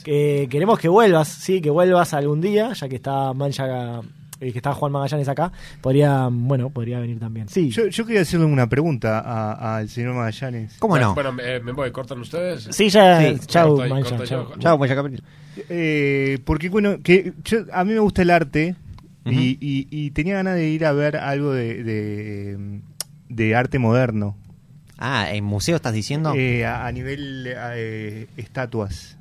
[0.03, 3.99] que queremos que vuelvas, sí, que vuelvas algún día, ya que está Mancha,
[4.39, 5.51] eh, que está Juan Magallanes acá,
[5.81, 7.49] podría, bueno, podría venir también.
[7.49, 7.71] Sí.
[7.71, 10.77] Yo, yo quería hacerle una pregunta a- al señor Magallanes.
[10.79, 11.13] ¿Cómo no?
[11.13, 12.69] Bueno, me, me voy, ¿cortan ustedes?
[12.71, 14.47] Sí, ya, Sí, chau, Mancha, chau.
[14.79, 15.21] mancha Caprile.
[15.67, 18.75] Eh, porque bueno, que yo- a mí me gusta el arte
[19.25, 22.79] y, y- y tenía ganas de ir a ver algo de, de,
[23.29, 24.35] de arte moderno.
[24.97, 26.33] Ah, ¿en museo estás diciendo?
[26.35, 29.17] Eh, a, a nivel eh, estatuas.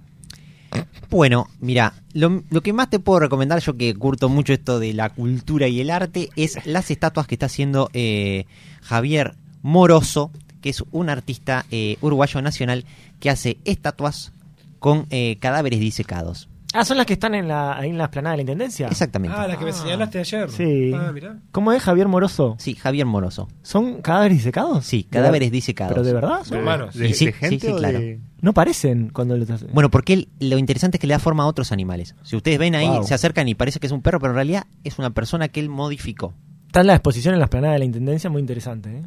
[1.11, 4.93] Bueno, mira, lo, lo que más te puedo recomendar, yo que curto mucho esto de
[4.93, 8.45] la cultura y el arte, es las estatuas que está haciendo eh,
[8.83, 10.31] Javier Moroso,
[10.61, 12.85] que es un artista eh, uruguayo nacional
[13.21, 14.33] que hace estatuas
[14.79, 15.07] con
[15.41, 16.49] cadáveres disecados.
[16.75, 18.89] Ah, son las que están en la, ahí en la esplanada de la Intendencia.
[18.89, 19.35] Exactamente.
[19.39, 20.51] Ah, la que me señalaste ayer.
[20.51, 20.93] Sí.
[20.95, 21.39] Ah, mirá.
[21.51, 22.57] ¿Cómo es Javier Moroso?
[22.59, 23.49] Sí, Javier Moroso.
[23.63, 24.85] ¿Son cadáveres disecados?
[24.85, 25.93] Sí, ¿De cadáveres ver- disecados.
[25.95, 26.45] ¿Pero de verdad?
[26.45, 26.95] De humanos.
[26.95, 27.99] ¿De, sí, de gente sí, sí, o claro.
[27.99, 31.45] de- No parecen cuando lo Bueno, porque él, lo interesante es que le da forma
[31.45, 32.15] a otros animales.
[32.23, 33.05] Si ustedes ven ahí, Wow.
[33.05, 35.61] se acercan y parece que es un perro, pero en realidad es una persona que
[35.61, 36.35] él modificó.
[36.67, 38.91] Está en la exposición en la esplanada de la Intendencia, muy interesante.
[38.99, 39.03] ¿eh?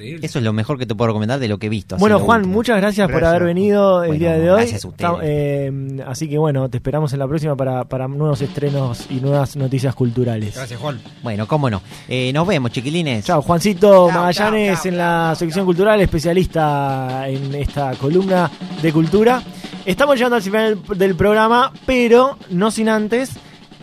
[0.00, 0.26] Increíble.
[0.26, 1.96] Eso es lo mejor que te puedo recomendar de lo que he visto.
[1.98, 2.54] Bueno, Juan, último.
[2.54, 4.56] muchas gracias, por haber venido el Bueno, día de hoy.
[4.60, 5.10] gracias a ustedes.
[5.22, 9.56] Eh, así que bueno, te esperamos en la próxima para, para nuevos estrenos y nuevas
[9.56, 10.54] noticias culturales.
[10.54, 11.00] Gracias, Juan.
[11.22, 11.82] Bueno, cómo no.
[12.08, 13.24] Eh, nos vemos, chiquilines.
[13.26, 18.50] Chao, Juancito Chao, Magallanes en la sección cultural, especialista en esta columna
[18.80, 19.42] de cultura.
[19.84, 23.32] Estamos llegando al final del programa, pero no sin antes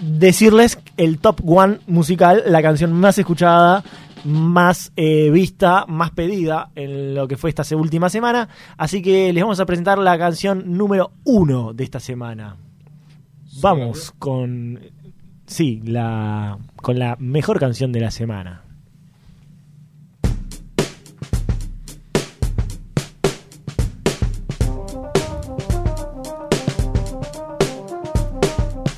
[0.02, 3.84] decirles el top one musical, la canción más escuchada,
[4.23, 8.49] más eh, vista, más pedida en lo que fue esta última semana.
[8.77, 12.57] Así que les vamos a presentar la canción número uno de esta semana.
[13.61, 14.80] Vamos con
[15.45, 18.64] sí, la con la mejor canción de la semana.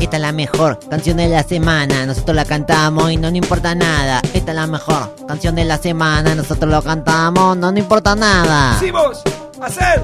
[0.10, 2.06] Esta es la mejor canción de la semana.
[2.08, 4.22] Nosotros la cantamos y no nos importa nada.
[4.54, 6.34] La mejor canción de la semana.
[6.34, 8.76] Nosotros lo cantamos, no nos importa nada.
[8.78, 9.22] Hicimos
[9.62, 10.04] hacer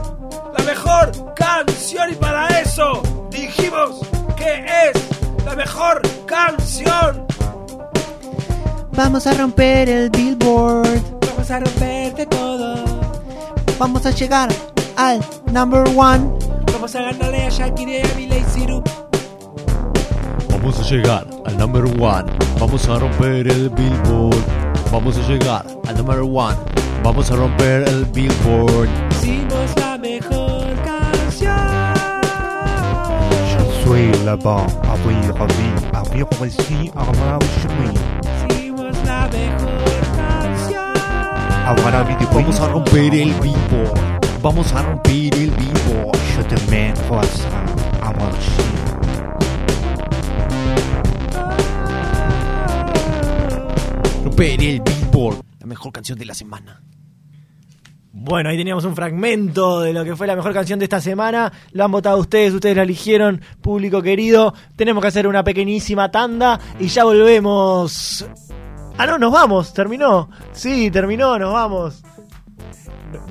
[0.57, 3.01] la mejor canción y para eso
[3.31, 4.01] dijimos
[4.37, 7.25] que es la mejor canción.
[8.91, 11.01] Vamos a romper el billboard.
[11.27, 12.85] Vamos a romperte todo.
[13.79, 14.49] Vamos a llegar
[14.95, 16.29] al number one.
[16.71, 18.83] Vamos a ganarle a Shakira y a Miley Cyrus.
[20.65, 22.25] Vamos a llegar al number one.
[22.59, 24.35] Vamos a romper el billboard.
[24.91, 26.55] Vamos a llegar al number one.
[27.03, 28.89] Vamos a romper el billboard.
[29.11, 31.55] Hicimos la mejor canción.
[33.83, 37.13] Soy la bomba, abrí, abrí, abrí, abrí,
[38.49, 40.95] Hicimos la mejor canción.
[42.33, 43.93] Vamos a romper el vivo.
[44.41, 46.11] Vamos a romper el vivo.
[46.35, 47.45] Yo también vas
[48.01, 48.64] a marchar.
[54.35, 55.37] Romper el Billboard.
[55.61, 56.81] La mejor canción de la semana.
[58.11, 61.53] Bueno, ahí teníamos un fragmento de lo que fue la mejor canción de esta semana.
[61.71, 64.53] Lo han votado ustedes, ustedes la eligieron, público querido.
[64.75, 68.27] Tenemos que hacer una pequeñísima tanda y ya volvemos.
[68.97, 70.29] Ah, no, nos vamos, terminó.
[70.51, 72.03] Sí, terminó, nos vamos.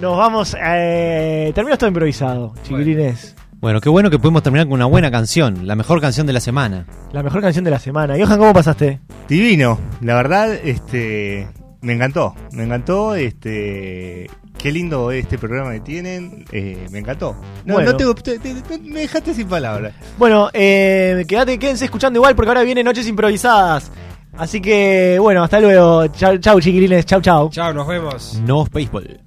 [0.00, 0.56] Nos vamos.
[0.58, 3.32] Eh, terminó todo improvisado, chiquilines.
[3.32, 3.43] Bueno,
[3.80, 5.66] qué bueno que pudimos terminar con una buena canción.
[5.66, 6.86] La mejor canción de la semana.
[7.12, 8.14] La mejor canción de la semana.
[8.18, 9.00] Johan, ¿cómo pasaste?
[9.28, 11.48] Divino, la verdad, este,
[11.80, 14.28] me encantó, me encantó, este,
[14.58, 17.36] qué lindo este programa que tienen, eh, me encantó.
[17.64, 17.92] No, Bueno.
[17.92, 19.94] no te- te- te- me dejaste sin palabras.
[20.18, 23.90] Bueno, eh, quédate, quédense escuchando igual porque ahora vienen noches improvisadas.
[24.36, 26.08] Así que, bueno, hasta luego.
[26.08, 27.06] Chau, chau chiquilines.
[27.06, 27.50] Chau, chau.
[27.50, 28.40] Chao, nos vemos.
[28.44, 29.20] No Baseball.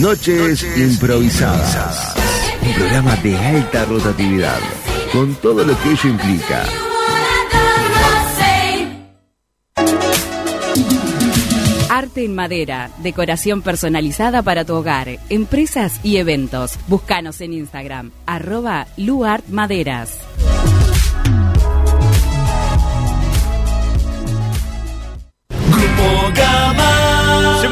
[0.00, 2.14] Noches improvisadas.
[2.62, 4.58] Un programa de alta rotatividad,
[5.12, 6.64] con todo lo que ello implica.
[11.90, 16.78] Arte en madera, decoración personalizada para tu hogar, empresas y eventos.
[16.88, 20.18] Búscanos en Instagram, arroba luartmaderas.
[25.50, 26.81] Grupo Gama.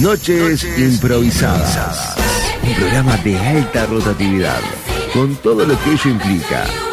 [0.00, 2.16] Noches improvisadas.
[2.62, 4.60] Un programa de alta rotatividad,
[5.14, 6.85] con todo lo que ello implica.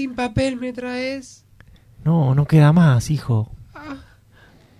[0.00, 1.44] Sin papel, ¿me traes?
[2.06, 3.50] No, no queda más, hijo.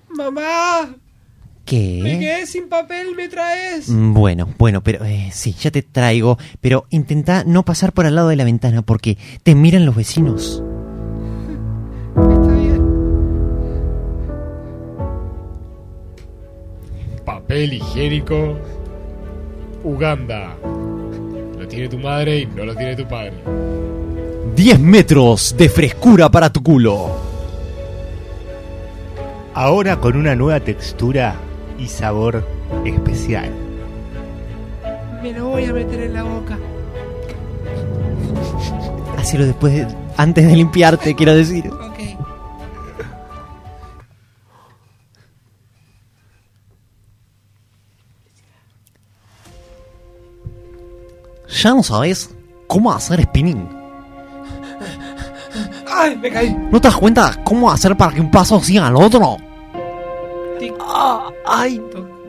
[0.09, 0.97] Mamá, me
[1.67, 2.17] ¿Qué?
[2.19, 3.91] quedé sin papel, ¿me traes?
[3.91, 6.39] Mm, Bueno, bueno, pero eh, sí, ya te traigo.
[6.63, 10.63] Pero intenta no pasar por al lado de la ventana porque te miran los vecinos.
[17.25, 18.57] Papel higiénico
[19.85, 20.57] Uganda.
[21.59, 23.33] Lo tiene tu madre y no lo tiene tu padre.
[24.61, 27.17] 10 metros de frescura para tu culo.
[29.55, 31.35] Ahora con una nueva textura
[31.79, 32.47] y sabor
[32.85, 33.49] especial.
[35.23, 36.59] Me lo voy a meter en la boca.
[39.17, 39.87] Hacelo después, de-
[40.19, 41.67] antes de limpiarte, quiero decir.
[41.69, 41.99] Ok.
[51.63, 52.31] Ya no sabes
[52.67, 53.80] cómo hacer spinning.
[56.01, 56.57] ¡Ay, me caí!
[56.71, 59.37] ¿No te das cuenta cómo hacer para que un paso siga al otro?
[60.81, 61.81] Ah, ay,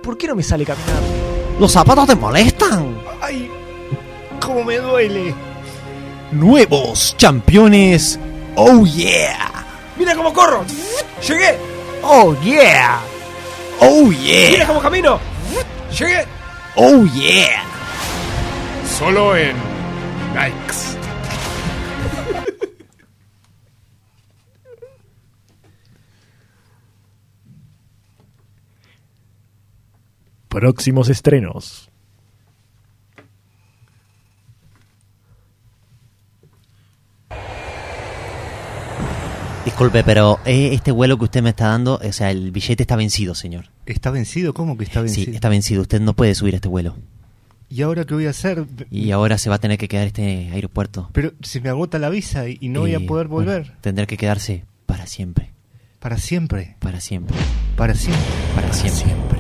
[0.03, 1.01] ¿por qué no me sale caminar?
[1.57, 2.97] ¿Los zapatos te molestan?
[3.21, 3.49] ¡Ay!
[4.41, 5.33] ¡Cómo me duele!
[6.33, 8.19] Nuevos campeones.
[8.55, 9.65] Oh yeah.
[9.97, 10.65] ¡Mira cómo corro!
[11.25, 11.57] ¡Llegué!
[12.03, 12.99] ¡Oh yeah!
[13.79, 14.67] Oh ¡Mira yeah.
[14.67, 15.17] cómo camino!
[15.97, 16.25] ¡Llegué!
[16.75, 17.63] Oh yeah.
[18.97, 19.55] Solo en
[20.35, 20.97] Nikes.
[30.51, 31.89] Próximos estrenos.
[39.65, 42.95] Disculpe, pero eh, este vuelo que usted me está dando, o sea, el billete está
[42.95, 43.65] vencido, señor.
[43.85, 44.53] ¿Está vencido?
[44.53, 45.25] ¿Cómo que está vencido?
[45.25, 45.83] Sí, está vencido.
[45.83, 46.95] Usted no puede subir a este vuelo.
[47.69, 48.65] ¿Y ahora qué voy a hacer?
[48.89, 51.09] Y ahora se va a tener que quedar este aeropuerto.
[51.13, 53.73] Pero se me agota la visa y, y no voy a Y, poder bueno, volver.
[53.81, 55.51] tendrá que quedarse para siempre.
[55.99, 56.75] Para siempre.
[56.79, 57.37] Para siempre.
[57.77, 58.25] Para siempre.
[58.55, 58.91] Para siempre.
[58.91, 59.30] Para siempre.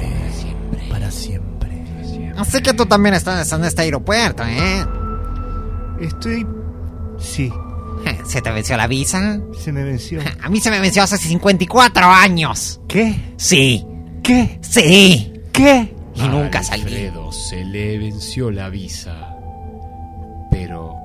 [2.37, 4.85] Así que tú también estás en este aeropuerto, ¿eh?
[5.99, 6.47] Estoy...
[7.19, 7.51] Sí,
[8.25, 9.39] ¿Se te venció la visa?
[9.57, 10.19] se me venció.
[10.41, 12.79] A mí se me venció hace 54 años.
[12.87, 13.15] ¿Qué?
[13.37, 13.85] Sí.
[14.23, 14.59] ¿Qué?
[14.61, 15.33] Sí.
[15.51, 15.93] ¿Qué?
[16.15, 16.83] Y nunca salí.
[16.83, 19.35] Alfredo se le venció la visa.
[20.51, 20.95] Pero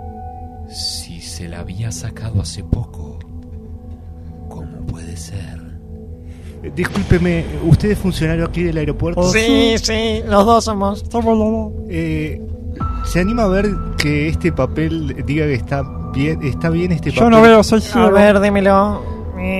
[0.68, 3.18] si se la había sacado hace poco,
[4.48, 5.65] ¿cómo puede ser?
[6.66, 9.30] Eh, Discúlpeme, ¿usted es funcionario aquí del aeropuerto?
[9.32, 11.04] Sí, sí, los dos somos.
[11.10, 11.72] Somos los dos.
[11.90, 12.40] Eh,
[13.04, 13.66] ¿Se anima a ver
[13.96, 15.82] que este papel diga que está
[16.12, 17.24] bien, está bien este papel?
[17.24, 18.10] Yo no veo, soy A ciego.
[18.12, 19.14] ver, démelo.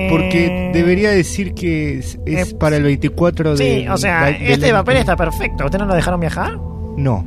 [0.09, 3.81] Porque debería decir que es, es Eh, para el 24 de...
[3.83, 5.65] Sí, o sea, de- de este la- papel está perfecto.
[5.65, 6.57] ¿Usted no lo dejaron viajar?
[6.97, 7.23] No.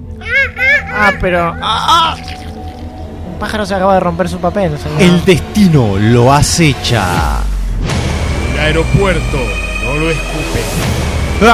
[0.92, 1.54] Ah, pero.
[1.62, 2.16] ¡Ah!
[3.32, 4.76] Un pájaro se acaba de romper su papel.
[4.78, 5.00] señor.
[5.00, 7.38] El destino lo acecha.
[8.52, 9.38] El aeropuerto
[10.00, 10.60] no lo escupe.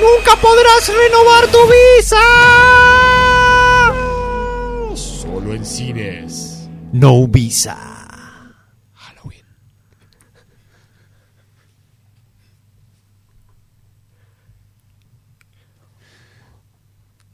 [0.00, 2.16] ¡Nunca podrás renovar tu visa!
[4.94, 6.68] Solo en cines.
[6.92, 7.76] No visa.
[8.94, 9.44] Halloween.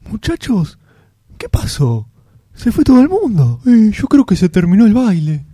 [0.07, 0.79] Muchachos,
[1.37, 2.07] ¿qué pasó?
[2.53, 3.59] Se fue todo el mundo.
[3.65, 5.44] Eh, yo creo que se terminó el baile.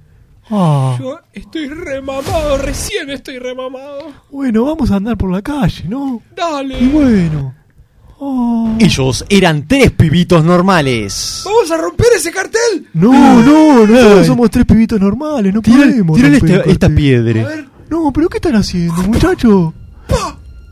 [0.52, 4.12] Ah, Yo estoy remamado, recién estoy remamado.
[4.32, 6.22] bueno, vamos a andar por la calle, ¿no?
[6.36, 6.78] Dale.
[6.80, 7.56] Y bueno.
[8.20, 8.76] Ah.
[8.80, 11.42] Ellos eran tres pibitos normales.
[11.46, 12.88] ¡Vamos a romper ese cartel!
[12.94, 13.12] No,
[13.42, 16.18] no, nosotros somos tres pibitos normales, no podemos.
[16.18, 17.48] Tírale romper este- esta piedra.
[17.90, 19.74] No, pero ¿qué están haciendo, muchachos?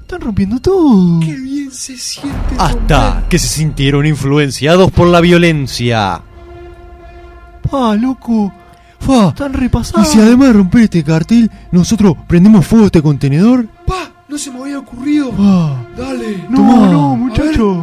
[0.02, 1.20] Están rompiendo todo.
[1.22, 2.56] ¡Qué bien se siente!
[2.58, 6.22] Hasta que se sintieron influenciados por la violencia.
[7.72, 8.52] Ah, loco.
[9.00, 10.08] Están Y repasados.
[10.08, 14.10] si además de romper este cartel, nosotros prendemos fuego a este contenedor, ¡Pa!
[14.28, 15.32] No se me había ocurrido.
[15.40, 15.74] Ah.
[15.98, 16.46] Dale.
[16.50, 17.82] No, no, muchacho.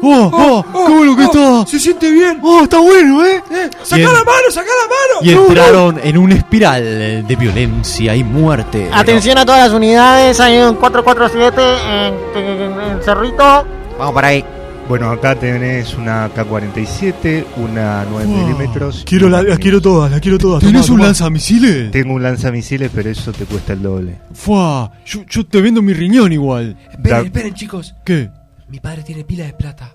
[0.00, 0.86] ¡Oh, oh!
[0.86, 1.66] ¡Qué bueno que está!
[1.66, 2.38] Se siente bien.
[2.42, 3.42] ¡Oh, está bueno, eh!
[3.82, 4.08] ¡Saca Bien.
[4.12, 5.22] la mano, saca la mano!
[5.22, 5.46] Y No, no.
[5.48, 6.82] entraron en una espiral
[7.26, 8.90] de violencia y muerte.
[8.92, 12.14] Atención a todas las unidades, hay un 447 en,
[12.44, 13.66] en- en Cerrito.
[13.98, 14.44] Vamos para ahí.
[14.88, 19.04] Bueno, acá tenés una K-47, una 9 milímetros.
[19.06, 20.62] quiero la- quiero todas, las quiero todas.
[20.64, 21.90] ¿Tenés un lanzamisiles?
[21.90, 24.18] Tengo un lanzamisiles, pero eso te cuesta el doble.
[24.32, 26.74] Fua, yo, yo te vendo mi riñón igual.
[26.90, 27.94] Esperen, esperen, chicos.
[28.02, 28.30] ¿Qué?
[28.70, 29.92] Mi padre tiene pila de plata.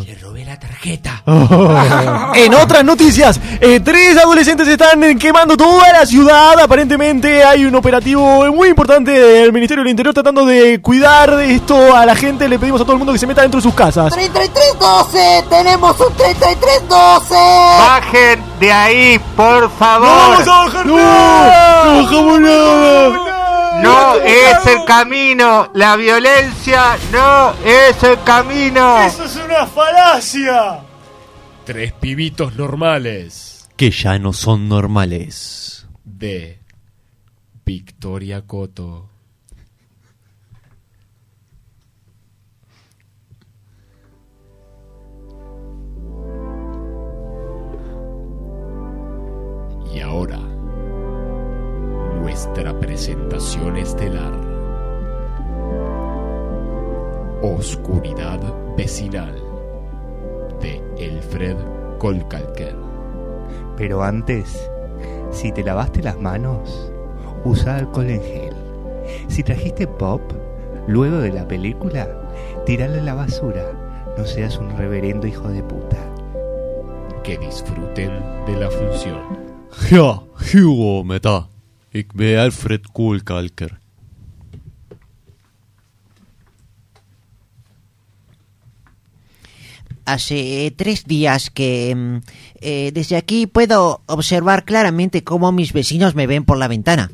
[0.00, 1.22] Y le robé la tarjeta.
[2.34, 6.58] En otras noticias, eh, tres adolescentes están quemando toda la ciudad.
[6.60, 11.94] Aparentemente hay un operativo muy importante del Ministerio del Interior tratando de cuidar de esto
[11.94, 12.48] a la gente.
[12.48, 14.12] Le pedimos a todo el mundo que se meta dentro de sus casas.
[14.12, 17.34] 3312, tenemos un 3312.
[17.34, 20.08] ¡Bajen de ahí, por favor!
[20.08, 20.96] ¡No vamos a bajar ¡No!
[20.96, 21.84] nada!
[21.84, 23.41] ¡No bajamos nada!
[23.80, 25.70] ¡No es el camino!
[25.74, 29.00] ¡La violencia no es el camino!
[29.02, 30.80] es una falacia!
[31.64, 35.86] Tres pibitos normales Que ya no son normales.
[36.04, 36.60] de
[37.64, 39.08] Victoria Coto.
[49.94, 50.40] Y ahora,
[52.22, 54.32] nuestra presentación estelar.
[57.42, 58.38] Oscuridad
[58.76, 59.34] vecinal
[60.60, 61.56] de Elfred
[61.98, 62.76] Kolkalker.
[63.76, 64.70] Pero antes,
[65.32, 66.92] si te lavaste las manos,
[67.44, 68.54] usa alcohol en gel.
[69.26, 70.22] Si trajiste pop,
[70.86, 72.06] luego de la película,
[72.64, 73.64] tiralo en la basura.
[74.16, 75.98] No seas un reverendo hijo de puta.
[77.24, 78.12] Que disfruten
[78.46, 79.18] de la función.
[79.72, 80.22] Ja,
[80.54, 81.51] Hugo Meta.
[81.92, 82.88] Ik ben Alfred.
[90.04, 92.16] Hace tres días que mm,
[92.60, 97.10] eh, desde aquí puedo observar claramente cómo mis vecinos me ven por la ventana.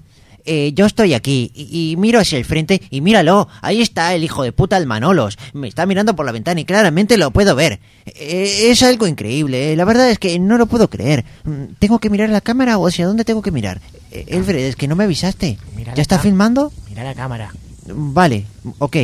[0.50, 4.24] Eh, yo estoy aquí y, y miro hacia el frente y míralo, ahí está el
[4.24, 5.36] hijo de puta del Manolos.
[5.52, 7.80] Me está mirando por la ventana y claramente lo puedo ver.
[8.06, 11.26] Eh, es algo increíble, eh, la verdad es que no lo puedo creer.
[11.44, 13.82] Mm, ¿Tengo que mirar la cámara o hacia dónde tengo que mirar?
[14.10, 15.58] Eh, Elfred, es que no me avisaste.
[15.76, 16.72] Mira ¿Ya está filmando?
[16.88, 17.52] Mira la cámara.
[17.86, 18.46] Vale,
[18.78, 18.96] ok.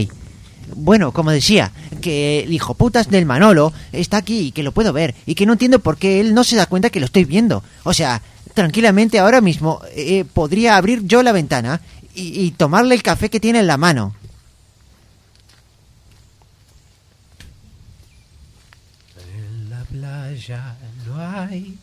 [0.77, 4.93] Bueno, como decía, que el hijo putas del Manolo está aquí y que lo puedo
[4.95, 7.25] ver y que no entiendo por qué él no se da cuenta que lo estoy
[7.25, 7.62] viendo.
[7.83, 8.23] O sea,
[8.55, 11.81] tranquilamente ahora mismo eh, podría abrir yo la ventana
[12.15, 14.15] y, y tomarle el café que tiene en la mano.
[19.33, 20.77] En la playa
[21.07, 21.79] no hay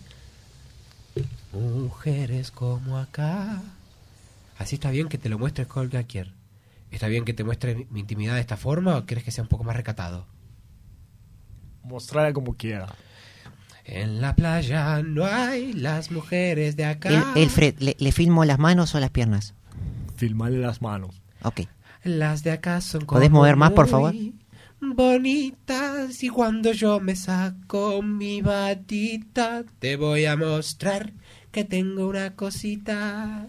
[1.54, 3.62] mujeres como acá.
[4.58, 6.32] Así está bien que te lo muestres Kolgakier.
[6.92, 9.44] ¿Está bien que te muestre mi- mi intimidad de esta forma o quieres que sea
[9.44, 10.26] un poco más recatado?
[11.84, 12.94] Mostrarla como quiera.
[13.86, 17.34] En la playa no hay las mujeres de acá.
[17.36, 19.54] El, Elfred, ¿le, le filmo las manos o las piernas?
[20.16, 21.22] Filmarle las manos.
[21.44, 21.62] Ok.
[22.04, 24.14] Las de acá son como ¿Podés mover más, por favor?
[24.80, 31.14] Bonitas y cuando yo me saco mi batita te voy a mostrar
[31.52, 33.48] que tengo una cosita.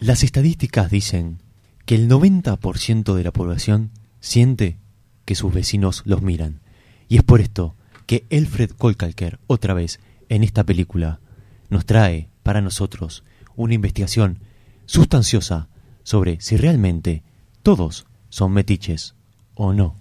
[0.00, 1.38] Las estadísticas dicen
[1.86, 4.78] que el 90% de la población siente
[5.24, 6.60] que sus vecinos los miran.
[7.08, 7.76] Y es por esto
[8.06, 11.20] que Elfred Kolkalker, otra vez, en esta película,
[11.68, 13.24] nos trae para nosotros
[13.56, 14.40] una investigación
[14.86, 15.68] sustanciosa
[16.02, 17.22] sobre si realmente
[17.62, 19.14] todos son metiches
[19.54, 19.96] o no.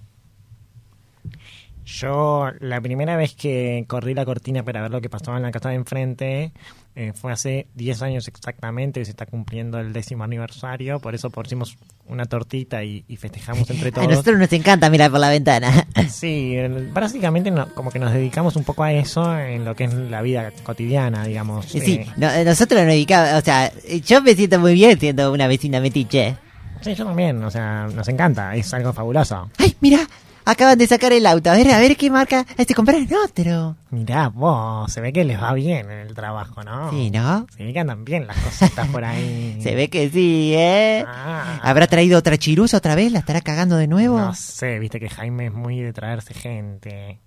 [1.85, 5.51] Yo, la primera vez que corrí la cortina para ver lo que pasaba en la
[5.51, 6.53] casa de enfrente
[6.95, 11.29] eh, fue hace 10 años exactamente, y se está cumpliendo el décimo aniversario, por eso
[11.29, 14.07] pusimos una tortita y, y festejamos entre A todos.
[14.09, 15.87] nosotros nos encanta mirar por la ventana.
[16.09, 16.55] Sí,
[16.93, 20.21] básicamente no- como que nos dedicamos un poco a eso en lo que es la
[20.21, 21.65] vida cotidiana, digamos.
[21.65, 23.71] Sí, Eh, no- nosotros nos dedicamos, o sea,
[24.05, 26.35] yo me siento muy bien siendo una vecina metiche.
[26.81, 29.49] sí, yo también, o sea, nos encanta, es algo fabuloso.
[29.57, 29.99] ¡Ay, mira!
[30.45, 32.45] Acaban de sacar el auto, a ver, a ver qué marca.
[32.57, 33.77] Este compraron otro.
[33.91, 36.91] Mirá, vos, se ve que les va bien en el trabajo, ¿no?
[36.91, 37.47] Sí, ¿no?
[37.55, 39.57] Se ve que andan bien las cositas por ahí.
[39.63, 41.05] Se ve que sí, ¿eh?
[41.07, 41.59] Ah.
[41.63, 43.11] ¿Habrá traído otra chirusa otra vez?
[43.11, 44.19] ¿La estará cagando de nuevo?
[44.19, 47.19] No sé, viste que Jaime es muy de traerse gente.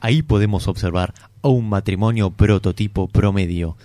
[0.00, 3.78] Ahí podemos observar a un matrimonio prototipo promedio.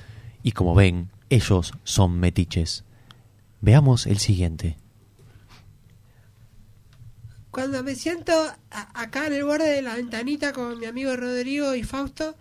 [0.43, 2.83] Y como ven, ellos son metiches.
[3.61, 4.77] Veamos el siguiente.
[7.59, 8.31] Cuando me siento
[8.71, 12.35] a- acá en el borde de la ventanita con mi amigo Rodrigo y Fausto,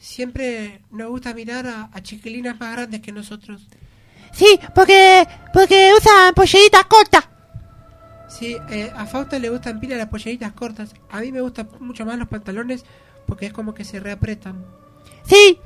[0.00, 3.68] siempre nos gusta mirar a, a chiquilinas más grandes que nosotros.
[4.32, 7.28] Sí, porque, porque usan polleritas cortas.
[8.28, 10.92] Sí, eh, a Fausta le gustan pila las polleritas cortas.
[11.08, 12.84] A mí me gustan mucho más los pantalones
[13.28, 14.64] porque es como que se reapretan.
[15.24, 15.60] Sí.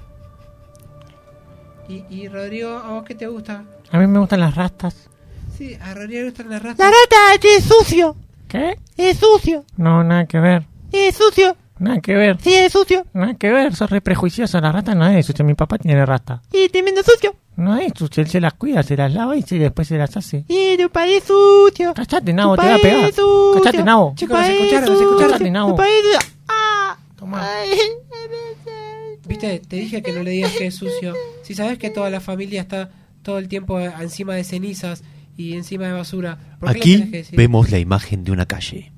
[1.88, 3.64] Y, y Rodrigo, ¿a vos qué te gusta?
[3.90, 5.08] A mí me gustan las rastas.
[5.56, 6.92] Sí, a Rodrigo le gustan las La ratas.
[6.92, 8.14] rata es sucio.
[8.48, 8.78] ¿Qué?
[8.96, 9.64] Es sucio.
[9.76, 10.66] No, nada que ver.
[10.92, 11.56] Es sucio.
[11.78, 12.38] Nada que ver.
[12.40, 13.06] Sí, es sucio.
[13.12, 14.60] Nada que ver, sos re prejuicioso.
[14.60, 15.44] La rata no es sucia.
[15.44, 16.42] Mi papá tiene rata.
[16.52, 17.36] Y tremendo sucio.
[17.56, 18.22] No es sucio.
[18.22, 20.44] Él se las cuida, se las lava y se- después se las hace.
[20.48, 21.92] Y tu país sucio.
[21.94, 23.08] Cachate, Nabo, Tu te va a pegar.
[23.12, 23.52] sucio.
[23.62, 24.12] Cachate, Nabo.
[24.16, 24.86] Chicos, Tu ¿se país escucharon?
[24.88, 25.06] ¿Se sucio.
[25.08, 25.32] escucharon?
[25.32, 25.70] Cachate, Nabo.
[25.70, 26.28] Tu país sucio.
[26.48, 26.96] Ah.
[27.16, 27.46] Toma.
[29.26, 31.14] Viste, te dije que no le digas que es sucio.
[31.42, 32.90] Si sabes que toda la familia está
[33.22, 35.02] todo el tiempo encima de cenizas
[35.38, 36.58] y encima de basura.
[36.58, 37.36] ¿por qué le Aquí tenés que decir?
[37.38, 38.92] vemos la imagen de una calle.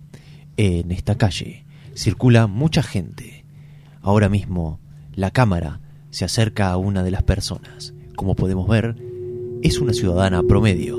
[0.57, 3.45] En esta calle circula mucha gente.
[4.01, 4.81] Ahora mismo
[5.15, 5.81] la cámara
[6.11, 7.95] se acerca a una de las personas.
[8.17, 8.97] Como podemos ver,
[9.63, 10.99] es una ciudadana promedio.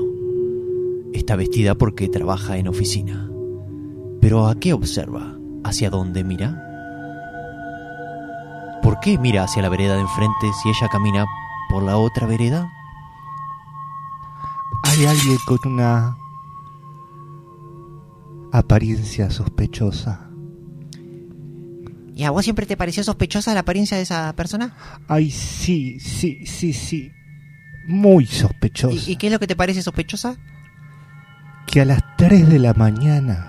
[1.12, 3.28] Está vestida porque trabaja en oficina.
[4.20, 5.36] Pero ¿a qué observa?
[5.64, 6.68] ¿Hacia dónde mira?
[8.80, 11.26] ¿Por qué mira hacia la vereda de enfrente si ella camina
[11.68, 12.72] por la otra vereda?
[14.92, 16.16] Hay alguien con una
[18.52, 20.28] apariencia sospechosa.
[22.14, 24.74] ¿Y a vos siempre te pareció sospechosa la apariencia de esa persona?
[25.08, 27.10] Ay, sí, sí, sí, sí.
[27.88, 28.94] Muy sospechosa.
[29.10, 30.36] ¿Y, y qué es lo que te parece sospechosa?
[31.66, 33.48] Que a las 3 de la mañana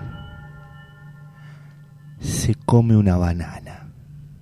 [2.20, 3.90] se come una banana.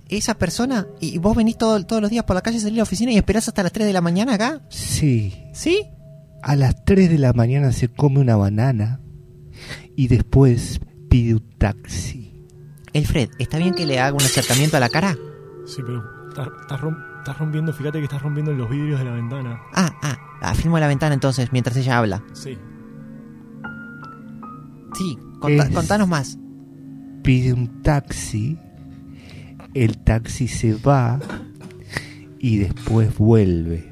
[0.09, 0.87] ¿Esa persona?
[1.01, 3.11] ¿Y y vos venís todo- todos los días por la calle, salís a la oficina
[3.13, 4.61] y esperás hasta las 3 de la mañana acá?
[4.69, 5.35] Sí.
[5.53, 5.85] ¿Sí?
[6.43, 9.01] A las 3 de la mañana se come una banana
[9.97, 12.33] y después pide un taxi.
[12.93, 15.17] Elfred, ¿está bien que le haga un acercamiento a la cara?
[15.67, 19.13] Sí, pero estás, estás rom- estás rompiendo, fíjate que estás rompiendo los vidrios de la
[19.13, 19.61] ventana.
[19.73, 22.23] Ah, ah, ah, filmo la ventana entonces mientras ella habla.
[22.33, 22.59] Sí.
[24.95, 26.39] Sí, conta- Es- contanos más.
[27.23, 28.59] Pide un taxi,
[29.75, 31.21] el taxi se va
[32.39, 33.92] y después vuelve.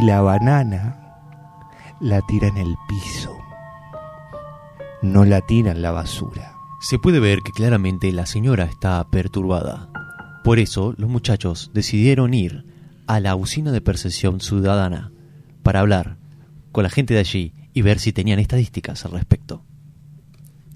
[0.00, 1.18] Y la banana
[2.00, 3.36] la tira en el piso.
[5.02, 6.54] No la tira en la basura.
[6.80, 9.88] Se puede ver que claramente la señora está perturbada.
[10.44, 12.64] Por eso los muchachos decidieron ir
[13.06, 15.12] a la usina de percepción ciudadana
[15.62, 16.16] para hablar
[16.72, 19.62] con la gente de allí y ver si tenían estadísticas al respecto.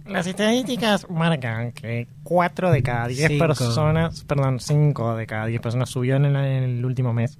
[0.07, 3.47] Las estadísticas marcan que 4 de cada 10 Cinco.
[3.47, 7.39] personas, perdón, 5 de cada 10 personas subió en el, en el último mes.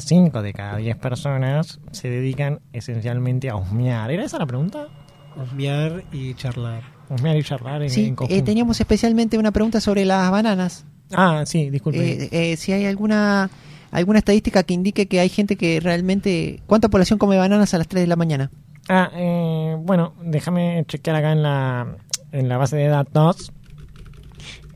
[0.00, 4.10] 5 de cada 10 personas se dedican esencialmente a husmear.
[4.10, 4.88] ¿Era esa la pregunta?
[5.36, 6.82] Husmear y charlar.
[7.08, 10.84] Husmear y charlar en, Sí, en eh, teníamos especialmente una pregunta sobre las bananas.
[11.12, 12.24] Ah, sí, disculpe.
[12.24, 13.48] Eh, eh, si hay alguna
[13.90, 16.60] alguna estadística que indique que hay gente que realmente...
[16.66, 18.50] ¿Cuánta población come bananas a las 3 de la mañana?
[18.88, 21.96] Ah, eh, bueno, déjame chequear acá en la,
[22.32, 23.52] en la base de datos.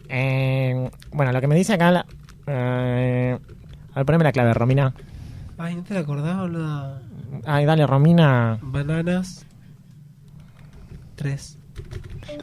[0.09, 1.91] Eh, bueno, lo que me dice acá...
[1.91, 2.07] La,
[2.47, 3.39] eh,
[3.93, 4.95] a ver, poneme la clave, Romina.
[5.59, 7.01] Ay, ¿no te la acordás, boludo?
[7.45, 8.59] Ay, dale, Romina.
[8.63, 9.47] Bananas.
[11.17, 11.59] 3.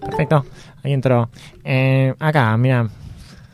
[0.01, 0.45] Perfecto,
[0.83, 1.29] ahí entró.
[1.63, 2.87] Eh, acá, mira.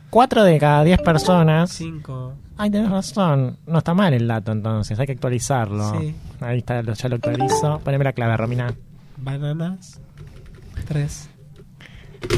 [0.09, 1.72] 4 de cada 10 personas...
[1.72, 2.34] 5.
[2.57, 3.57] Ay, tenés razón.
[3.67, 4.97] No está mal el dato, entonces.
[4.97, 5.99] Hay que actualizarlo.
[5.99, 6.15] Sí.
[6.39, 7.80] Ahí está, ya lo actualizo.
[7.80, 8.73] Poneme la clave, Romina.
[9.17, 9.99] Bananas.
[10.88, 11.30] 3.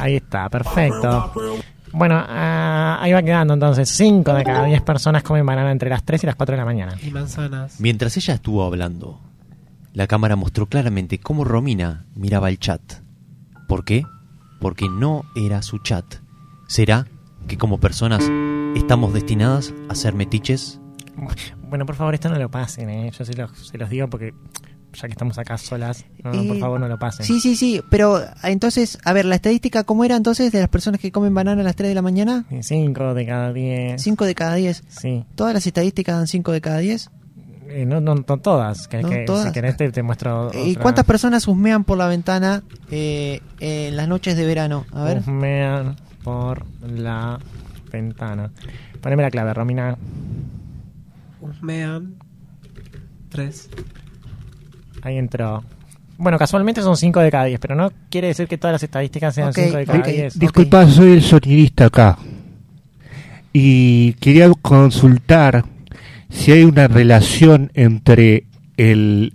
[0.02, 1.32] Ahí está, perfecto.
[1.94, 3.90] Bueno, ah, ahí va quedando entonces.
[3.90, 6.66] 5 de cada 10 personas comen banana entre las 3 y las 4 de la
[6.66, 6.96] mañana.
[7.02, 7.80] Y manzanas.
[7.80, 9.22] Mientras ella estuvo hablando,
[9.94, 12.82] la cámara mostró claramente cómo Romina miraba el chat.
[13.68, 14.06] ¿Por qué?
[14.60, 16.06] Porque no era su chat.
[16.68, 17.08] ¿Será
[17.48, 18.30] que como personas
[18.76, 20.80] estamos destinadas a ser metiches?
[21.70, 23.12] Bueno, por favor, esto no lo pasen, ¿eh?
[23.18, 24.34] Yo se los, se los digo porque
[24.94, 27.26] ya que estamos acá solas, no, no, por Eh, favor no lo pasen.
[27.26, 31.00] Sí, sí, sí, pero entonces, a ver, la estadística, ¿cómo era entonces de las personas
[31.00, 32.46] que comen banana a las 3 de la mañana?
[32.62, 34.02] 5 de cada 10.
[34.02, 34.84] 5 de cada 10.
[34.88, 35.24] Sí.
[35.36, 37.10] ¿Todas las estadísticas dan 5 de cada 10?
[37.70, 38.88] Eh, no, no, no todas.
[38.88, 39.48] Que, No que- todas.
[39.48, 40.50] Si querés te, te muestro.
[40.54, 40.82] ¿Y otra.
[40.84, 44.86] cuántas personas husmean por la ventana eh, en las noches de verano?
[44.94, 45.18] A ver.
[45.20, 47.38] Husmean por la
[47.92, 48.52] ventana.
[49.02, 49.98] Poneme la clave, Romina.
[51.42, 52.16] Husmean
[53.30, 53.70] 3.
[55.08, 55.64] Ahí entró.
[56.18, 59.34] Bueno, casualmente son 5 de cada 10, pero no quiere decir que todas las estadísticas
[59.36, 60.38] sean 5 de cada 10.
[60.40, 62.18] Disculpa, soy el sonidista acá.
[63.54, 65.64] Y quería consultar
[66.30, 68.44] si hay una relación entre
[68.78, 69.34] el,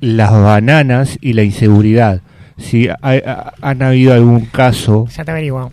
[0.00, 2.22] las bananas y la inseguridad.
[2.56, 5.06] Si hay- ha- han habido algún caso.
[5.14, 5.70] Ya te averiguo.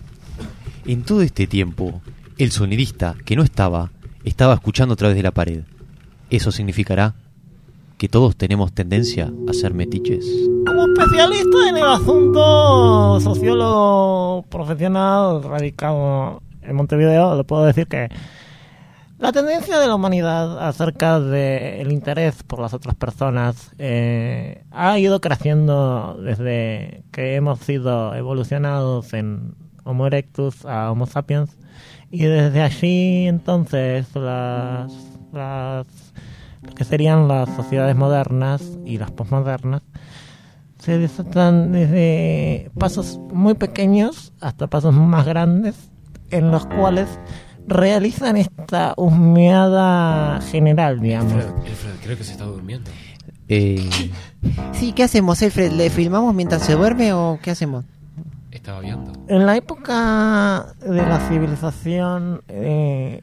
[0.86, 2.02] En todo este tiempo,
[2.38, 3.92] el sonidista, que no estaba,
[4.24, 5.62] estaba escuchando a través de la pared.
[6.30, 7.14] Eso significará
[7.98, 10.26] que todos tenemos tendencia a ser metiches?
[10.66, 18.10] Como especialista en el asunto, sociólogo profesional radicado en Montevideo, le puedo decir que
[19.18, 25.22] la tendencia de la humanidad acerca del interés por las otras personas eh, ha ido
[25.22, 29.56] creciendo desde que hemos sido evolucionados en
[29.86, 31.56] Homo erectus a Homo sapiens
[32.12, 34.92] y desde allí entonces las,
[36.76, 39.82] que serían las sociedades modernas y las posmodernas
[40.80, 45.90] se desatan desde pasos muy pequeños hasta pasos más grandes
[46.30, 47.08] en los cuales
[47.68, 51.34] realizan esta husmeada general, digamos.
[51.34, 52.92] Alfred, Alfred, creo que se está durmiendo.
[53.48, 54.12] Eh,
[54.74, 55.72] Sí, ¿qué hacemos, Alfred?
[55.72, 57.86] ¿Le filmamos mientras se duerme o qué hacemos?
[58.52, 59.12] Estaba viendo.
[59.28, 63.22] En la época de la civilización, eh,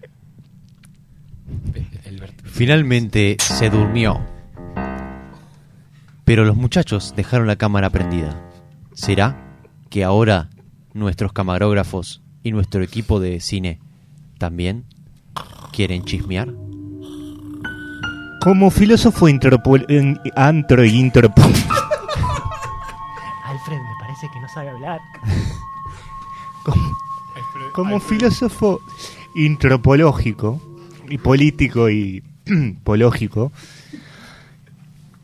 [2.44, 4.20] finalmente se durmió.
[6.24, 8.40] Pero los muchachos dejaron la cámara prendida.
[8.94, 9.58] ¿Será
[9.90, 10.48] que ahora
[10.92, 13.80] nuestros camarógrafos y nuestro equipo de cine
[14.38, 14.84] también
[15.72, 16.54] quieren chismear?
[18.40, 19.28] Como filósofo
[20.36, 21.34] antro y.
[23.44, 25.00] Alfred, me parece que no sabe hablar.
[27.72, 28.80] Como filósofo
[29.34, 30.60] intropológico
[31.12, 32.22] y político y
[32.84, 33.52] pológico,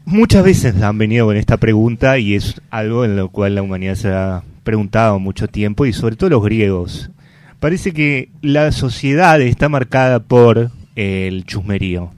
[0.05, 3.94] muchas veces han venido con esta pregunta y es algo en lo cual la humanidad
[3.94, 7.10] se ha preguntado mucho tiempo y sobre todo los griegos.
[7.59, 12.10] Parece que la sociedad está marcada por el chusmerío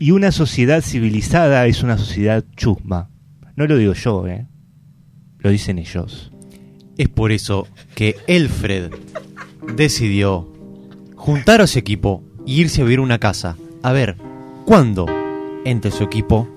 [0.00, 3.10] y una sociedad civilizada es una sociedad chusma.
[3.54, 4.46] No lo digo yo, ¿eh?
[5.38, 6.32] Lo dicen ellos.
[6.98, 8.90] Es por eso que Elfred
[9.76, 10.52] decidió
[11.14, 13.56] juntar a su equipo y irse a vivir una casa.
[13.82, 14.16] A ver,
[14.66, 15.06] ¿cuándo
[15.64, 16.48] entre su equipo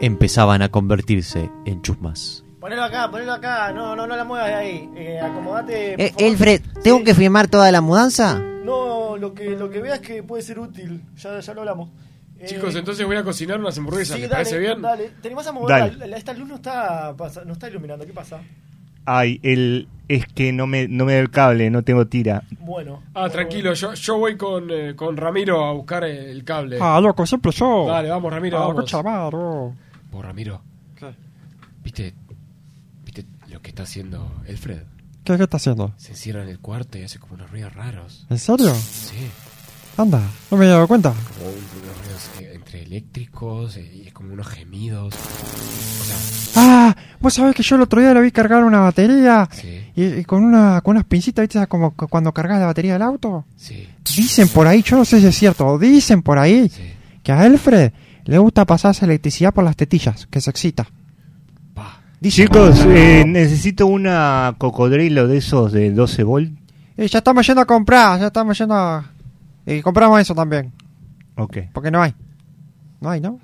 [0.00, 2.44] empezaban a convertirse en chusmas?
[2.60, 3.72] Ponelo acá, ponelo acá.
[3.72, 4.90] No, no, no la muevas de ahí.
[4.96, 5.92] Eh, acomodate.
[5.92, 6.22] por Eh, favor.
[6.24, 8.38] Elfred, ¿tengo que filmar toda la mudanza?
[8.64, 11.00] No, lo que, lo que veas que puede ser útil.
[11.16, 11.90] Ya, ya lo hablamos.
[12.38, 14.16] Eh, Chicos, entonces voy a cocinar unas hamburguesas.
[14.16, 14.82] sí, ¿Les dale, parece bien?
[14.82, 15.68] Dale, ¿te animás a mover?
[15.78, 15.96] Dale.
[15.96, 18.04] La- la- esta luz no está, pasa- no está iluminando.
[18.04, 18.40] ¿Qué pasa?
[19.04, 22.42] Ay, el, es que no me, no me da el cable, no tengo tira.
[22.60, 23.02] Bueno.
[23.14, 26.78] Ah, tranquilo, yo, yo voy con, eh, con Ramiro a buscar el cable.
[26.80, 27.86] Ah, loco, siempre yo.
[27.88, 28.94] Dale, vamos, Ramiro, Ah, vamos.
[29.34, 29.74] oh.
[30.10, 30.62] Vos, Ramiro.
[31.82, 32.14] ¿Viste,
[33.04, 34.82] ¿Viste lo que está haciendo Elfred?
[35.24, 35.92] ¿Qué, qué está haciendo?
[35.96, 38.26] Se encierra en el cuarto y hace como unos ruidos raros.
[38.30, 38.72] ¿En serio?
[38.74, 39.28] Sí.
[39.98, 40.20] Anda,
[40.50, 41.10] no me había dado cuenta.
[41.10, 45.14] Como un- unos entre eléctricos eh, y es como unos gemidos.
[45.14, 46.16] O sea,
[46.58, 49.46] Ah, vos sabés que yo el otro día lo vi cargar una batería
[49.94, 51.66] y, y con una con unas pincitas, ¿viste?
[51.66, 53.44] Como cu- cuando cargas la batería del auto.
[53.56, 53.86] Sí.
[54.16, 56.70] Dicen por ahí, yo no sé si es cierto, dicen por ahí
[57.22, 57.92] que a Alfred
[58.24, 60.86] le gusta pasarse electricidad por las tetillas, que se excita.
[62.22, 66.50] Chicos, eh, necesito una cocodrilo de esos de 12 volt.
[66.96, 69.12] Eh, ya estamos yendo a comprar, ya estamos yendo a...
[69.66, 70.72] Y compramos eso también.
[71.36, 71.58] Ok.
[71.72, 72.14] Porque no hay.
[73.00, 73.40] No hay, ¿no?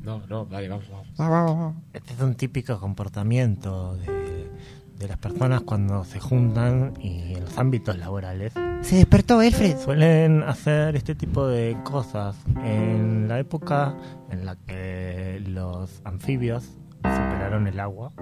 [0.00, 1.06] no, no, dale, vamos, vamos.
[1.18, 1.76] Ah, vamos, vamos.
[1.92, 4.50] Este es un típico comportamiento de,
[4.98, 8.52] de las personas cuando se juntan y en los ámbitos laborales.
[8.82, 9.78] Se despertó Alfred.
[9.78, 13.94] Suelen hacer este tipo de cosas en la época
[14.30, 16.64] en la que los anfibios
[16.96, 18.12] superaron el agua.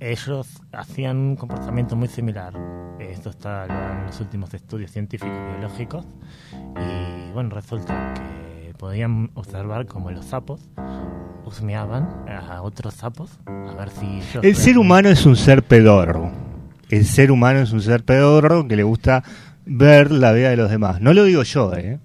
[0.00, 2.54] Ellos hacían un comportamiento muy similar.
[2.98, 6.04] Esto está en los últimos estudios científicos biológicos.
[6.52, 10.60] Y bueno, resulta que podían observar como los sapos
[11.46, 16.32] husmeaban a otros sapos a ver si El ser humano es un ser pedorro.
[16.90, 19.22] El ser humano es un ser pedorro que le gusta
[19.66, 21.00] ver la vida de los demás.
[21.00, 21.98] No lo digo yo, ¿eh?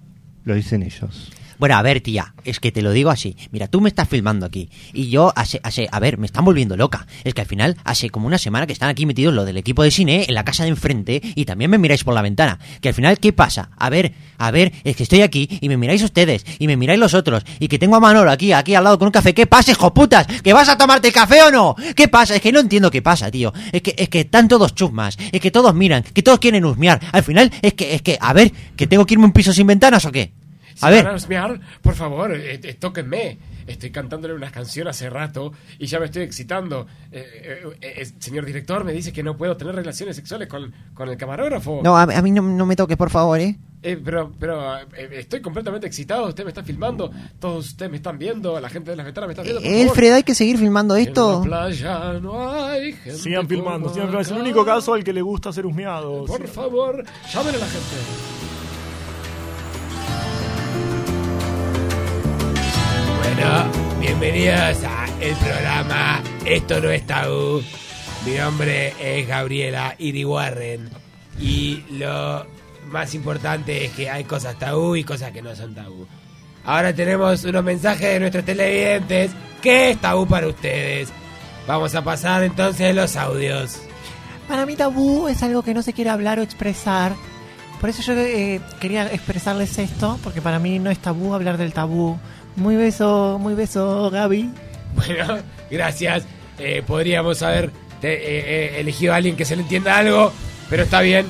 [0.44, 1.32] Lo dicen ellos.
[1.60, 3.36] Bueno, a ver, tía, es que te lo digo así.
[3.50, 4.70] Mira, tú me estás filmando aquí.
[4.94, 7.06] Y yo, hace, hace, a ver, me están volviendo loca.
[7.22, 9.82] Es que al final, hace como una semana que están aquí metidos los del equipo
[9.82, 12.58] de cine en la casa de enfrente y también me miráis por la ventana.
[12.80, 13.68] Que al final, ¿qué pasa?
[13.76, 16.98] A ver, a ver, es que estoy aquí y me miráis ustedes y me miráis
[16.98, 19.34] los otros y que tengo a Manolo aquí, aquí al lado con un café.
[19.34, 20.26] ¿Qué pasa, hijo putas?
[20.42, 21.76] ¿Que vas a tomarte el café o no?
[21.94, 22.36] ¿Qué pasa?
[22.36, 23.52] Es que no entiendo qué pasa, tío.
[23.70, 27.02] Es que, es que están todos chusmas, es que todos miran, que todos quieren husmear.
[27.12, 29.66] Al final, es que, es que, a ver, que tengo que irme un piso sin
[29.66, 30.39] ventanas o qué?
[30.80, 31.04] Si A ver.
[31.04, 33.38] van husmear, por favor, eh, eh, tóquenme.
[33.66, 36.86] Estoy cantándole unas canciones hace rato y ya me estoy excitando.
[37.12, 41.10] Eh, eh, eh, señor director, me dice que no puedo tener relaciones sexuales con, con
[41.10, 41.82] el camarógrafo.
[41.84, 43.58] No, a, a mí no, no me toques, por favor, ¿eh?
[43.82, 46.28] Eh, pero pero eh, estoy completamente excitado.
[46.28, 47.10] Usted me está filmando.
[47.38, 48.58] Todos ustedes me están viendo.
[48.58, 49.60] La gente de las ventanas me está viendo.
[49.62, 51.42] Elfred, hay que seguir filmando esto.
[51.44, 54.20] En la playa no hay gente Sigan filmando, sigan filmando.
[54.20, 56.24] Es el único caso al que le gusta ser husmeado.
[56.24, 58.39] Por favor, llamen a la gente.
[63.98, 67.62] Bienvenidos a el programa Esto no es tabú.
[68.26, 70.90] Mi nombre es Gabriela Iriwarren
[71.38, 72.44] y lo
[72.90, 76.06] más importante es que hay cosas tabú y cosas que no son tabú.
[76.64, 79.30] Ahora tenemos unos mensajes de nuestros televidentes.
[79.62, 81.08] ¿Qué es tabú para ustedes?
[81.66, 83.80] Vamos a pasar entonces los audios.
[84.48, 87.14] Para mí tabú es algo que no se quiere hablar o expresar.
[87.80, 91.72] Por eso yo eh, quería expresarles esto, porque para mí no es tabú hablar del
[91.72, 92.18] tabú.
[92.56, 94.50] Muy beso, muy beso, Gaby.
[94.94, 95.38] Bueno,
[95.70, 96.24] gracias.
[96.58, 97.70] Eh, podríamos haber
[98.00, 98.44] te- eh,
[98.76, 100.32] eh, elegido a alguien que se le entienda algo,
[100.68, 101.26] pero está bien.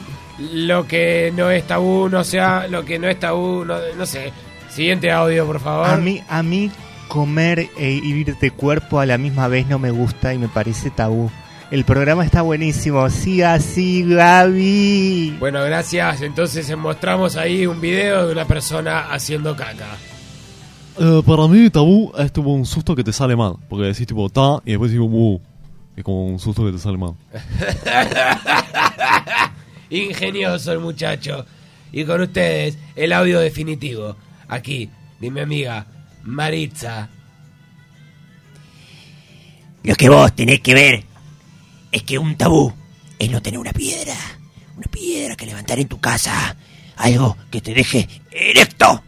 [0.53, 4.33] Lo que no es tabú, no sea, lo que no es tabú, no, no sé.
[4.71, 5.87] Siguiente audio, por favor.
[5.89, 6.71] A mí, a mí
[7.09, 10.91] comer e ir de cuerpo a la misma vez no me gusta y me parece
[10.91, 11.31] tabú.
[11.71, 13.09] El programa está buenísimo.
[13.11, 15.37] Siga así, Gaby.
[15.39, 16.23] Bueno, gracias.
[16.23, 19.87] Entonces mostramos ahí un video de una persona haciendo caca.
[21.03, 23.55] Eh, para mí, tabú es tipo un susto que te sale mal.
[23.71, 25.39] Porque decís tipo ta y después digo mu.
[25.97, 27.15] Es como un susto que te sale mal.
[29.91, 31.47] Ingenioso el muchacho.
[31.91, 34.15] Y con ustedes, el audio definitivo.
[34.47, 35.87] Aquí, de mi amiga
[36.23, 37.09] Maritza.
[39.83, 41.05] Lo que vos tenés que ver
[41.93, 42.75] es que un tabú
[43.19, 44.15] es no tener una piedra.
[44.77, 46.55] Una piedra que levantar en tu casa.
[46.97, 49.03] Algo que te deje erecto.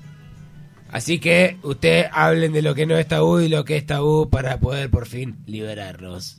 [0.93, 4.28] Así que usted hablen de lo que no es tabú y lo que es tabú
[4.28, 6.39] para poder por fin liberarnos.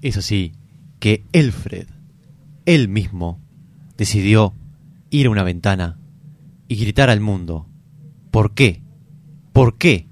[0.00, 0.54] Eso sí,
[0.98, 1.86] que Elfred,
[2.64, 3.40] él mismo,
[3.98, 4.54] decidió
[5.10, 5.98] ir a una ventana
[6.66, 7.66] y gritar al mundo.
[8.30, 8.80] ¿Por qué?
[9.52, 10.08] ¿Por qué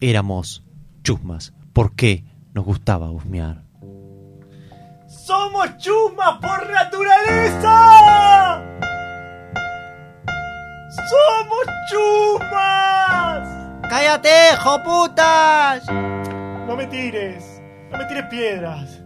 [0.00, 0.64] éramos
[1.02, 1.52] chusmas?
[1.74, 2.24] ¿Por qué
[2.54, 3.64] nos gustaba husmear?
[5.06, 8.62] ¡Somos chusmas por naturaleza!
[10.96, 13.48] ¡Somos chusmas!
[13.88, 15.86] ¡Cállate, joputas!
[15.88, 19.02] No me tires, no me tires piedras.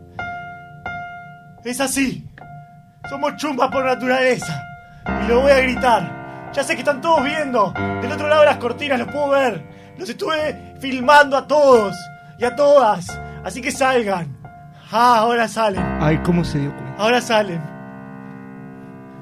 [1.64, 2.26] Es así.
[3.08, 4.62] Somos chusmas por naturaleza.
[5.24, 6.50] Y lo voy a gritar.
[6.52, 7.72] Ya sé que están todos viendo.
[7.72, 9.62] Del otro lado de las cortinas los puedo ver.
[9.98, 11.94] Los estuve filmando a todos
[12.38, 13.06] y a todas.
[13.44, 14.38] Así que salgan.
[14.90, 15.84] Ah, ahora salen.
[16.00, 17.02] Ay, ¿cómo se dio cuenta?
[17.02, 17.60] Ahora salen.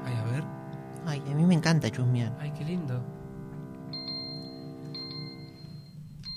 [0.05, 0.43] Ay, a ver.
[1.05, 2.31] Ay, a mí me encanta chusmear.
[2.39, 2.48] Ay,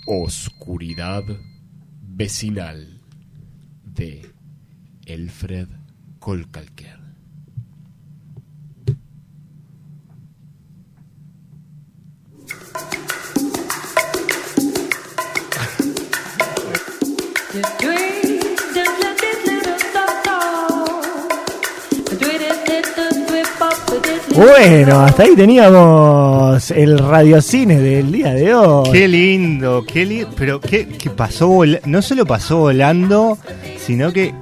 [0.07, 1.24] Oscuridad
[2.03, 3.01] vecinal
[3.85, 4.33] de
[5.07, 5.69] Elfred
[6.19, 7.03] Kolkalker.
[24.35, 28.91] Bueno, hasta ahí teníamos el radiocine del día de hoy.
[28.91, 30.31] Qué lindo, qué lindo.
[30.37, 33.37] Pero qué, qué pasó, no solo pasó volando,
[33.79, 34.35] sino que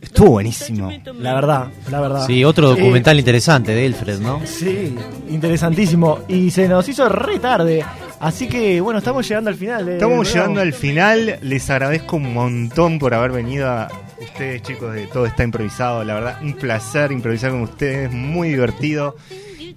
[0.00, 0.92] estuvo buenísimo.
[1.18, 2.26] La verdad, la verdad.
[2.26, 4.40] Sí, otro Eh, documental interesante de Elfred, ¿no?
[4.44, 4.94] Sí,
[5.30, 6.18] interesantísimo.
[6.28, 7.84] Y se nos hizo re tarde.
[8.20, 9.86] Así que, bueno, estamos llegando al final.
[9.86, 11.38] de- Estamos llegando al final.
[11.42, 13.88] Les agradezco un montón por haber venido a
[14.20, 16.04] ustedes, chicos, de Todo Está Improvisado.
[16.04, 18.10] La verdad, un placer improvisar con ustedes.
[18.12, 19.16] Muy divertido.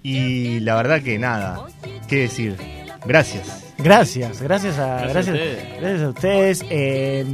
[0.04, 1.66] Y la verdad que nada,
[2.08, 2.81] qué decir.
[3.06, 3.64] Gracias.
[3.80, 5.80] Gracias, gracias a, Gracias a ustedes.
[5.80, 6.66] gracias a ustedes.
[6.70, 7.26] Eh,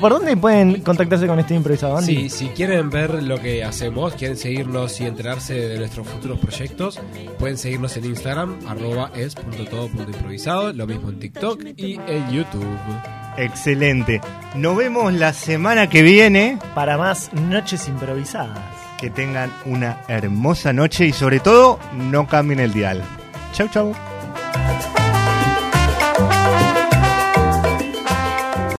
[0.00, 2.00] ¿Por dónde pueden contactarse con este improvisado?
[2.02, 6.98] Sí, si quieren ver lo que hacemos, quieren seguirnos y enterarse de nuestros futuros proyectos,
[7.38, 12.66] pueden seguirnos en Instagram, arroba es.todo.improvisado, lo mismo en TikTok y en YouTube.
[13.36, 14.20] Excelente.
[14.56, 16.58] Nos vemos la semana que viene.
[16.74, 18.58] Para más noches improvisadas.
[18.98, 23.00] Que tengan una hermosa noche y sobre todo, no cambien el dial.
[23.52, 23.94] Chau, chau.
[24.52, 24.97] Thank you.